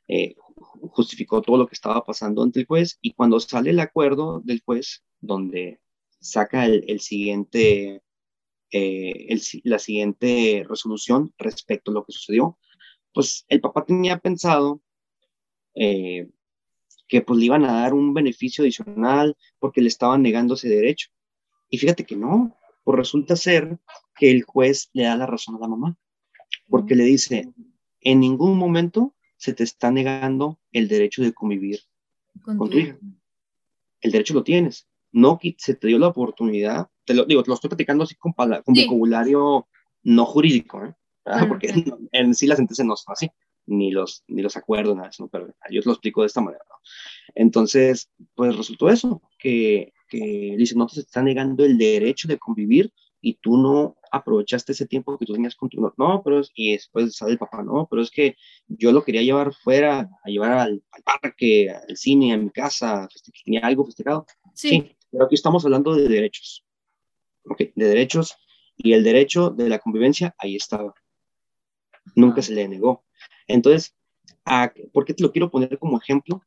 eh, 0.06 0.34
justificó 0.90 1.40
todo 1.40 1.56
lo 1.56 1.66
que 1.66 1.74
estaba 1.74 2.04
pasando 2.04 2.42
ante 2.42 2.60
el 2.60 2.66
juez 2.66 2.98
y 3.00 3.12
cuando 3.14 3.40
sale 3.40 3.70
el 3.70 3.80
acuerdo 3.80 4.40
del 4.44 4.62
juez, 4.62 5.02
donde 5.20 5.80
saca 6.20 6.66
el, 6.66 7.00
siguiente, 7.00 8.02
eh, 8.70 9.38
la 9.64 9.78
siguiente 9.78 10.64
resolución 10.68 11.32
respecto 11.38 11.90
a 11.90 11.94
lo 11.94 12.04
que 12.04 12.12
sucedió, 12.12 12.58
pues 13.14 13.46
el 13.48 13.60
papá 13.62 13.86
tenía 13.86 14.18
pensado 14.18 14.82
eh, 15.74 16.28
que 17.14 17.22
pues 17.22 17.38
le 17.38 17.44
iban 17.44 17.64
a 17.64 17.74
dar 17.74 17.94
un 17.94 18.12
beneficio 18.12 18.64
adicional 18.64 19.36
porque 19.60 19.80
le 19.80 19.86
estaban 19.86 20.20
negando 20.20 20.54
ese 20.54 20.68
derecho. 20.68 21.10
Y 21.70 21.78
fíjate 21.78 22.04
que 22.04 22.16
no, 22.16 22.58
pues 22.82 22.98
resulta 22.98 23.36
ser 23.36 23.78
que 24.16 24.32
el 24.32 24.42
juez 24.42 24.90
le 24.94 25.04
da 25.04 25.14
la 25.14 25.24
razón 25.24 25.54
a 25.54 25.60
la 25.60 25.68
mamá, 25.68 25.96
porque 26.68 26.96
le 26.96 27.04
dice, 27.04 27.52
en 28.00 28.18
ningún 28.18 28.58
momento 28.58 29.14
se 29.36 29.54
te 29.54 29.62
está 29.62 29.92
negando 29.92 30.58
el 30.72 30.88
derecho 30.88 31.22
de 31.22 31.32
convivir 31.32 31.82
con, 32.42 32.58
tu 32.68 32.78
hija. 32.78 32.98
El 34.00 34.10
derecho 34.10 34.34
lo 34.34 34.42
tienes. 34.42 34.88
No 35.12 35.38
se 35.56 35.76
te 35.76 35.86
dio 35.86 36.00
la 36.00 36.08
oportunidad, 36.08 36.88
te 37.04 37.14
lo 37.14 37.26
digo, 37.26 37.44
te 37.44 37.48
lo 37.48 37.54
estoy 37.54 37.68
platicando 37.68 38.02
así 38.02 38.16
con, 38.16 38.32
con 38.32 38.74
vocabulario 38.74 39.68
no 40.02 40.26
jurídico, 40.26 40.84
¿eh? 40.84 40.96
porque 41.46 41.68
en, 42.10 42.34
sí 42.34 42.48
la 42.48 42.56
sentencia 42.56 42.84
no 42.84 42.94
es 42.94 43.04
así, 43.06 43.30
ni 43.66 43.92
los, 43.92 44.24
ni 44.26 44.42
los 44.42 44.56
acuerdos, 44.56 44.96
nada, 44.96 45.12
sino, 45.12 45.28
pero 45.28 45.46
yo 45.70 45.80
te 45.80 45.86
lo 45.86 45.92
explico 45.92 46.22
de 46.22 46.26
esta 46.26 46.40
manera. 46.40 46.64
Entonces, 47.34 48.10
pues 48.34 48.56
resultó 48.56 48.88
eso, 48.88 49.22
que, 49.38 49.92
que 50.08 50.54
dice, 50.56 50.74
no 50.76 50.86
te 50.86 51.00
está 51.00 51.22
negando 51.22 51.64
el 51.64 51.78
derecho 51.78 52.28
de 52.28 52.38
convivir 52.38 52.92
y 53.24 53.34
tú 53.34 53.56
no 53.56 53.96
aprovechaste 54.12 54.72
ese 54.72 54.86
tiempo 54.86 55.18
que 55.18 55.24
tú 55.24 55.32
tenías 55.32 55.56
con 55.56 55.70
tu 55.70 55.80
no, 55.80 56.22
pero 56.22 56.40
es, 56.40 56.50
y 56.54 56.72
después 56.72 57.16
sale 57.16 57.32
el 57.32 57.38
papá, 57.38 57.62
no, 57.62 57.88
pero 57.90 58.02
es 58.02 58.10
que 58.10 58.36
yo 58.68 58.92
lo 58.92 59.02
quería 59.02 59.22
llevar 59.22 59.54
fuera, 59.54 60.10
a 60.22 60.28
llevar 60.28 60.52
al, 60.52 60.82
parque, 61.04 61.70
al 61.70 61.96
cine, 61.96 62.34
a 62.34 62.36
mi 62.36 62.50
casa, 62.50 63.08
tenía 63.44 63.60
algo 63.60 63.86
festejado. 63.86 64.26
Sí. 64.52 64.94
Pero 65.10 65.24
aquí 65.24 65.34
estamos 65.34 65.64
hablando 65.64 65.94
de 65.94 66.06
derechos, 66.06 66.64
ok, 67.48 67.62
de 67.74 67.86
derechos, 67.86 68.36
y 68.76 68.92
el 68.92 69.02
derecho 69.02 69.50
de 69.50 69.70
la 69.70 69.78
convivencia 69.78 70.34
ahí 70.38 70.56
estaba. 70.56 70.94
Nunca 72.14 72.42
se 72.42 72.52
le 72.52 72.68
negó. 72.68 73.04
Entonces, 73.46 73.96
¿por 74.92 75.06
qué 75.06 75.14
te 75.14 75.22
lo 75.22 75.32
quiero 75.32 75.50
poner 75.50 75.78
como 75.78 75.98
ejemplo? 75.98 76.42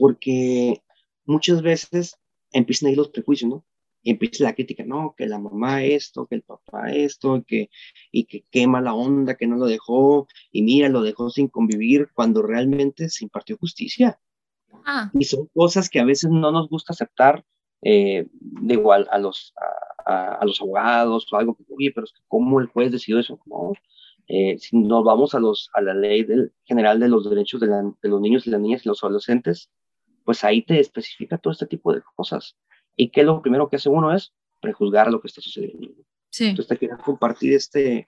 Porque 0.00 0.82
muchas 1.26 1.62
veces 1.62 2.18
empiezan 2.52 2.88
ahí 2.88 2.96
los 2.96 3.10
prejuicios, 3.10 3.50
¿no? 3.50 3.64
y 4.02 4.10
empieza 4.10 4.44
la 4.44 4.54
crítica, 4.54 4.84
no, 4.84 5.14
que 5.16 5.26
la 5.26 5.38
mamá 5.38 5.84
esto, 5.84 6.26
que 6.26 6.36
el 6.36 6.42
papá 6.42 6.90
esto, 6.92 7.42
que, 7.46 7.70
y 8.10 8.24
que 8.24 8.44
quema 8.50 8.80
la 8.80 8.94
onda, 8.94 9.36
que 9.36 9.46
no 9.46 9.56
lo 9.56 9.66
dejó, 9.66 10.26
y 10.50 10.62
mira, 10.62 10.88
lo 10.88 11.02
dejó 11.02 11.30
sin 11.30 11.48
convivir, 11.48 12.08
cuando 12.14 12.42
realmente 12.42 13.08
se 13.10 13.24
impartió 13.24 13.58
justicia. 13.58 14.18
Ah. 14.86 15.10
Y 15.14 15.24
son 15.24 15.48
cosas 15.54 15.90
que 15.90 16.00
a 16.00 16.04
veces 16.04 16.30
no 16.30 16.50
nos 16.50 16.68
gusta 16.68 16.92
aceptar, 16.92 17.44
eh, 17.82 18.26
de 18.32 18.74
igual 18.74 19.06
a 19.10 19.18
los, 19.18 19.52
a, 20.06 20.44
los 20.44 20.60
abogados 20.60 21.30
o 21.32 21.36
algo, 21.36 21.56
oye, 21.76 21.92
pero 21.94 22.04
es 22.04 22.12
que 22.12 22.22
¿cómo 22.28 22.60
el 22.60 22.66
juez 22.66 22.92
decidió 22.92 23.18
eso? 23.20 23.38
No, 23.46 23.72
eh, 24.28 24.56
si 24.58 24.78
nos 24.78 25.04
vamos 25.04 25.34
a, 25.34 25.40
los, 25.40 25.70
a 25.74 25.80
la 25.82 25.94
ley 25.94 26.24
del, 26.24 26.52
general 26.64 27.00
de 27.00 27.08
los 27.08 27.28
derechos 27.28 27.60
de, 27.60 27.68
de 27.68 28.08
los 28.08 28.20
niños 28.20 28.46
y 28.46 28.50
las 28.50 28.60
niñas 28.60 28.84
y 28.84 28.88
los 28.88 29.02
adolescentes, 29.02 29.70
pues 30.30 30.44
ahí 30.44 30.62
te 30.62 30.78
especifica 30.78 31.38
todo 31.38 31.52
este 31.52 31.66
tipo 31.66 31.92
de 31.92 32.02
cosas. 32.14 32.56
¿Y 32.94 33.10
qué 33.10 33.22
es 33.22 33.26
lo 33.26 33.42
primero 33.42 33.68
que 33.68 33.74
hace 33.74 33.88
uno? 33.88 34.14
Es 34.14 34.32
prejuzgar 34.60 35.10
lo 35.10 35.20
que 35.20 35.26
está 35.26 35.40
sucediendo. 35.40 35.88
Sí. 36.30 36.44
Entonces 36.44 36.68
te 36.68 36.78
quiero 36.78 36.98
compartir 36.98 37.52
este, 37.52 38.06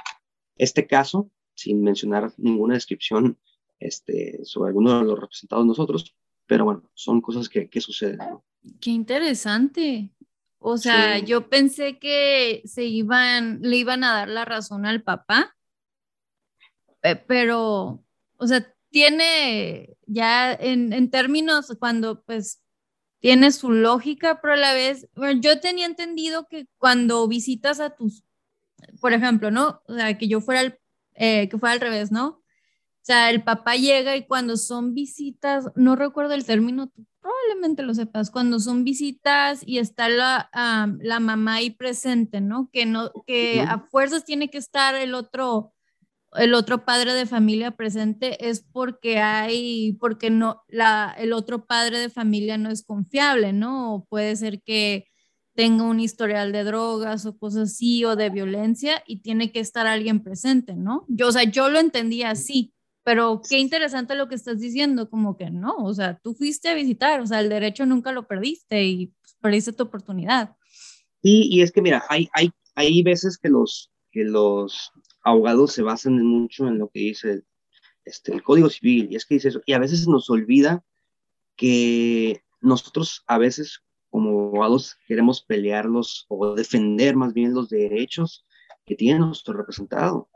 este 0.56 0.86
caso 0.86 1.32
sin 1.56 1.82
mencionar 1.82 2.32
ninguna 2.36 2.74
descripción 2.74 3.40
este, 3.80 4.38
sobre 4.44 4.68
alguno 4.68 5.00
de 5.00 5.04
los 5.04 5.18
representados 5.18 5.66
nosotros, 5.66 6.14
pero 6.46 6.64
bueno, 6.64 6.88
son 6.94 7.20
cosas 7.20 7.48
que, 7.48 7.68
que 7.68 7.80
suceden. 7.80 8.20
Qué 8.80 8.90
interesante. 8.90 10.12
O 10.60 10.78
sea, 10.78 11.18
yo 11.18 11.48
pensé 11.48 11.98
que 11.98 12.62
se 12.66 12.84
iban, 12.84 13.62
le 13.62 13.78
iban 13.78 14.04
a 14.04 14.12
dar 14.12 14.28
la 14.28 14.44
razón 14.44 14.86
al 14.86 15.02
papá, 15.02 15.56
pero, 17.26 18.00
o 18.36 18.46
sea, 18.46 18.71
tiene 18.92 19.96
ya 20.06 20.52
en, 20.52 20.92
en 20.92 21.10
términos 21.10 21.74
cuando 21.80 22.22
pues 22.22 22.62
tiene 23.18 23.50
su 23.52 23.70
lógica, 23.70 24.40
pero 24.40 24.54
a 24.54 24.56
la 24.56 24.74
vez, 24.74 25.08
bueno, 25.14 25.40
yo 25.40 25.60
tenía 25.60 25.86
entendido 25.86 26.46
que 26.48 26.66
cuando 26.78 27.26
visitas 27.28 27.80
a 27.80 27.90
tus, 27.90 28.24
por 29.00 29.12
ejemplo, 29.12 29.50
¿no? 29.50 29.80
O 29.86 29.94
sea, 29.94 30.18
que 30.18 30.28
yo 30.28 30.40
fuera, 30.40 30.76
eh, 31.14 31.48
que 31.48 31.58
fuera 31.58 31.72
al 31.72 31.80
revés, 31.80 32.12
¿no? 32.12 32.26
O 32.28 33.04
sea, 33.04 33.30
el 33.30 33.42
papá 33.42 33.76
llega 33.76 34.16
y 34.16 34.26
cuando 34.26 34.56
son 34.56 34.92
visitas, 34.92 35.66
no 35.76 35.96
recuerdo 35.96 36.34
el 36.34 36.44
término, 36.44 36.88
tú 36.88 37.06
probablemente 37.20 37.84
lo 37.84 37.94
sepas, 37.94 38.30
cuando 38.30 38.58
son 38.58 38.84
visitas 38.84 39.62
y 39.64 39.78
está 39.78 40.08
la, 40.08 40.50
la 41.00 41.20
mamá 41.20 41.54
ahí 41.54 41.70
presente, 41.70 42.40
¿no? 42.40 42.70
Que, 42.72 42.86
no, 42.86 43.12
que 43.26 43.60
a 43.60 43.78
fuerzas 43.78 44.24
tiene 44.24 44.50
que 44.50 44.58
estar 44.58 44.96
el 44.96 45.14
otro 45.14 45.71
el 46.34 46.54
otro 46.54 46.84
padre 46.84 47.12
de 47.14 47.26
familia 47.26 47.72
presente 47.72 48.48
es 48.48 48.64
porque 48.72 49.18
hay, 49.18 49.94
porque 50.00 50.30
no, 50.30 50.62
la, 50.68 51.14
el 51.18 51.32
otro 51.32 51.66
padre 51.66 51.98
de 51.98 52.08
familia 52.08 52.56
no 52.58 52.70
es 52.70 52.82
confiable, 52.82 53.52
¿no? 53.52 54.06
Puede 54.08 54.34
ser 54.36 54.62
que 54.62 55.06
tenga 55.54 55.84
un 55.84 56.00
historial 56.00 56.52
de 56.52 56.64
drogas 56.64 57.26
o 57.26 57.36
cosas 57.36 57.70
así 57.72 58.04
o 58.04 58.16
de 58.16 58.30
violencia 58.30 59.02
y 59.06 59.20
tiene 59.20 59.52
que 59.52 59.60
estar 59.60 59.86
alguien 59.86 60.22
presente, 60.22 60.74
¿no? 60.74 61.04
Yo, 61.08 61.28
o 61.28 61.32
sea, 61.32 61.44
yo 61.44 61.68
lo 61.68 61.78
entendía 61.78 62.30
así, 62.30 62.72
pero 63.04 63.42
qué 63.46 63.58
interesante 63.58 64.14
lo 64.14 64.28
que 64.28 64.34
estás 64.34 64.58
diciendo, 64.60 65.10
como 65.10 65.36
que 65.36 65.50
no, 65.50 65.76
o 65.76 65.92
sea, 65.92 66.18
tú 66.22 66.34
fuiste 66.34 66.70
a 66.70 66.74
visitar, 66.74 67.20
o 67.20 67.26
sea, 67.26 67.40
el 67.40 67.50
derecho 67.50 67.84
nunca 67.84 68.12
lo 68.12 68.26
perdiste 68.26 68.84
y 68.84 69.06
pues, 69.20 69.36
perdiste 69.40 69.72
tu 69.72 69.82
oportunidad. 69.82 70.56
Sí, 71.22 71.48
y 71.50 71.60
es 71.60 71.72
que 71.72 71.82
mira, 71.82 72.02
hay, 72.08 72.28
hay, 72.32 72.50
hay 72.74 73.02
veces 73.02 73.36
que 73.36 73.50
los, 73.50 73.92
que 74.10 74.24
los 74.24 74.92
abogados 75.22 75.72
se 75.72 75.82
basan 75.82 76.24
mucho 76.24 76.66
en 76.66 76.78
lo 76.78 76.88
que 76.88 77.00
dice 77.00 77.42
este, 78.04 78.32
el 78.32 78.42
Código 78.42 78.68
Civil, 78.68 79.08
y 79.10 79.16
es 79.16 79.26
que 79.26 79.34
dice 79.34 79.48
eso, 79.48 79.62
y 79.64 79.72
a 79.72 79.78
veces 79.78 80.08
nos 80.08 80.28
olvida 80.30 80.84
que 81.56 82.42
nosotros 82.60 83.22
a 83.26 83.38
veces 83.38 83.82
como 84.10 84.48
abogados 84.48 84.96
queremos 85.06 85.42
pelearlos 85.42 86.26
o 86.28 86.54
defender 86.54 87.16
más 87.16 87.32
bien 87.32 87.54
los 87.54 87.70
derechos 87.70 88.44
que 88.84 88.94
tiene 88.94 89.20
nuestro 89.20 89.54
representado, 89.54 90.28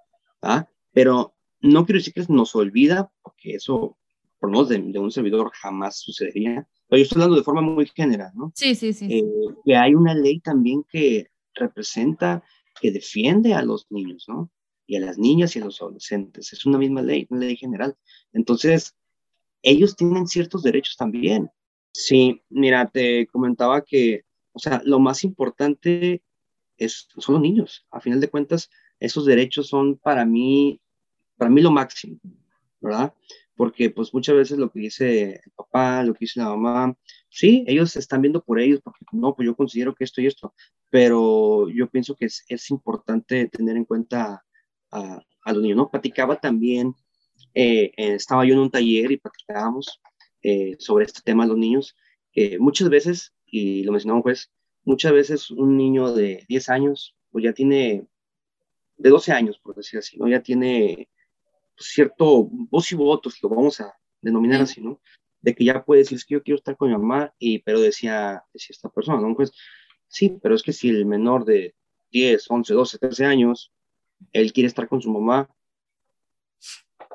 ¿ah? 0.43 0.67
pero 0.93 1.35
no 1.61 1.85
quiero 1.85 1.99
decir 1.99 2.15
que 2.15 2.25
nos 2.29 2.55
olvida, 2.55 3.11
porque 3.23 3.55
eso, 3.57 3.99
por 4.39 4.51
lo 4.51 4.65
menos 4.65 4.93
de, 4.93 4.99
un 4.99 5.11
servidor, 5.11 5.51
jamás 5.53 5.99
sucedería, 5.99 6.67
pero 6.89 6.99
yo 6.99 7.03
estoy 7.03 7.17
hablando 7.17 7.37
de 7.37 7.45
forma 7.45 7.61
muy 7.61 7.87
general, 7.87 8.31
¿no? 8.35 8.53
Sí, 8.55 8.75
sí, 8.75 8.93
sí. 8.93 9.07
Eh, 9.11 9.25
que 9.65 9.77
hay 9.77 9.95
una 9.95 10.15
ley 10.15 10.41
también 10.41 10.85
que 10.89 11.29
representa, 11.55 12.43
que 12.81 12.93
defiende 12.93 13.55
a 13.55 13.63
los 13.63 13.87
niños, 13.91 14.25
¿no? 14.29 14.51
Y 14.87 14.97
a 14.97 15.01
las 15.01 15.19
niñas 15.19 15.57
y 15.57 15.61
a 15.61 15.65
los 15.65 15.81
adolescentes. 15.81 16.53
Es 16.53 16.65
una 16.67 16.79
misma 16.79 17.03
ley, 17.03 17.27
una 17.31 17.47
ley 17.47 17.57
general. 17.57 17.97
Entonces, 18.33 18.97
ellos 19.63 19.97
tienen 19.97 20.27
ciertos 20.27 20.63
derechos 20.63 20.97
también. 20.97 21.51
Sí, 21.93 22.43
mira, 22.51 22.87
te 22.89 23.27
comentaba 23.27 23.83
que, 23.83 24.25
o 24.53 24.59
sea, 24.59 24.81
lo 24.85 25.01
más 25.01 25.25
importante 25.25 26.23
es, 26.77 27.09
son 27.17 27.35
los 27.35 27.43
niños. 27.43 27.87
A 27.91 28.01
final 28.01 28.21
de 28.21 28.29
cuentas, 28.29 28.71
esos 29.01 29.27
derechos 29.27 29.69
son 29.69 29.97
para 29.99 30.25
mí, 30.25 30.81
para 31.37 31.51
mí 31.51 31.61
lo 31.63 31.71
máximo, 31.71 32.19
¿verdad? 32.81 33.13
Porque 33.57 33.91
pues 33.91 34.13
muchas 34.13 34.37
veces 34.37 34.59
lo 34.59 34.71
que 34.71 34.81
dice 34.81 35.41
el 35.45 35.51
papá, 35.53 36.03
lo 36.03 36.13
que 36.13 36.27
dice 36.27 36.41
la 36.41 36.51
mamá, 36.51 36.95
sí, 37.29 37.65
ellos 37.67 37.97
están 37.97 38.21
viendo 38.21 38.45
por 38.45 38.61
ellos, 38.61 38.81
porque 38.85 39.05
no, 39.13 39.35
pues 39.35 39.47
yo 39.47 39.57
considero 39.57 39.95
que 39.95 40.05
esto 40.05 40.21
y 40.21 40.27
esto, 40.27 40.55
pero 40.91 41.69
yo 41.71 41.89
pienso 41.89 42.15
que 42.15 42.27
es, 42.27 42.45
es 42.49 42.71
importante 42.71 43.49
tener 43.49 43.77
en 43.77 43.85
cuenta 43.85 44.46
a, 44.97 45.23
a, 45.45 45.53
los 45.53 45.63
niños, 45.63 45.77
¿no? 45.77 45.91
Platicaba 45.91 46.37
también, 46.37 46.95
eh, 47.55 47.93
estaba 47.97 48.45
yo 48.45 48.55
en 48.55 48.61
un 48.61 48.71
taller 48.71 49.13
y 49.13 49.17
platicábamos 49.17 50.01
eh, 50.43 50.77
sobre 50.79 51.07
este 51.07 51.23
tema 51.23 51.45
de 51.45 51.49
los 51.49 51.59
niños, 51.59 51.97
que 52.33 52.59
muchas 52.59 52.89
veces, 52.89 53.33
y 53.47 53.83
lo 53.85 53.93
mencionamos 53.93 54.23
pues, 54.23 54.51
muchas 54.85 55.13
veces 55.13 55.51
un 55.51 55.77
niño 55.77 56.13
de 56.13 56.45
10 56.49 56.69
años, 56.69 57.17
pues 57.31 57.45
ya 57.45 57.53
tiene, 57.53 58.07
de 58.97 59.11
12 59.11 59.33
años, 59.33 59.59
por 59.59 59.75
decir 59.75 59.99
así, 59.99 60.19
¿no? 60.19 60.29
Ya 60.29 60.43
tiene 60.43 61.09
cierto 61.79 62.49
voz 62.51 62.93
y 62.93 62.95
votos, 62.95 63.39
lo 63.43 63.49
vamos 63.49 63.81
a 63.81 63.95
denominar 64.21 64.63
así, 64.63 64.81
¿no? 64.81 65.01
De 65.41 65.55
que 65.55 65.65
ya 65.65 65.85
puede 65.85 66.03
decir, 66.03 66.17
es 66.17 66.25
que 66.25 66.35
yo 66.35 66.43
quiero 66.43 66.59
estar 66.59 66.77
con 66.77 66.91
mi 66.91 66.97
mamá, 66.97 67.35
y, 67.39 67.61
pero 67.61 67.81
decía, 67.81 68.45
decía 68.53 68.75
esta 68.75 68.89
persona, 68.89 69.21
¿no? 69.21 69.35
Pues 69.35 69.53
sí, 70.09 70.39
pero 70.43 70.55
es 70.55 70.63
que 70.63 70.73
si 70.73 70.89
el 70.89 71.07
menor 71.07 71.45
de 71.45 71.75
10, 72.11 72.51
11, 72.51 72.75
12, 72.75 72.99
13 72.99 73.25
años, 73.25 73.73
él 74.33 74.53
quiere 74.53 74.69
estar 74.69 74.89
con 74.89 75.01
su 75.01 75.11
mamá, 75.11 75.49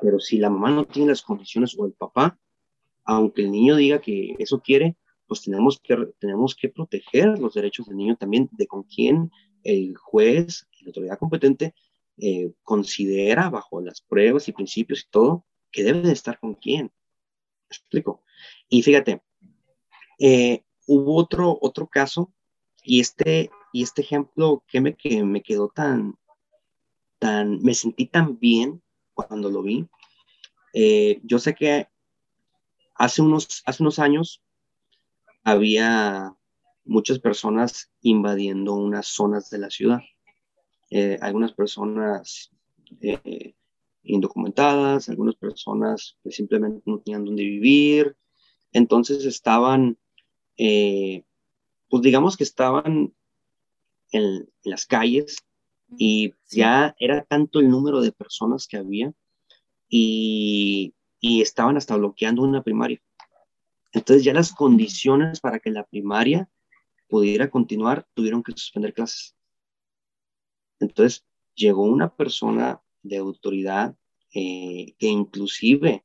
pero 0.00 0.18
si 0.18 0.38
la 0.38 0.50
mamá 0.50 0.70
no 0.70 0.84
tiene 0.84 1.10
las 1.10 1.22
condiciones 1.22 1.76
o 1.78 1.86
el 1.86 1.92
papá, 1.92 2.38
aunque 3.04 3.42
el 3.42 3.50
niño 3.50 3.76
diga 3.76 4.00
que 4.00 4.34
eso 4.38 4.60
quiere, 4.60 4.96
pues 5.26 5.42
tenemos 5.42 5.80
que, 5.80 5.96
tenemos 6.18 6.54
que 6.54 6.68
proteger 6.68 7.38
los 7.38 7.54
derechos 7.54 7.86
del 7.86 7.96
niño 7.96 8.16
también 8.16 8.48
de 8.52 8.66
con 8.66 8.82
quién 8.82 9.30
el 9.64 9.96
juez 9.96 10.66
la 10.82 10.88
autoridad 10.88 11.18
competente 11.18 11.74
eh, 12.18 12.52
considera 12.62 13.48
bajo 13.50 13.80
las 13.80 14.00
pruebas 14.00 14.48
y 14.48 14.52
principios 14.52 15.00
y 15.00 15.10
todo 15.10 15.46
que 15.70 15.82
debe 15.82 16.02
de 16.02 16.12
estar 16.12 16.38
con 16.38 16.54
quién. 16.54 16.84
¿Me 16.84 17.76
explico? 17.76 18.22
Y 18.68 18.82
fíjate, 18.82 19.22
eh, 20.18 20.62
hubo 20.86 21.16
otro, 21.16 21.58
otro 21.60 21.86
caso 21.86 22.32
y 22.82 23.00
este, 23.00 23.50
y 23.72 23.82
este 23.82 24.02
ejemplo 24.02 24.62
que 24.68 24.80
me, 24.80 24.94
que 24.94 25.24
me 25.24 25.42
quedó 25.42 25.68
tan, 25.68 26.16
tan, 27.22 27.62
me 27.62 27.72
sentí 27.72 28.06
tan 28.06 28.36
bien 28.40 28.82
cuando 29.14 29.48
lo 29.48 29.62
vi. 29.62 29.86
Eh, 30.74 31.20
yo 31.22 31.38
sé 31.38 31.54
que 31.54 31.86
hace 32.96 33.22
unos, 33.22 33.62
hace 33.64 33.82
unos 33.84 34.00
años 34.00 34.42
había 35.44 36.34
muchas 36.84 37.20
personas 37.20 37.92
invadiendo 38.00 38.74
unas 38.74 39.06
zonas 39.06 39.50
de 39.50 39.58
la 39.58 39.70
ciudad. 39.70 40.00
Eh, 40.90 41.16
algunas 41.22 41.52
personas 41.52 42.50
eh, 43.00 43.54
indocumentadas, 44.02 45.08
algunas 45.08 45.36
personas 45.36 46.18
que 46.24 46.32
simplemente 46.32 46.82
no 46.86 46.98
tenían 46.98 47.24
dónde 47.24 47.44
vivir. 47.44 48.16
Entonces 48.72 49.24
estaban, 49.26 49.96
pues 50.56 52.02
digamos 52.02 52.36
que 52.36 52.42
estaban 52.42 53.14
en, 54.10 54.48
las 54.64 54.86
calles 54.86 55.36
y 55.96 56.34
ya 56.50 56.94
era 56.98 57.24
tanto 57.24 57.60
el 57.60 57.68
número 57.68 58.00
de 58.00 58.12
personas 58.12 58.66
que 58.66 58.76
había 58.76 59.12
y, 59.88 60.94
y 61.20 61.42
estaban 61.42 61.76
hasta 61.76 61.96
bloqueando 61.96 62.42
una 62.42 62.62
primaria. 62.62 63.00
Entonces 63.92 64.24
ya 64.24 64.32
las 64.32 64.52
condiciones 64.52 65.40
para 65.40 65.58
que 65.58 65.70
la 65.70 65.84
primaria 65.84 66.48
pudiera 67.08 67.50
continuar 67.50 68.06
tuvieron 68.14 68.42
que 68.42 68.52
suspender 68.52 68.94
clases. 68.94 69.36
Entonces, 70.80 71.24
llegó 71.54 71.82
una 71.84 72.14
persona 72.14 72.80
de 73.02 73.18
autoridad 73.18 73.94
eh, 74.34 74.94
que 74.98 75.08
inclusive 75.08 76.04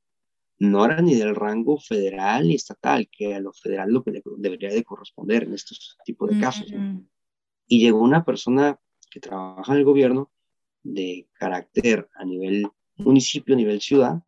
no 0.60 0.86
era 0.86 1.02
ni 1.02 1.16
del 1.16 1.36
rango 1.36 1.80
federal 1.80 2.48
ni 2.48 2.56
estatal, 2.56 3.08
que 3.10 3.36
a 3.36 3.40
lo 3.40 3.54
federal 3.54 3.92
lo 3.92 4.04
que 4.04 4.22
debería 4.38 4.70
de 4.70 4.84
corresponder 4.84 5.44
en 5.44 5.54
estos 5.54 5.98
tipos 6.04 6.30
de 6.30 6.40
casos. 6.40 6.68
Y 7.68 7.80
llegó 7.80 8.02
una 8.02 8.26
persona 8.26 8.80
que 9.20 9.30
trabaja 9.30 9.74
en 9.74 9.80
el 9.80 9.86
gobierno 9.86 10.32
de 10.84 11.28
carácter 11.34 12.10
a 12.16 12.26
nivel 12.26 12.68
municipio, 12.96 13.56
a 13.56 13.58
nivel 13.58 13.82
ciudad, 13.82 14.24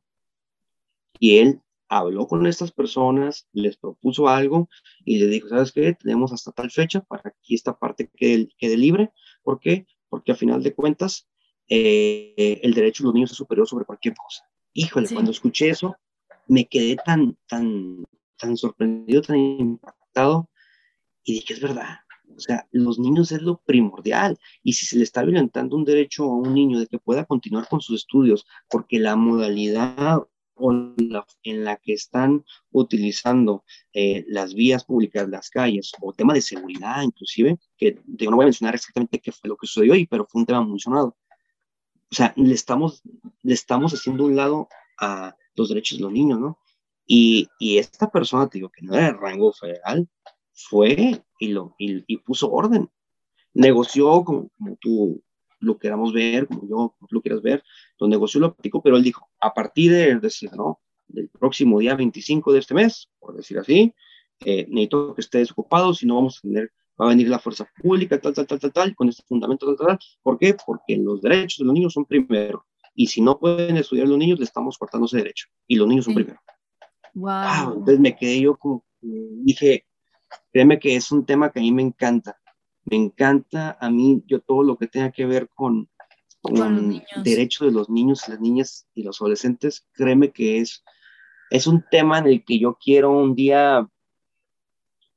y 1.19 1.37
él 1.37 1.61
habló 1.87 2.27
con 2.27 2.45
estas 2.45 2.71
personas, 2.71 3.47
les 3.51 3.77
propuso 3.77 4.27
algo 4.27 4.69
y 5.05 5.19
le 5.19 5.27
dijo, 5.27 5.49
¿sabes 5.49 5.71
qué? 5.71 5.93
Tenemos 5.93 6.31
hasta 6.31 6.51
tal 6.51 6.69
fecha 6.69 7.01
para 7.01 7.33
que 7.41 7.55
esta 7.55 7.77
parte 7.77 8.09
quede, 8.15 8.49
quede 8.57 8.77
libre. 8.77 9.11
¿Por 9.43 9.59
qué? 9.59 9.87
porque 10.09 10.31
a 10.31 10.35
final 10.35 10.61
de 10.61 10.73
cuentas 10.73 11.27
eh, 11.67 12.59
el 12.63 12.73
derecho 12.73 13.03
de 13.03 13.05
los 13.05 13.13
niños 13.13 13.31
es 13.31 13.37
superior 13.37 13.67
sobre 13.67 13.85
cualquier 13.85 14.15
cosa. 14.15 14.43
Híjole, 14.73 15.07
cuando 15.09 15.31
escuché 15.31 15.69
eso, 15.69 15.95
me 16.47 16.67
quedé 16.67 16.95
tan, 16.97 17.37
tan, 17.47 18.03
tan 18.37 18.57
sorprendido, 18.57 19.21
tan 19.21 19.37
impactado 19.37 20.49
y 21.23 21.33
dije, 21.33 21.53
es 21.53 21.61
verdad. 21.61 21.99
O 22.35 22.39
sea, 22.39 22.67
los 22.71 22.99
niños 22.99 23.31
es 23.31 23.41
lo 23.41 23.57
primordial. 23.57 24.37
Y 24.63 24.73
si 24.73 24.85
se 24.85 24.97
le 24.97 25.03
está 25.03 25.23
violentando 25.23 25.75
un 25.75 25.85
derecho 25.85 26.23
a 26.23 26.35
un 26.35 26.53
niño 26.53 26.79
de 26.79 26.87
que 26.87 26.99
pueda 26.99 27.25
continuar 27.25 27.67
con 27.67 27.81
sus 27.81 28.01
estudios, 28.01 28.45
porque 28.69 28.99
la 28.99 29.15
modalidad 29.15 30.27
en 31.43 31.63
la 31.63 31.77
que 31.77 31.93
están 31.93 32.43
utilizando 32.71 33.63
eh, 33.93 34.25
las 34.27 34.53
vías 34.53 34.83
públicas, 34.83 35.27
las 35.29 35.49
calles, 35.49 35.91
o 36.01 36.13
tema 36.13 36.33
de 36.33 36.41
seguridad 36.41 37.01
inclusive, 37.01 37.57
que 37.77 38.01
yo 38.05 38.29
no 38.29 38.35
voy 38.35 38.43
a 38.43 38.47
mencionar 38.47 38.75
exactamente 38.75 39.19
qué 39.19 39.31
fue 39.31 39.47
lo 39.47 39.55
que 39.55 39.67
sucedió 39.67 39.93
ahí, 39.93 40.05
pero 40.05 40.25
fue 40.25 40.41
un 40.41 40.45
tema 40.45 40.65
mencionado. 40.65 41.15
O 42.11 42.15
sea, 42.15 42.33
le 42.35 42.53
estamos, 42.53 43.01
le 43.43 43.53
estamos 43.53 43.93
haciendo 43.93 44.25
un 44.25 44.35
lado 44.35 44.67
a 44.99 45.35
los 45.55 45.69
derechos 45.69 45.97
de 45.97 46.03
los 46.03 46.11
niños, 46.11 46.39
¿no? 46.39 46.59
Y, 47.05 47.47
y 47.59 47.77
esta 47.77 48.09
persona, 48.09 48.47
te 48.47 48.57
digo, 48.57 48.69
que 48.69 48.85
no 48.85 48.93
era 48.93 49.05
de 49.05 49.13
rango 49.13 49.51
federal, 49.53 50.07
fue 50.53 51.23
y, 51.39 51.47
lo, 51.47 51.75
y, 51.79 52.17
puso 52.17 52.51
orden. 52.51 52.89
Negoció, 53.53 54.23
como, 54.23 54.49
como 54.57 54.75
tú 54.79 55.23
lo 55.59 55.77
queramos 55.77 56.13
ver, 56.13 56.47
como 56.47 56.67
yo 56.67 56.95
lo 57.09 57.21
quieras 57.21 57.41
ver, 57.41 57.63
lo 57.99 58.07
negoció, 58.07 58.39
lo 58.39 58.53
platicó, 58.53 58.81
pero 58.81 58.97
él 58.97 59.03
dijo, 59.03 59.27
a 59.39 59.53
partir 59.53 59.91
de, 59.91 60.19
decir, 60.19 60.51
¿no? 60.53 60.79
del 61.07 61.29
próximo 61.29 61.79
día 61.79 61.95
25 61.95 62.53
de 62.53 62.59
este 62.59 62.73
mes, 62.73 63.09
por 63.19 63.35
decir 63.35 63.57
así, 63.57 63.93
eh, 64.41 64.67
necesito 64.69 65.15
que 65.15 65.21
esté 65.21 65.39
desocupado, 65.39 65.93
si 65.93 66.05
no 66.05 66.15
vamos 66.15 66.37
a 66.37 66.41
tener, 66.41 66.71
va 66.99 67.05
a 67.05 67.09
venir 67.09 67.27
la 67.29 67.39
fuerza 67.39 67.67
pública, 67.81 68.19
tal, 68.19 68.33
tal, 68.33 68.45
tal, 68.45 68.59
tal, 68.59 68.71
tal, 68.71 68.95
con 68.95 69.09
este 69.09 69.23
fundamento, 69.27 69.65
tal, 69.65 69.75
tal, 69.75 69.87
tal. 69.87 69.99
¿Por 70.21 70.37
qué? 70.37 70.55
Porque 70.65 70.97
los 70.97 71.21
derechos 71.21 71.59
de 71.59 71.65
los 71.65 71.73
niños 71.73 71.93
son 71.93 72.05
primero. 72.05 72.65
Y 72.93 73.07
si 73.07 73.21
no 73.21 73.39
pueden 73.39 73.77
estudiar 73.77 74.07
los 74.07 74.17
niños, 74.17 74.39
le 74.39 74.45
estamos 74.45 74.77
cortando 74.77 75.05
ese 75.05 75.17
derecho. 75.17 75.47
Y 75.67 75.75
los 75.75 75.87
niños 75.87 76.05
son 76.05 76.13
primero. 76.13 76.39
Wow. 77.13 77.73
Entonces 77.77 77.99
me 77.99 78.15
quedé 78.15 78.41
yo 78.41 78.57
como, 78.57 78.83
dije, 79.01 79.85
créeme 80.51 80.79
que 80.79 80.95
es 80.95 81.11
un 81.11 81.25
tema 81.25 81.51
que 81.51 81.59
a 81.59 81.61
mí 81.61 81.71
me 81.71 81.81
encanta 81.81 82.39
me 82.89 82.97
encanta 82.97 83.77
a 83.79 83.89
mí, 83.89 84.23
yo 84.25 84.41
todo 84.41 84.63
lo 84.63 84.77
que 84.77 84.87
tenga 84.87 85.11
que 85.11 85.25
ver 85.25 85.49
con, 85.53 85.89
con, 86.41 87.03
derechos 87.23 87.67
de 87.67 87.73
los 87.73 87.89
niños, 87.89 88.27
las 88.27 88.39
niñas 88.39 88.87
y 88.93 89.03
los 89.03 89.21
adolescentes, 89.21 89.87
créeme 89.93 90.31
que 90.31 90.59
es, 90.59 90.83
es 91.49 91.67
un 91.67 91.83
tema 91.89 92.19
en 92.19 92.27
el 92.27 92.43
que 92.43 92.59
yo 92.59 92.77
quiero 92.83 93.11
un 93.11 93.35
día 93.35 93.87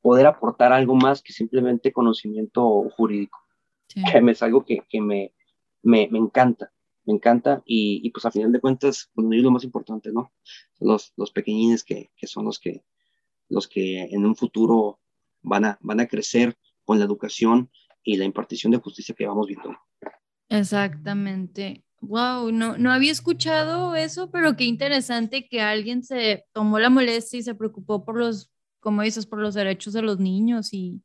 poder 0.02 0.26
aportar 0.26 0.72
algo 0.72 0.94
más 0.94 1.22
que 1.22 1.32
simplemente 1.32 1.92
conocimiento 1.92 2.88
jurídico. 2.96 3.38
Que 3.94 4.30
es 4.30 4.42
algo 4.42 4.64
que, 4.64 4.80
que 4.88 5.00
me, 5.02 5.34
me, 5.82 6.08
me, 6.10 6.18
encanta, 6.18 6.72
me 7.04 7.12
encanta 7.12 7.62
y, 7.66 8.00
y, 8.02 8.10
pues 8.10 8.24
a 8.24 8.30
final 8.30 8.50
de 8.50 8.60
cuentas, 8.60 9.10
pues 9.14 9.26
es 9.30 9.42
lo 9.42 9.50
más 9.50 9.64
importante, 9.64 10.10
¿no? 10.10 10.32
Los, 10.80 11.12
los 11.16 11.30
pequeñines 11.30 11.84
que, 11.84 12.10
que, 12.16 12.26
son 12.26 12.46
los 12.46 12.58
que, 12.58 12.82
los 13.50 13.68
que 13.68 14.00
en 14.04 14.24
un 14.24 14.34
futuro 14.34 15.01
van 15.42 15.64
a, 15.64 15.78
van 15.80 16.00
a 16.00 16.06
crecer 16.06 16.56
con 16.84 16.98
la 16.98 17.04
educación 17.04 17.70
y 18.02 18.16
la 18.16 18.24
impartición 18.24 18.72
de 18.72 18.78
justicia 18.78 19.14
que 19.14 19.26
vamos 19.26 19.46
viendo. 19.46 19.76
Exactamente. 20.48 21.84
Wow, 22.00 22.50
no, 22.50 22.76
no 22.76 22.92
había 22.92 23.12
escuchado 23.12 23.94
eso, 23.94 24.30
pero 24.30 24.56
qué 24.56 24.64
interesante 24.64 25.46
que 25.48 25.60
alguien 25.60 26.02
se 26.02 26.44
tomó 26.52 26.78
la 26.78 26.90
molestia 26.90 27.38
y 27.38 27.42
se 27.42 27.54
preocupó 27.54 28.04
por 28.04 28.18
los, 28.18 28.50
como 28.80 29.02
dices, 29.02 29.24
por 29.24 29.38
los 29.38 29.54
derechos 29.54 29.92
de 29.92 30.02
los 30.02 30.18
niños. 30.18 30.74
Y, 30.74 31.02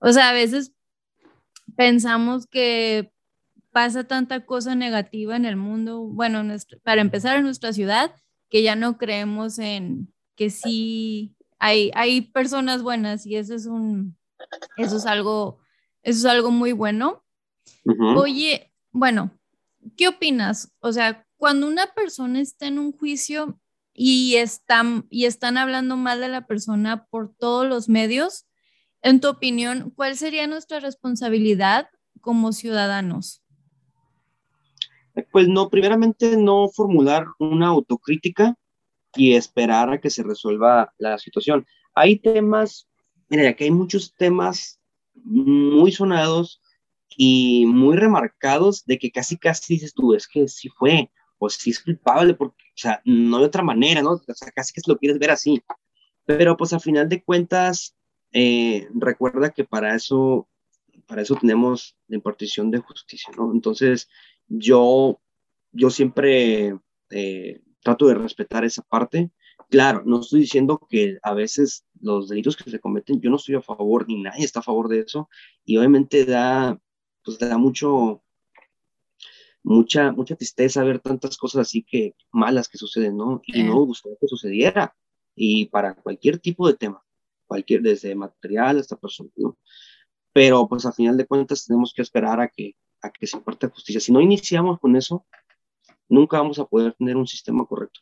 o 0.00 0.12
sea, 0.12 0.30
a 0.30 0.32
veces 0.32 0.74
pensamos 1.76 2.46
que 2.46 3.12
pasa 3.70 4.04
tanta 4.04 4.44
cosa 4.44 4.74
negativa 4.74 5.36
en 5.36 5.44
el 5.44 5.56
mundo, 5.56 6.00
bueno, 6.00 6.42
para 6.82 7.00
empezar 7.00 7.36
en 7.36 7.44
nuestra 7.44 7.72
ciudad, 7.72 8.12
que 8.50 8.62
ya 8.62 8.74
no 8.74 8.98
creemos 8.98 9.58
en 9.60 10.12
que 10.34 10.50
sí 10.50 11.36
hay, 11.58 11.90
hay 11.94 12.22
personas 12.22 12.82
buenas 12.82 13.26
y 13.26 13.36
eso 13.36 13.54
es 13.54 13.66
un, 13.66 14.16
eso 14.76 14.96
es 14.96 15.06
algo, 15.06 15.58
eso 16.02 16.18
es 16.18 16.24
algo 16.24 16.50
muy 16.50 16.72
bueno. 16.72 17.24
Oye, 18.16 18.72
bueno, 18.92 19.30
¿qué 19.96 20.08
opinas? 20.08 20.72
O 20.80 20.92
sea, 20.92 21.26
cuando 21.36 21.66
una 21.66 21.86
persona 21.94 22.40
está 22.40 22.66
en 22.66 22.78
un 22.78 22.92
juicio 22.92 23.58
y 23.94 24.36
están, 24.36 25.06
y 25.10 25.24
están 25.24 25.56
hablando 25.56 25.96
mal 25.96 26.20
de 26.20 26.28
la 26.28 26.46
persona 26.46 27.06
por 27.06 27.34
todos 27.34 27.66
los 27.66 27.88
medios, 27.88 28.46
en 29.02 29.20
tu 29.20 29.28
opinión, 29.28 29.90
¿cuál 29.94 30.16
sería 30.16 30.46
nuestra 30.46 30.80
responsabilidad 30.80 31.88
como 32.20 32.52
ciudadanos? 32.52 33.42
Pues 35.32 35.48
no, 35.48 35.68
primeramente 35.68 36.36
no 36.36 36.68
formular 36.68 37.26
una 37.38 37.68
autocrítica 37.68 38.56
y 39.18 39.34
esperar 39.34 39.92
a 39.92 40.00
que 40.00 40.10
se 40.10 40.22
resuelva 40.22 40.94
la 40.96 41.18
situación. 41.18 41.66
Hay 41.94 42.20
temas, 42.20 42.88
mira, 43.28 43.50
aquí 43.50 43.64
hay 43.64 43.72
muchos 43.72 44.14
temas 44.16 44.80
muy 45.14 45.90
sonados 45.90 46.62
y 47.16 47.66
muy 47.66 47.96
remarcados 47.96 48.84
de 48.86 48.96
que 48.96 49.10
casi 49.10 49.36
casi 49.36 49.74
dices 49.74 49.92
tú, 49.92 50.14
es 50.14 50.28
que 50.28 50.46
sí 50.46 50.68
fue, 50.68 51.10
o 51.38 51.50
sí 51.50 51.70
es 51.70 51.80
culpable, 51.80 52.34
porque, 52.34 52.62
o 52.68 52.78
sea, 52.78 53.02
no 53.04 53.40
de 53.40 53.46
otra 53.46 53.64
manera, 53.64 54.02
¿no? 54.02 54.12
O 54.12 54.34
sea, 54.34 54.52
casi 54.52 54.72
que 54.72 54.80
lo 54.86 54.96
quieres 54.96 55.18
ver 55.18 55.32
así. 55.32 55.60
Pero 56.24 56.56
pues 56.56 56.72
a 56.72 56.78
final 56.78 57.08
de 57.08 57.22
cuentas, 57.24 57.96
eh, 58.32 58.86
recuerda 58.94 59.50
que 59.50 59.64
para 59.64 59.96
eso, 59.96 60.48
para 61.08 61.22
eso 61.22 61.34
tenemos 61.34 61.96
la 62.06 62.16
impartición 62.16 62.70
de 62.70 62.78
justicia, 62.78 63.32
¿no? 63.36 63.52
Entonces, 63.52 64.08
yo, 64.46 65.20
yo 65.72 65.90
siempre 65.90 66.78
eh, 67.10 67.60
trato 67.82 68.06
de 68.06 68.14
respetar 68.14 68.64
esa 68.64 68.82
parte. 68.82 69.30
Claro, 69.70 70.02
no 70.06 70.20
estoy 70.20 70.40
diciendo 70.40 70.80
que 70.88 71.18
a 71.22 71.34
veces 71.34 71.84
los 72.00 72.28
delitos 72.28 72.56
que 72.56 72.70
se 72.70 72.80
cometen, 72.80 73.20
yo 73.20 73.30
no 73.30 73.36
estoy 73.36 73.56
a 73.56 73.62
favor, 73.62 74.06
ni 74.08 74.22
nadie 74.22 74.44
está 74.44 74.60
a 74.60 74.62
favor 74.62 74.88
de 74.88 75.00
eso, 75.00 75.28
y 75.64 75.76
obviamente 75.76 76.24
da, 76.24 76.80
pues 77.24 77.38
da 77.38 77.58
mucho, 77.58 78.22
mucha, 79.62 80.12
mucha 80.12 80.36
tristeza 80.36 80.84
ver 80.84 81.00
tantas 81.00 81.36
cosas 81.36 81.62
así 81.62 81.82
que 81.82 82.14
malas 82.30 82.68
que 82.68 82.78
suceden, 82.78 83.16
¿no? 83.16 83.42
Y 83.44 83.62
no 83.62 83.84
gustaría 83.84 84.16
que 84.20 84.28
sucediera, 84.28 84.94
y 85.34 85.66
para 85.66 85.94
cualquier 85.94 86.38
tipo 86.38 86.66
de 86.66 86.74
tema, 86.74 87.02
cualquier, 87.46 87.82
desde 87.82 88.14
material 88.14 88.78
hasta 88.78 88.96
personal, 88.96 89.32
¿no? 89.36 89.58
Pero 90.32 90.68
pues 90.68 90.86
a 90.86 90.92
final 90.92 91.16
de 91.16 91.26
cuentas 91.26 91.66
tenemos 91.66 91.92
que 91.92 92.02
esperar 92.02 92.40
a 92.40 92.48
que, 92.48 92.76
a 93.02 93.10
que 93.10 93.26
se 93.26 93.36
imparta 93.36 93.68
justicia. 93.68 94.00
Si 94.00 94.12
no 94.12 94.20
iniciamos 94.20 94.78
con 94.78 94.94
eso, 94.96 95.26
nunca 96.08 96.38
vamos 96.38 96.58
a 96.58 96.64
poder 96.64 96.94
tener 96.94 97.16
un 97.16 97.26
sistema 97.26 97.64
correcto. 97.64 98.00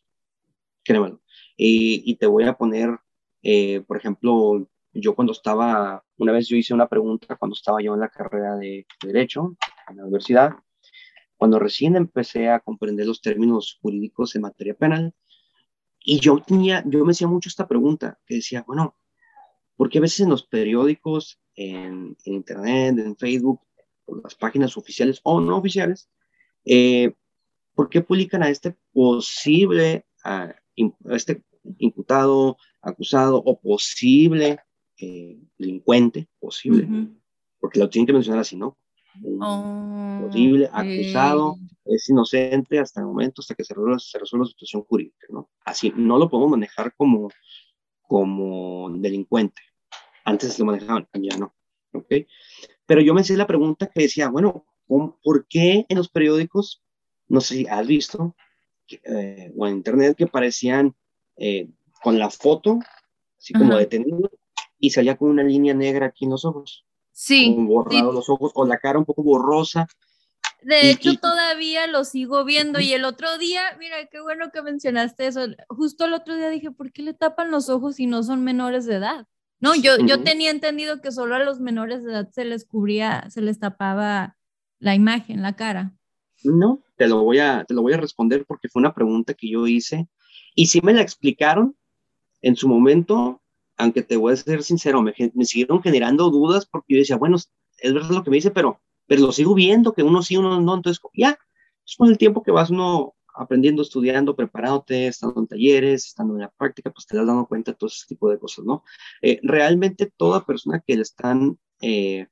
Créemelo. 0.85 1.21
Y, 1.57 2.11
y 2.11 2.17
te 2.17 2.27
voy 2.27 2.45
a 2.45 2.57
poner, 2.57 2.99
eh, 3.43 3.81
por 3.81 3.97
ejemplo, 3.97 4.69
yo 4.93 5.15
cuando 5.15 5.33
estaba, 5.33 6.05
una 6.17 6.33
vez 6.33 6.49
yo 6.49 6.57
hice 6.57 6.75
una 6.75 6.89
pregunta 6.89 7.37
cuando 7.37 7.55
estaba 7.55 7.83
yo 7.83 7.95
en 7.95 8.01
la 8.01 8.09
carrera 8.09 8.57
de 8.57 8.87
Derecho 9.03 9.57
en 9.89 9.97
la 9.97 10.05
universidad, 10.05 10.53
cuando 11.37 11.59
recién 11.59 11.97
empecé 11.97 12.49
a 12.49 12.61
comprender 12.61 13.07
los 13.07 13.21
términos 13.21 13.79
jurídicos 13.81 14.35
en 14.35 14.43
materia 14.43 14.75
penal, 14.75 15.15
y 16.01 16.21
yo 16.21 16.41
tenía, 16.41 16.83
yo 16.87 17.05
me 17.05 17.11
hacía 17.11 17.27
mucho 17.27 17.49
esta 17.49 17.67
pregunta, 17.67 18.19
que 18.27 18.37
decía, 18.37 18.65
bueno, 18.67 18.97
¿por 19.77 19.91
qué 19.91 19.99
a 19.99 20.03
veces 20.03 20.21
en 20.21 20.31
los 20.31 20.47
periódicos, 20.47 21.41
en, 21.55 22.17
en 22.25 22.33
Internet, 22.33 22.99
en 22.99 23.17
Facebook, 23.17 23.61
en 24.07 24.21
las 24.23 24.35
páginas 24.35 24.77
oficiales 24.77 25.21
o 25.25 25.41
no 25.41 25.57
oficiales, 25.59 26.09
eh, 26.65 27.13
¿por 27.77 27.91
qué 27.91 28.01
publican 28.01 28.43
a 28.43 28.49
este 28.49 28.75
posible, 28.93 30.07
a, 30.25 30.53
este 31.11 31.45
imputado, 31.79 32.57
acusado 32.81 33.37
o 33.37 33.61
posible 33.61 34.59
eh, 34.99 35.39
delincuente, 35.59 36.27
posible, 36.41 36.89
porque 37.61 37.79
lo 37.79 37.91
tienen 37.91 38.07
que 38.07 38.13
mencionar 38.15 38.41
así, 38.41 38.57
¿no? 38.57 38.79
Oh, 39.41 40.27
posible, 40.27 40.69
acusado, 40.73 41.57
es 41.85 42.09
inocente 42.09 42.79
hasta 42.79 43.01
el 43.01 43.07
momento, 43.07 43.43
hasta 43.43 43.55
que 43.55 43.65
se 43.65 43.75
resuelva, 43.75 43.99
se 43.99 44.19
resuelva 44.19 44.45
la 44.45 44.51
situación 44.51 44.83
jurídica, 44.83 45.27
¿no? 45.31 45.51
Así, 45.65 45.93
no 45.95 46.19
lo 46.19 46.29
podemos 46.31 46.51
manejar 46.51 46.95
como, 46.97 47.31
como 48.03 48.91
delincuente. 48.91 49.63
Antes 50.25 50.59
lo 50.59 50.65
manejaban, 50.65 51.07
ya 51.13 51.37
no, 51.37 51.55
¿ok? 51.93 52.13
Pero 52.87 53.01
yo 53.03 53.13
me 53.13 53.21
hice 53.21 53.37
la 53.37 53.47
pregunta 53.47 53.87
que 53.87 54.03
decía, 54.03 54.29
bueno, 54.29 54.65
¿por 54.87 55.47
qué 55.47 55.85
en 55.89 55.99
los 55.99 56.09
periódicos 56.09 56.83
no 57.29 57.41
sé 57.41 57.55
si 57.57 57.67
has 57.67 57.87
visto, 57.87 58.35
eh, 58.89 59.53
o 59.57 59.67
en 59.67 59.77
internet, 59.77 60.17
que 60.17 60.27
parecían 60.27 60.95
eh, 61.37 61.69
con 62.03 62.19
la 62.19 62.31
foto, 62.31 62.79
así 63.39 63.53
como 63.53 63.77
detenido, 63.77 64.31
y 64.79 64.91
salía 64.91 65.17
con 65.17 65.31
una 65.31 65.43
línea 65.43 65.75
negra 65.75 66.07
aquí 66.07 66.25
en 66.25 66.33
los 66.33 66.45
ojos. 66.45 66.85
Sí. 67.13 67.55
borrado 67.59 68.13
los 68.13 68.29
ojos, 68.29 68.53
o 68.55 68.67
la 68.67 68.79
cara 68.79 68.99
un 68.99 69.05
poco 69.05 69.23
borrosa. 69.23 69.89
De 70.63 70.91
hecho, 70.91 71.15
todavía 71.15 71.87
lo 71.87 72.05
sigo 72.05 72.45
viendo. 72.45 72.81
Y 72.81 72.93
el 72.93 73.05
otro 73.05 73.39
día, 73.39 73.63
mira, 73.79 74.07
qué 74.11 74.21
bueno 74.21 74.51
que 74.53 74.63
mencionaste 74.63 75.27
eso. 75.27 75.47
Justo 75.69 76.05
el 76.05 76.13
otro 76.13 76.37
día 76.37 76.51
dije, 76.51 76.71
¿por 76.71 76.93
qué 76.93 77.03
le 77.03 77.15
tapan 77.15 77.51
los 77.51 77.69
ojos 77.69 77.97
si 77.97 78.07
no 78.07 78.23
son 78.23 78.45
menores 78.45 78.85
de 78.85 78.97
edad? 78.97 79.27
No, 79.61 79.75
yo, 79.75 79.97
yo 79.99 80.23
tenía 80.23 80.51
entendido 80.51 81.01
que 81.01 81.13
solo 81.13 81.35
a 81.35 81.39
los 81.39 81.61
menores 81.61 82.05
de 82.05 82.13
edad 82.13 82.29
se 82.31 82.45
les 82.45 82.67
cubría, 82.67 83.25
se 83.31 83.41
les 83.41 83.59
tapaba 83.59 84.37
la 84.79 84.95
imagen, 84.95 85.41
la 85.41 85.57
cara. 85.57 85.96
No, 86.45 86.81
te 86.97 87.09
lo 87.09 87.23
voy 87.23 87.39
a, 87.39 87.65
te 87.65 87.75
lo 87.75 87.83
voy 87.83 87.95
a 87.95 87.99
responder 87.99 88.45
porque 88.47 88.69
fue 88.69 88.81
una 88.81 88.95
pregunta 88.95 89.35
que 89.35 89.51
yo 89.51 89.67
hice 89.67 90.09
y 90.55 90.67
sí 90.67 90.81
me 90.83 90.93
la 90.93 91.03
explicaron 91.03 91.77
en 92.43 92.57
su 92.57 92.69
momento, 92.69 93.43
aunque 93.77 94.03
te 94.03 94.17
voy 94.17 94.33
a 94.33 94.37
ser 94.37 94.63
sincero, 94.63 95.03
me, 95.03 95.15
me 95.35 95.45
siguieron 95.45 95.83
generando 95.83 96.31
dudas 96.31 96.67
porque 96.67 96.95
yo 96.95 96.99
decía, 97.01 97.17
bueno, 97.17 97.37
es 97.37 97.95
verdad 97.95 98.11
lo 98.11 98.23
que 98.23 98.31
me 98.31 98.37
dice, 98.37 98.51
pero, 98.51 98.81
pero 99.07 99.23
lo 99.23 99.33
sigo 99.33 99.55
viendo, 99.55 99.93
que 99.93 100.03
uno 100.03 100.23
sí, 100.23 100.37
uno 100.37 100.61
no, 100.61 100.75
entonces 100.75 101.03
ya, 101.15 101.39
pues 101.83 101.97
con 101.97 102.09
el 102.09 102.19
tiempo 102.19 102.43
que 102.43 102.53
vas 102.53 102.71
uno 102.71 103.15
aprendiendo, 103.35 103.83
estudiando, 103.83 104.35
preparándote, 104.35 105.09
estando 105.09 105.41
en 105.41 105.47
talleres, 105.47 106.07
estando 106.07 106.35
en 106.35 106.41
la 106.41 106.51
práctica, 106.51 106.91
pues 106.91 107.07
te 107.07 107.17
das 107.17 107.27
dando 107.27 107.47
cuenta 107.47 107.73
de 107.73 107.77
todo 107.77 107.89
ese 107.89 108.07
tipo 108.09 108.31
de 108.31 108.39
cosas, 108.39 108.65
¿no? 108.65 108.83
Eh, 109.21 109.41
realmente 109.43 110.11
toda 110.17 110.45
persona 110.45 110.83
que 110.87 110.97
le 110.97 111.03
están 111.03 111.59
eh, 111.81 112.27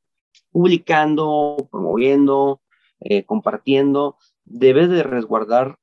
publicando, 0.50 1.68
promoviendo, 1.70 2.62
eh, 3.04 3.24
compartiendo, 3.24 4.16
debe 4.44 4.88
de 4.88 5.02
resguardar 5.02 5.78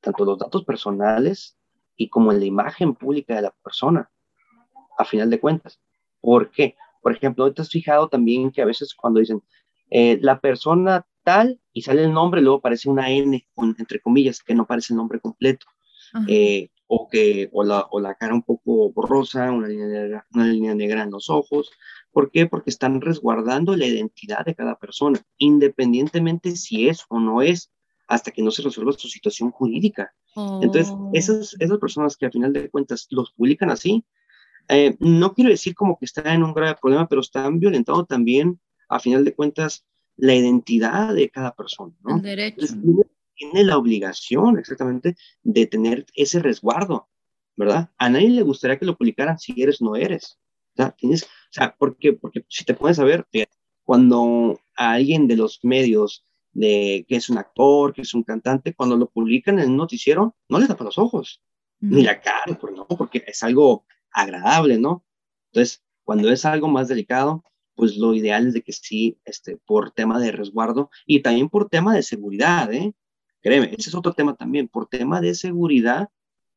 tanto 0.00 0.24
los 0.24 0.38
datos 0.38 0.64
personales 0.64 1.56
y 1.96 2.08
como 2.08 2.32
la 2.32 2.44
imagen 2.44 2.94
pública 2.94 3.36
de 3.36 3.42
la 3.42 3.54
persona, 3.62 4.10
a 4.98 5.04
final 5.04 5.30
de 5.30 5.40
cuentas. 5.40 5.80
¿Por 6.20 6.50
qué? 6.50 6.76
Por 7.02 7.12
ejemplo, 7.12 7.52
te 7.52 7.62
has 7.62 7.70
fijado 7.70 8.08
también 8.08 8.50
que 8.50 8.62
a 8.62 8.64
veces 8.64 8.94
cuando 8.94 9.20
dicen 9.20 9.42
eh, 9.90 10.18
la 10.20 10.40
persona 10.40 11.06
tal 11.22 11.60
y 11.72 11.82
sale 11.82 12.04
el 12.04 12.12
nombre, 12.12 12.40
luego 12.40 12.58
aparece 12.58 12.88
una 12.88 13.10
N, 13.10 13.46
entre 13.78 14.00
comillas, 14.00 14.42
que 14.42 14.54
no 14.54 14.62
aparece 14.62 14.92
el 14.92 14.96
nombre 14.96 15.20
completo. 15.20 15.66
Eh, 16.28 16.70
o 16.86 17.08
que 17.08 17.48
o 17.52 17.64
la, 17.64 17.86
o 17.90 17.98
la, 17.98 18.14
cara 18.14 18.34
un 18.34 18.42
poco 18.42 18.92
borrosa, 18.92 19.50
una 19.50 19.66
línea, 19.66 19.86
negra, 19.86 20.26
una 20.32 20.46
línea 20.46 20.74
negra 20.74 21.02
en 21.02 21.10
los 21.10 21.28
ojos. 21.28 21.70
¿Por 22.14 22.30
qué? 22.30 22.46
Porque 22.46 22.70
están 22.70 23.00
resguardando 23.00 23.76
la 23.76 23.86
identidad 23.86 24.44
de 24.46 24.54
cada 24.54 24.78
persona, 24.78 25.20
independientemente 25.36 26.56
si 26.56 26.88
es 26.88 27.04
o 27.08 27.20
no 27.20 27.42
es, 27.42 27.70
hasta 28.06 28.30
que 28.30 28.42
no 28.42 28.50
se 28.50 28.62
resuelva 28.62 28.92
su 28.92 29.08
situación 29.08 29.50
jurídica. 29.50 30.14
Entonces, 30.36 30.88
oh. 30.90 31.10
esas, 31.12 31.56
esas 31.58 31.78
personas 31.78 32.16
que 32.16 32.26
a 32.26 32.30
final 32.30 32.52
de 32.52 32.70
cuentas 32.70 33.06
los 33.10 33.32
publican 33.32 33.70
así, 33.70 34.04
eh, 34.68 34.96
no 35.00 35.34
quiero 35.34 35.50
decir 35.50 35.74
como 35.74 35.98
que 35.98 36.06
están 36.06 36.28
en 36.28 36.42
un 36.42 36.54
grave 36.54 36.76
problema, 36.80 37.08
pero 37.08 37.20
están 37.20 37.58
violentando 37.58 38.04
también, 38.04 38.60
a 38.88 38.98
final 38.98 39.24
de 39.24 39.34
cuentas, 39.34 39.84
la 40.16 40.34
identidad 40.34 41.14
de 41.14 41.28
cada 41.28 41.54
persona. 41.54 41.94
¿no? 42.02 42.16
El 42.16 42.22
derecho 42.22 42.66
tiene 43.34 43.64
la 43.64 43.76
obligación 43.76 44.58
exactamente 44.58 45.16
de 45.42 45.66
tener 45.66 46.06
ese 46.14 46.38
resguardo, 46.38 47.08
¿verdad? 47.56 47.90
A 47.98 48.08
nadie 48.08 48.30
le 48.30 48.42
gustaría 48.42 48.78
que 48.78 48.86
lo 48.86 48.96
publicaran 48.96 49.38
si 49.38 49.60
eres 49.60 49.82
o 49.82 49.86
no 49.86 49.96
eres. 49.96 50.38
O 50.74 50.76
sea, 50.76 50.90
tienes, 50.92 51.26
sea, 51.54 51.74
porque, 51.78 52.12
porque 52.12 52.44
si 52.48 52.64
te 52.64 52.74
puedes 52.74 52.96
saber, 52.96 53.26
cuando 53.84 54.60
a 54.76 54.92
alguien 54.92 55.28
de 55.28 55.36
los 55.36 55.60
medios 55.62 56.24
de 56.52 57.04
que 57.08 57.16
es 57.16 57.28
un 57.28 57.38
actor, 57.38 57.92
que 57.92 58.02
es 58.02 58.12
un 58.14 58.22
cantante, 58.22 58.74
cuando 58.74 58.96
lo 58.96 59.08
publican 59.08 59.58
en 59.58 59.70
el 59.70 59.76
noticiero, 59.76 60.34
no 60.48 60.58
le 60.58 60.66
tapan 60.66 60.86
los 60.86 60.98
ojos, 60.98 61.42
ni 61.80 62.02
la 62.02 62.20
cara, 62.20 62.58
pues 62.60 62.74
no, 62.74 62.86
porque 62.86 63.24
es 63.26 63.42
algo 63.42 63.84
agradable, 64.10 64.78
¿no? 64.78 65.04
Entonces, 65.52 65.82
cuando 66.02 66.30
es 66.30 66.44
algo 66.44 66.68
más 66.68 66.88
delicado, 66.88 67.44
pues 67.74 67.96
lo 67.96 68.14
ideal 68.14 68.48
es 68.48 68.54
de 68.54 68.62
que 68.62 68.72
sí, 68.72 69.18
este, 69.24 69.56
por 69.56 69.90
tema 69.90 70.20
de 70.20 70.32
resguardo 70.32 70.90
y 71.06 71.20
también 71.20 71.48
por 71.48 71.68
tema 71.68 71.94
de 71.94 72.02
seguridad, 72.02 72.72
¿eh? 72.72 72.94
Créeme, 73.42 73.74
ese 73.76 73.90
es 73.90 73.94
otro 73.94 74.12
tema 74.12 74.34
también. 74.34 74.68
Por 74.68 74.86
tema 74.88 75.20
de 75.20 75.34
seguridad, 75.34 76.08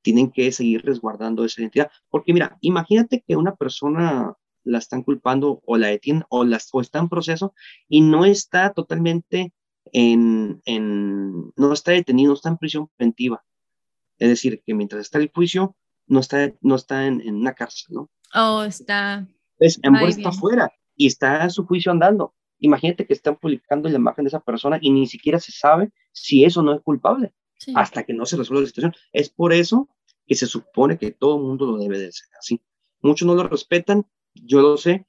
tienen 0.01 0.31
que 0.31 0.51
seguir 0.51 0.85
resguardando 0.85 1.43
esa 1.43 1.61
identidad. 1.61 1.91
Porque 2.09 2.33
mira, 2.33 2.57
imagínate 2.61 3.23
que 3.27 3.35
una 3.35 3.55
persona 3.55 4.35
la 4.67 4.77
están 4.77 5.03
culpando 5.03 5.61
o 5.65 5.77
la 5.77 5.87
detienen 5.87 6.23
o, 6.29 6.43
las, 6.43 6.69
o 6.71 6.81
está 6.81 6.99
en 6.99 7.09
proceso 7.09 7.53
y 7.87 8.01
no 8.01 8.25
está 8.25 8.73
totalmente 8.73 9.53
en, 9.93 10.61
en, 10.65 11.53
no 11.55 11.73
está 11.73 11.91
detenido, 11.91 12.29
no 12.29 12.35
está 12.35 12.49
en 12.49 12.57
prisión 12.57 12.89
preventiva. 12.95 13.43
Es 14.19 14.29
decir, 14.29 14.61
que 14.65 14.73
mientras 14.73 15.01
está 15.01 15.19
el 15.19 15.31
juicio, 15.33 15.75
no 16.07 16.19
está, 16.19 16.51
no 16.61 16.75
está 16.75 17.05
en, 17.05 17.21
una 17.33 17.53
cárcel, 17.53 17.95
¿no? 17.95 18.09
Oh, 18.33 18.63
está. 18.63 19.27
Es, 19.59 19.79
en 19.83 19.95
está 19.95 20.29
afuera 20.29 20.71
y 20.95 21.07
está 21.07 21.49
su 21.49 21.65
juicio 21.65 21.91
andando. 21.91 22.33
imagínate 22.59 23.05
que 23.05 23.13
están 23.13 23.37
publicando 23.37 23.87
la 23.89 23.97
imagen 23.97 24.25
de 24.25 24.29
esa 24.29 24.39
persona 24.39 24.79
y 24.81 24.89
ni 24.91 25.07
siquiera 25.07 25.39
se 25.39 25.51
sabe 25.51 25.91
si 26.11 26.43
eso 26.43 26.61
no 26.61 26.73
es 26.73 26.81
culpable 26.81 27.33
hasta 27.75 28.03
que 28.03 28.13
no 28.13 28.25
se 28.25 28.37
resuelva 28.37 28.61
la 28.61 28.67
situación. 28.67 28.93
Es 29.13 29.29
por 29.29 29.53
eso 29.53 29.89
que 30.25 30.35
se 30.35 30.45
supone 30.45 30.97
que 30.97 31.11
todo 31.11 31.37
el 31.37 31.43
mundo 31.43 31.65
lo 31.65 31.77
debe 31.77 31.97
de 31.97 32.11
ser 32.11 32.27
así. 32.39 32.61
Muchos 33.01 33.27
no 33.27 33.35
lo 33.35 33.47
respetan, 33.47 34.05
yo 34.45 34.61
lo 34.61 34.77
sé, 34.77 35.05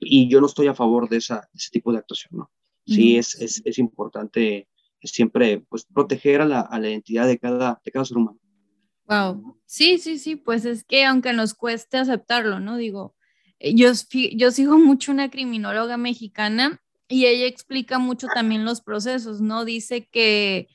y 0.00 0.28
yo 0.28 0.40
no 0.40 0.46
estoy 0.46 0.66
a 0.66 0.74
favor 0.74 1.08
de, 1.08 1.18
esa, 1.18 1.48
ese 1.54 1.70
tipo 1.70 1.92
de 1.92 1.98
actuación, 1.98 2.38
¿no? 2.38 2.50
Sí, 2.86 3.16
es, 3.16 3.34
es, 3.40 3.62
es, 3.64 3.78
importante 3.78 4.68
siempre 5.02 5.64
pues, 5.70 5.86
proteger 5.86 6.42
a 6.42 6.44
la, 6.44 6.60
a 6.60 6.78
la 6.78 6.90
identidad 6.90 7.26
de 7.26 7.38
cada, 7.38 7.80
de 7.82 7.90
cada 7.90 8.04
ser 8.04 8.18
humano. 8.18 8.38
Wow, 9.06 9.58
sí, 9.64 9.98
sí, 9.98 10.18
sí, 10.18 10.36
pues 10.36 10.66
es 10.66 10.84
que 10.84 11.04
aunque 11.04 11.32
nos 11.32 11.54
cueste 11.54 11.96
aceptarlo, 11.96 12.60
¿no? 12.60 12.76
Digo, 12.76 13.14
eh, 13.58 13.74
yo, 13.74 13.90
yo 14.32 14.50
sigo 14.50 14.78
mucho 14.78 15.12
una 15.12 15.30
criminóloga 15.30 15.96
mexicana 15.96 16.82
y 17.08 17.26
ella 17.26 17.46
explica 17.46 17.98
mucho 17.98 18.26
también 18.34 18.64
los 18.64 18.80
procesos, 18.80 19.40
¿no? 19.40 19.64
Dice 19.64 20.06
que 20.06 20.68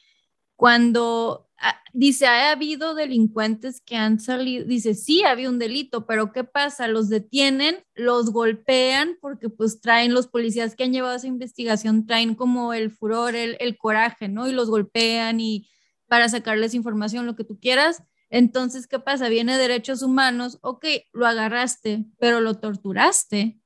cuando 0.60 1.50
ah, 1.58 1.82
dice, 1.94 2.28
ha 2.28 2.52
habido 2.52 2.94
delincuentes 2.94 3.80
que 3.80 3.96
han 3.96 4.20
salido, 4.20 4.66
dice, 4.66 4.94
sí, 4.94 5.24
había 5.24 5.50
un 5.50 5.58
delito, 5.58 6.06
pero 6.06 6.34
¿qué 6.34 6.44
pasa? 6.44 6.90
Los 6.90 7.08
detienen, 7.08 7.78
los 7.96 8.32
golpean 8.32 9.18
porque 9.22 9.48
pues 9.48 9.80
traen 9.80 10.14
los 10.14 10.28
policías 10.28 10.76
que 10.76 10.84
han 10.84 10.92
llevado 10.92 11.16
esa 11.16 11.28
investigación, 11.28 12.06
traen 12.06 12.36
como 12.36 12.74
el 12.74 12.92
furor, 12.92 13.36
el, 13.36 13.56
el 13.62 13.78
coraje, 13.78 14.28
¿no? 14.28 14.50
Y 14.50 14.52
los 14.52 14.70
golpean 14.70 15.40
y 15.40 15.70
para 16.10 16.28
sacarles 16.28 16.74
información, 16.74 17.26
lo 17.26 17.38
que 17.38 17.46
tú 17.46 17.58
quieras. 17.58 18.04
Entonces, 18.30 18.86
¿qué 18.86 19.00
pasa? 19.00 19.30
Viene 19.30 19.58
derechos 19.58 20.02
humanos, 20.02 20.60
ok, 20.60 20.86
lo 21.14 21.26
agarraste, 21.26 22.04
pero 22.20 22.42
lo 22.42 22.56
torturaste. 22.56 23.62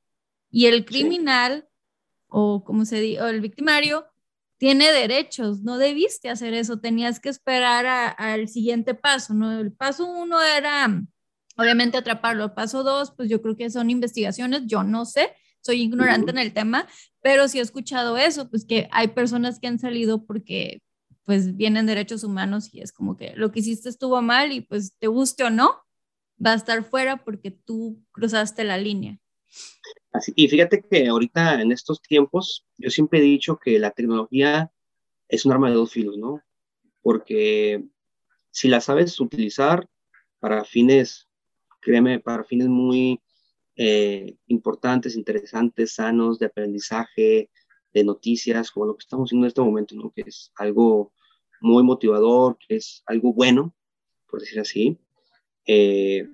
Y 0.51 0.67
el 0.67 0.85
criminal, 0.85 1.67
o 2.27 2.63
como 2.63 2.85
se 2.85 2.99
dice, 2.99 3.19
o 3.23 3.25
el 3.29 3.41
victimario, 3.41 4.12
tiene 4.64 4.93
derechos, 4.93 5.61
no 5.61 5.78
debiste 5.78 6.30
hacer 6.30 6.53
eso, 6.53 6.80
tenías 6.80 7.20
que 7.20 7.28
esperar 7.28 8.16
al 8.18 8.47
siguiente 8.47 8.95
paso, 8.95 9.34
¿no? 9.34 9.59
El 9.59 9.74
paso 9.74 10.05
uno 10.05 10.41
era, 10.41 11.03
obviamente, 11.57 11.97
atraparlo, 11.97 12.45
el 12.45 12.53
paso 12.53 12.82
dos, 12.82 13.11
pues 13.11 13.28
yo 13.28 13.41
creo 13.41 13.57
que 13.57 13.70
son 13.70 13.89
investigaciones, 13.89 14.61
yo 14.66 14.84
no 14.84 15.03
sé, 15.03 15.34
soy 15.59 15.82
ignorante 15.82 16.32
en 16.32 16.38
el 16.38 16.53
tema, 16.53 16.88
pero 17.20 17.49
sí 17.49 17.59
he 17.59 17.61
escuchado 17.61 18.16
eso, 18.16 18.49
pues 18.49 18.64
que 18.64 18.88
hay 18.93 19.09
personas 19.09 19.59
que 19.59 19.68
han 19.68 19.80
salido 19.80 20.26
porque 20.26 20.82
pues 21.26 21.57
vienen 21.57 21.86
derechos 21.86 22.24
humanos 22.24 22.74
y 22.74 22.80
es 22.80 22.93
como 22.93 23.18
que 23.18 23.34
lo 23.36 23.51
que 23.51 23.59
hiciste 23.59 23.89
estuvo 23.89 24.22
mal 24.22 24.53
y 24.53 24.61
pues 24.61 24.95
te 24.97 25.07
guste 25.07 25.43
o 25.43 25.49
no, 25.49 25.76
va 26.39 26.53
a 26.53 26.55
estar 26.55 26.86
fuera 26.86 27.26
porque 27.26 27.51
tú 27.51 28.01
cruzaste 28.14 28.64
la 28.64 28.78
línea 28.78 29.20
y 30.35 30.47
fíjate 30.47 30.81
que 30.81 31.07
ahorita 31.07 31.61
en 31.61 31.71
estos 31.71 32.01
tiempos, 32.01 32.65
yo 32.77 32.89
siempre 32.89 33.19
he 33.19 33.23
dicho 33.23 33.57
que 33.57 33.79
la 33.79 33.91
tecnología 33.91 34.71
es 35.27 35.45
un 35.45 35.51
arma 35.51 35.69
de 35.69 35.75
dos 35.75 35.91
filos, 35.91 36.17
¿no? 36.17 36.41
Porque 37.01 37.83
si 38.51 38.67
la 38.67 38.81
sabes 38.81 39.19
utilizar 39.19 39.87
para 40.39 40.63
fines, 40.63 41.27
créeme, 41.81 42.19
para 42.19 42.43
fines 42.43 42.67
muy 42.67 43.21
eh, 43.75 44.37
importantes, 44.47 45.15
interesantes, 45.15 45.95
sanos, 45.95 46.37
de 46.37 46.45
aprendizaje, 46.45 47.49
de 47.93 48.03
noticias, 48.03 48.71
como 48.71 48.85
lo 48.87 48.95
que 48.95 49.03
estamos 49.03 49.29
haciendo 49.29 49.45
en 49.45 49.49
este 49.49 49.61
momento, 49.61 49.95
¿no? 49.95 50.11
Que 50.11 50.23
es 50.27 50.51
algo 50.55 51.11
muy 51.61 51.83
motivador, 51.83 52.57
que 52.57 52.75
es 52.75 53.03
algo 53.05 53.33
bueno, 53.33 53.73
por 54.29 54.41
decir 54.41 54.59
así. 54.59 54.99
Eh, 55.65 56.27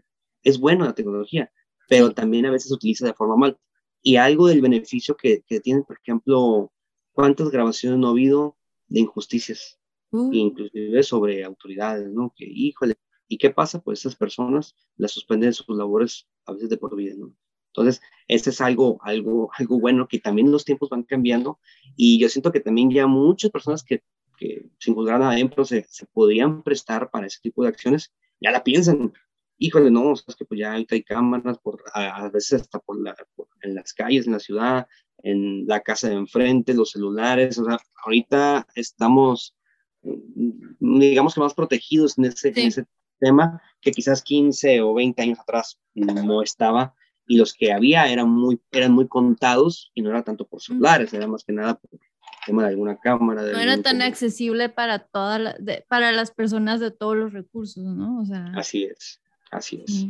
es 0.44 0.60
bueno 0.60 0.86
la 0.86 0.96
tecnología, 0.96 1.52
pero 1.90 2.14
también 2.14 2.46
a 2.46 2.52
veces 2.52 2.70
se 2.70 2.76
utiliza 2.76 3.06
de 3.06 3.14
forma 3.14 3.36
mal 3.36 3.58
y 4.02 4.16
algo 4.16 4.48
del 4.48 4.62
beneficio 4.62 5.18
que, 5.18 5.44
que 5.46 5.60
tienen, 5.60 5.84
por 5.84 5.98
ejemplo, 6.02 6.72
cuántas 7.12 7.50
grabaciones 7.50 8.00
no 8.00 8.08
ha 8.08 8.12
habido 8.12 8.56
de 8.88 9.02
injusticias, 9.02 9.78
uh. 10.12 10.32
inclusive 10.32 11.04
sobre 11.04 11.44
autoridades, 11.44 12.10
¿no? 12.10 12.32
Que, 12.36 12.46
híjole, 12.46 12.96
¿y 13.28 13.38
qué 13.38 13.50
pasa? 13.50 13.82
Pues 13.82 14.00
esas 14.00 14.16
personas 14.16 14.76
las 14.96 15.12
suspenden 15.12 15.52
sus 15.52 15.76
labores 15.76 16.28
a 16.46 16.54
veces 16.54 16.70
de 16.70 16.78
por 16.78 16.96
vida, 16.96 17.16
¿no? 17.18 17.34
Entonces, 17.74 18.02
este 18.28 18.52
es 18.52 18.62
algo, 18.62 19.00
algo, 19.02 19.50
algo 19.58 19.80
bueno 19.80 20.08
que 20.08 20.20
también 20.20 20.52
los 20.52 20.64
tiempos 20.64 20.90
van 20.90 21.04
cambiando 21.04 21.60
y 21.96 22.20
yo 22.20 22.30
siento 22.30 22.52
que 22.52 22.60
también 22.60 22.92
ya 22.92 23.08
muchas 23.08 23.52
personas 23.52 23.84
que, 23.84 24.04
que 24.38 24.70
sin 24.78 24.94
juzgar 24.94 25.22
adentro 25.22 25.66
se, 25.66 25.86
se 25.90 26.06
podrían 26.06 26.62
prestar 26.64 27.10
para 27.10 27.28
ese 27.28 27.40
tipo 27.42 27.64
de 27.64 27.70
acciones, 27.70 28.14
ya 28.40 28.52
la 28.52 28.64
piensan, 28.64 29.12
híjole, 29.60 29.92
no, 29.92 30.14
es 30.14 30.24
que 30.36 30.46
pues 30.46 30.60
ya 30.60 30.72
ahorita 30.72 30.96
hay 30.96 31.04
cámaras, 31.04 31.60
por, 31.60 31.84
a, 31.94 32.30
veces 32.30 32.62
hasta 32.62 32.80
por, 32.80 33.00
la, 33.00 33.16
en 33.62 33.76
las 33.76 33.94
calles, 33.94 34.26
en 34.26 34.34
la 34.34 34.40
ciudad, 34.40 34.88
en 35.22 35.68
la 35.68 35.82
casa 35.82 36.10
de 36.10 36.16
enfrente, 36.16 36.74
los 36.74 36.92
celulares, 36.92 37.58
o 37.60 37.66
sea, 37.66 37.78
ahorita 38.04 38.66
estamos, 38.76 39.56
mm, 40.02 41.00
digamos 41.00 41.36
que 41.36 41.42
más 41.42 41.54
protegidos 41.54 42.18
en 42.18 42.26
ese, 42.26 42.50
en 42.50 42.68
ese 42.68 42.86
tema 43.20 43.62
que 43.82 43.92
quizás 43.92 44.24
15 44.24 44.82
o 44.82 44.94
20 44.94 45.22
años 45.22 45.40
atrás 45.40 45.78
no 45.94 46.42
estaba 46.42 46.96
y 47.28 47.38
los 47.38 47.54
que 47.54 47.72
había 47.74 48.08
eran 48.12 48.30
muy, 48.30 48.60
eran 48.72 48.94
muy 48.94 49.08
contados 49.08 49.92
y 49.94 50.02
no 50.02 50.10
era 50.10 50.24
tanto 50.24 50.48
por 50.48 50.62
celulares, 50.62 51.14
era 51.14 51.28
más 51.28 51.44
que 51.44 51.54
nada 51.54 51.76
por 51.76 52.00
tema 52.46 52.64
de 52.64 52.70
alguna 52.70 52.98
cámara. 52.98 53.44
no 53.44 53.60
era 53.60 53.82
tan 53.82 54.02
accesible 54.02 54.70
para, 54.70 55.00
todas 55.00 55.56
para 55.88 56.12
las 56.12 56.32
personas 56.32 56.80
de 56.80 56.92
todos 56.92 57.18
los 57.18 57.34
recursos, 57.34 57.84
¿no? 57.84 58.22
O 58.22 58.26
sea, 58.26 58.52
Así 58.56 58.86
es. 58.86 59.22
Así 59.52 59.84
es. 59.86 60.06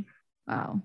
Wow. 0.46 0.84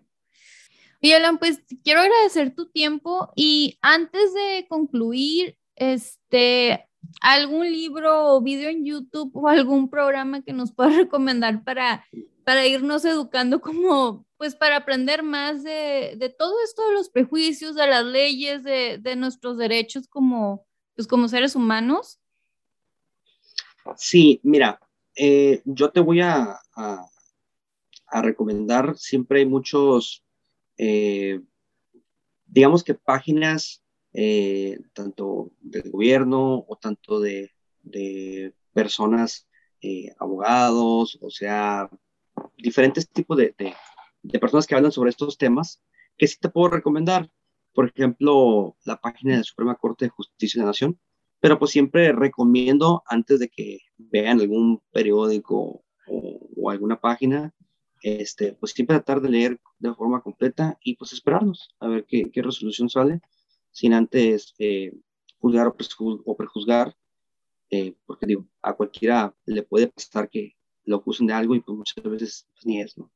Y 1.00 1.12
Alan, 1.12 1.38
pues 1.38 1.62
quiero 1.82 2.00
agradecer 2.00 2.54
tu 2.54 2.70
tiempo 2.70 3.30
y 3.36 3.78
antes 3.82 4.32
de 4.32 4.66
concluir, 4.68 5.58
este, 5.76 6.88
algún 7.20 7.70
libro 7.70 8.34
o 8.34 8.40
video 8.40 8.70
en 8.70 8.84
YouTube 8.84 9.30
o 9.34 9.48
algún 9.48 9.88
programa 9.88 10.42
que 10.42 10.52
nos 10.52 10.72
pueda 10.72 10.90
recomendar 10.96 11.62
para, 11.64 12.06
para 12.44 12.66
irnos 12.66 13.04
educando 13.04 13.60
como, 13.60 14.26
pues 14.36 14.54
para 14.54 14.76
aprender 14.76 15.22
más 15.22 15.62
de, 15.62 16.14
de 16.16 16.28
todo 16.30 16.54
esto 16.64 16.86
de 16.86 16.94
los 16.94 17.10
prejuicios, 17.10 17.74
de 17.74 17.86
las 17.86 18.04
leyes, 18.04 18.62
de, 18.62 18.98
de 18.98 19.16
nuestros 19.16 19.58
derechos 19.58 20.08
como, 20.08 20.66
pues 20.94 21.06
como 21.06 21.28
seres 21.28 21.54
humanos. 21.54 22.20
Sí, 23.96 24.40
mira, 24.42 24.80
eh, 25.14 25.60
yo 25.64 25.90
te 25.90 26.00
voy 26.00 26.22
a, 26.22 26.58
a 26.74 27.06
recomendar. 28.22 28.96
Siempre 28.96 29.40
hay 29.40 29.46
muchos, 29.46 30.24
eh, 30.78 31.40
digamos 32.46 32.84
que 32.84 32.94
páginas, 32.94 33.82
eh, 34.12 34.78
tanto 34.92 35.50
del 35.60 35.90
gobierno 35.90 36.64
o 36.68 36.76
tanto 36.76 37.20
de, 37.20 37.50
personas, 38.72 39.46
eh, 39.82 40.14
abogados, 40.18 41.18
o 41.20 41.30
sea, 41.30 41.90
diferentes 42.56 43.08
tipos 43.08 43.36
de, 43.36 43.54
de, 44.22 44.38
personas 44.38 44.66
que 44.66 44.74
hablan 44.74 44.90
sobre 44.90 45.10
estos 45.10 45.36
temas, 45.36 45.82
que 46.16 46.26
sí 46.26 46.36
te 46.40 46.48
puedo 46.48 46.68
recomendar. 46.68 47.30
Por 47.72 47.92
ejemplo, 47.94 48.76
la 48.84 49.00
página 49.00 49.32
de 49.32 49.38
la 49.38 49.44
Suprema 49.44 49.76
Corte 49.76 50.06
de 50.06 50.10
Justicia 50.10 50.60
de 50.60 50.64
la 50.64 50.70
Nación, 50.70 50.98
pero 51.40 51.58
pues 51.58 51.72
siempre 51.72 52.12
recomiendo 52.12 53.02
antes 53.06 53.38
de 53.38 53.48
que 53.48 53.80
vean 53.96 54.40
algún 54.40 54.80
periódico 54.92 55.84
o 56.06 56.70
alguna 56.70 57.00
página, 57.00 57.52
este, 58.04 58.52
pues 58.52 58.72
siempre 58.72 58.96
tratar 58.96 59.22
de 59.22 59.30
leer 59.30 59.60
de 59.78 59.94
forma 59.94 60.20
completa 60.20 60.78
y 60.82 60.94
pues 60.96 61.14
esperarnos 61.14 61.74
a 61.80 61.88
ver 61.88 62.04
qué, 62.06 62.30
qué 62.30 62.42
resolución 62.42 62.90
sale, 62.90 63.22
sin 63.70 63.94
antes 63.94 64.54
eh, 64.58 64.92
juzgar 65.38 65.66
o, 65.68 66.36
prejuzgar, 66.36 66.94
eh, 67.70 67.94
porque 68.04 68.26
digo, 68.26 68.46
a 68.60 68.74
cualquiera 68.74 69.34
le 69.46 69.62
puede 69.62 69.88
pasar 69.88 70.28
que 70.28 70.54
lo 70.84 70.96
acusen 70.96 71.26
de 71.26 71.32
algo 71.32 71.54
y 71.54 71.60
pues 71.60 71.78
muchas 71.78 72.04
veces 72.04 72.46
pues, 72.52 72.66
ni 72.66 72.82
es, 72.82 72.98
¿no? 72.98 73.10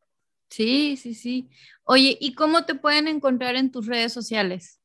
Sí, 0.49 0.97
sí, 0.97 1.13
sí. 1.15 1.51
Oye, 1.85 2.17
¿y 2.19 2.33
cómo 2.33 2.65
te 2.65 2.75
pueden 2.75 3.09
encontrar 3.09 3.57
en 3.57 3.71
tus 3.71 3.87
redes 3.87 4.15
sociales? 4.15 4.81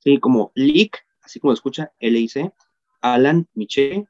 Sí, 0.00 0.20
como 0.20 0.52
LIC, 0.54 0.98
así 1.22 1.40
como 1.40 1.54
escucha, 1.54 1.92
LIC, 1.98 2.52
Alan, 3.00 3.48
Miche 3.54 4.04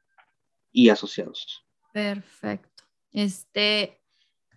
y 0.73 0.89
asociados. 0.89 1.63
Perfecto. 1.93 2.83
Este, 3.13 4.01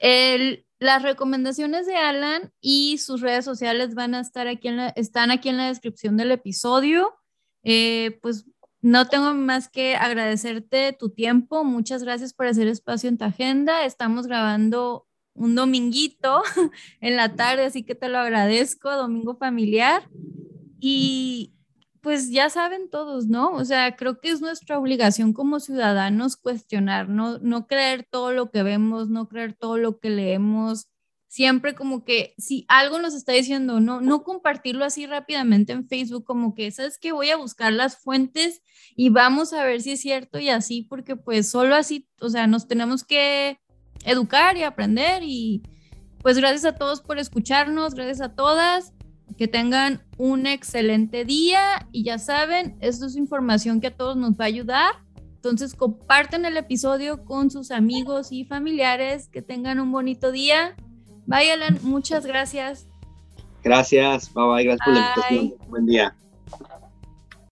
el, 0.01 0.66
las 0.81 1.03
recomendaciones 1.03 1.87
de 1.87 1.95
Alan 1.95 2.53
y 2.61 2.99
sus 2.99 3.20
redes 3.20 3.45
sociales 3.45 3.95
van 3.95 4.14
a 4.14 4.20
estar 4.20 4.49
aquí 4.49 4.68
en 4.68 4.78
la, 4.78 4.89
están 4.89 5.31
aquí 5.31 5.51
en 5.51 5.59
la 5.59 5.68
descripción 5.68 6.16
del 6.16 6.33
episodio. 6.33 7.14
Eh, 7.62 8.18
pues 8.22 8.47
no 8.81 9.07
tengo 9.07 9.35
más 9.35 9.68
que 9.68 9.95
agradecerte 9.95 10.97
tu 10.99 11.11
tiempo. 11.11 11.64
Muchas 11.64 12.03
gracias 12.03 12.33
por 12.33 12.47
hacer 12.47 12.66
espacio 12.66 13.11
en 13.11 13.18
tu 13.18 13.26
agenda. 13.26 13.85
Estamos 13.85 14.26
grabando 14.26 15.07
un 15.35 15.55
dominguito 15.55 16.43
en 17.03 17.14
la 17.14 17.37
tarde, 17.37 17.66
así 17.66 17.83
que 17.83 17.95
te 17.95 18.09
lo 18.09 18.18
agradezco, 18.18 18.91
domingo 18.91 19.37
familiar. 19.37 20.09
Y 20.81 21.53
pues 22.03 22.30
ya 22.30 22.51
saben 22.51 22.90
todos, 22.90 23.26
¿no? 23.26 23.53
O 23.53 23.64
sea, 23.64 23.96
creo 23.96 24.20
que 24.20 24.30
es 24.30 24.40
nuestra 24.40 24.78
obligación 24.78 25.32
como 25.32 25.61
ciudadanos 25.61 26.36
cuestionar, 26.36 27.09
no, 27.09 27.38
no 27.38 27.66
creer 27.66 28.07
todo 28.11 28.32
lo 28.32 28.51
que 28.51 28.62
vemos, 28.62 29.09
no 29.09 29.28
creer 29.28 29.55
todo 29.55 29.76
lo 29.76 29.98
que 29.98 30.11
leemos, 30.11 30.88
siempre 31.30 31.76
como 31.76 32.05
que 32.05 32.34
si 32.38 32.64
algo 32.68 32.98
nos 32.98 33.14
está 33.14 33.32
diciendo, 33.32 33.78
no, 33.80 34.01
no 34.01 34.24
compartirlo 34.24 34.84
así 34.84 35.07
rápidamente 35.07 35.72
en 35.72 35.86
Facebook, 35.86 36.24
como 36.24 36.55
que, 36.57 36.70
¿sabes 36.72 36.98
que 36.98 37.12
Voy 37.12 37.30
a 37.30 37.36
buscar 37.36 37.72
las 37.72 37.96
fuentes 37.96 38.62
y 38.96 39.11
vamos 39.11 39.53
a 39.53 39.62
ver 39.64 39.80
si 39.80 39.92
es 39.92 40.01
cierto 40.01 40.40
y 40.40 40.48
así, 40.48 40.82
porque 40.82 41.14
pues 41.14 41.48
solo 41.48 41.76
así, 41.76 42.09
o 42.20 42.30
sea, 42.30 42.48
nos 42.48 42.66
tenemos 42.66 43.05
que 43.05 43.61
educar 44.05 44.57
y 44.57 44.64
aprender 44.64 45.22
y 45.22 45.62
pues 46.20 46.36
gracias 46.36 46.64
a 46.64 46.74
todos 46.74 47.01
por 47.01 47.18
escucharnos, 47.18 47.94
gracias 47.94 48.20
a 48.20 48.34
todas, 48.34 48.92
que 49.41 49.49
tengan 49.49 50.03
un 50.18 50.47
excelente 50.47 51.24
día 51.24 51.88
y 51.93 52.05
ya 52.05 52.18
saben, 52.18 52.76
esto 52.80 53.07
es 53.07 53.16
información 53.16 53.80
que 53.80 53.86
a 53.86 53.97
todos 53.97 54.14
nos 54.14 54.32
va 54.32 54.45
a 54.45 54.49
ayudar. 54.49 54.93
Entonces 55.16 55.74
comparten 55.74 56.45
el 56.45 56.59
episodio 56.59 57.24
con 57.24 57.51
sus 57.51 57.70
amigos 57.70 58.32
y 58.32 58.45
familiares, 58.45 59.28
que 59.28 59.41
tengan 59.41 59.80
un 59.80 59.93
bonito 59.93 60.30
día 60.30 60.76
Bye, 61.30 61.53
Alan. 61.53 61.78
Muchas 61.82 62.26
gracias. 62.26 62.86
Gracias. 63.62 64.30
Bye, 64.34 64.45
bye. 64.47 64.64
Gracias 64.64 64.84
por 64.84 64.95
la 64.95 65.01
invitación. 65.01 65.70
Buen 65.70 65.86
día. 65.86 66.14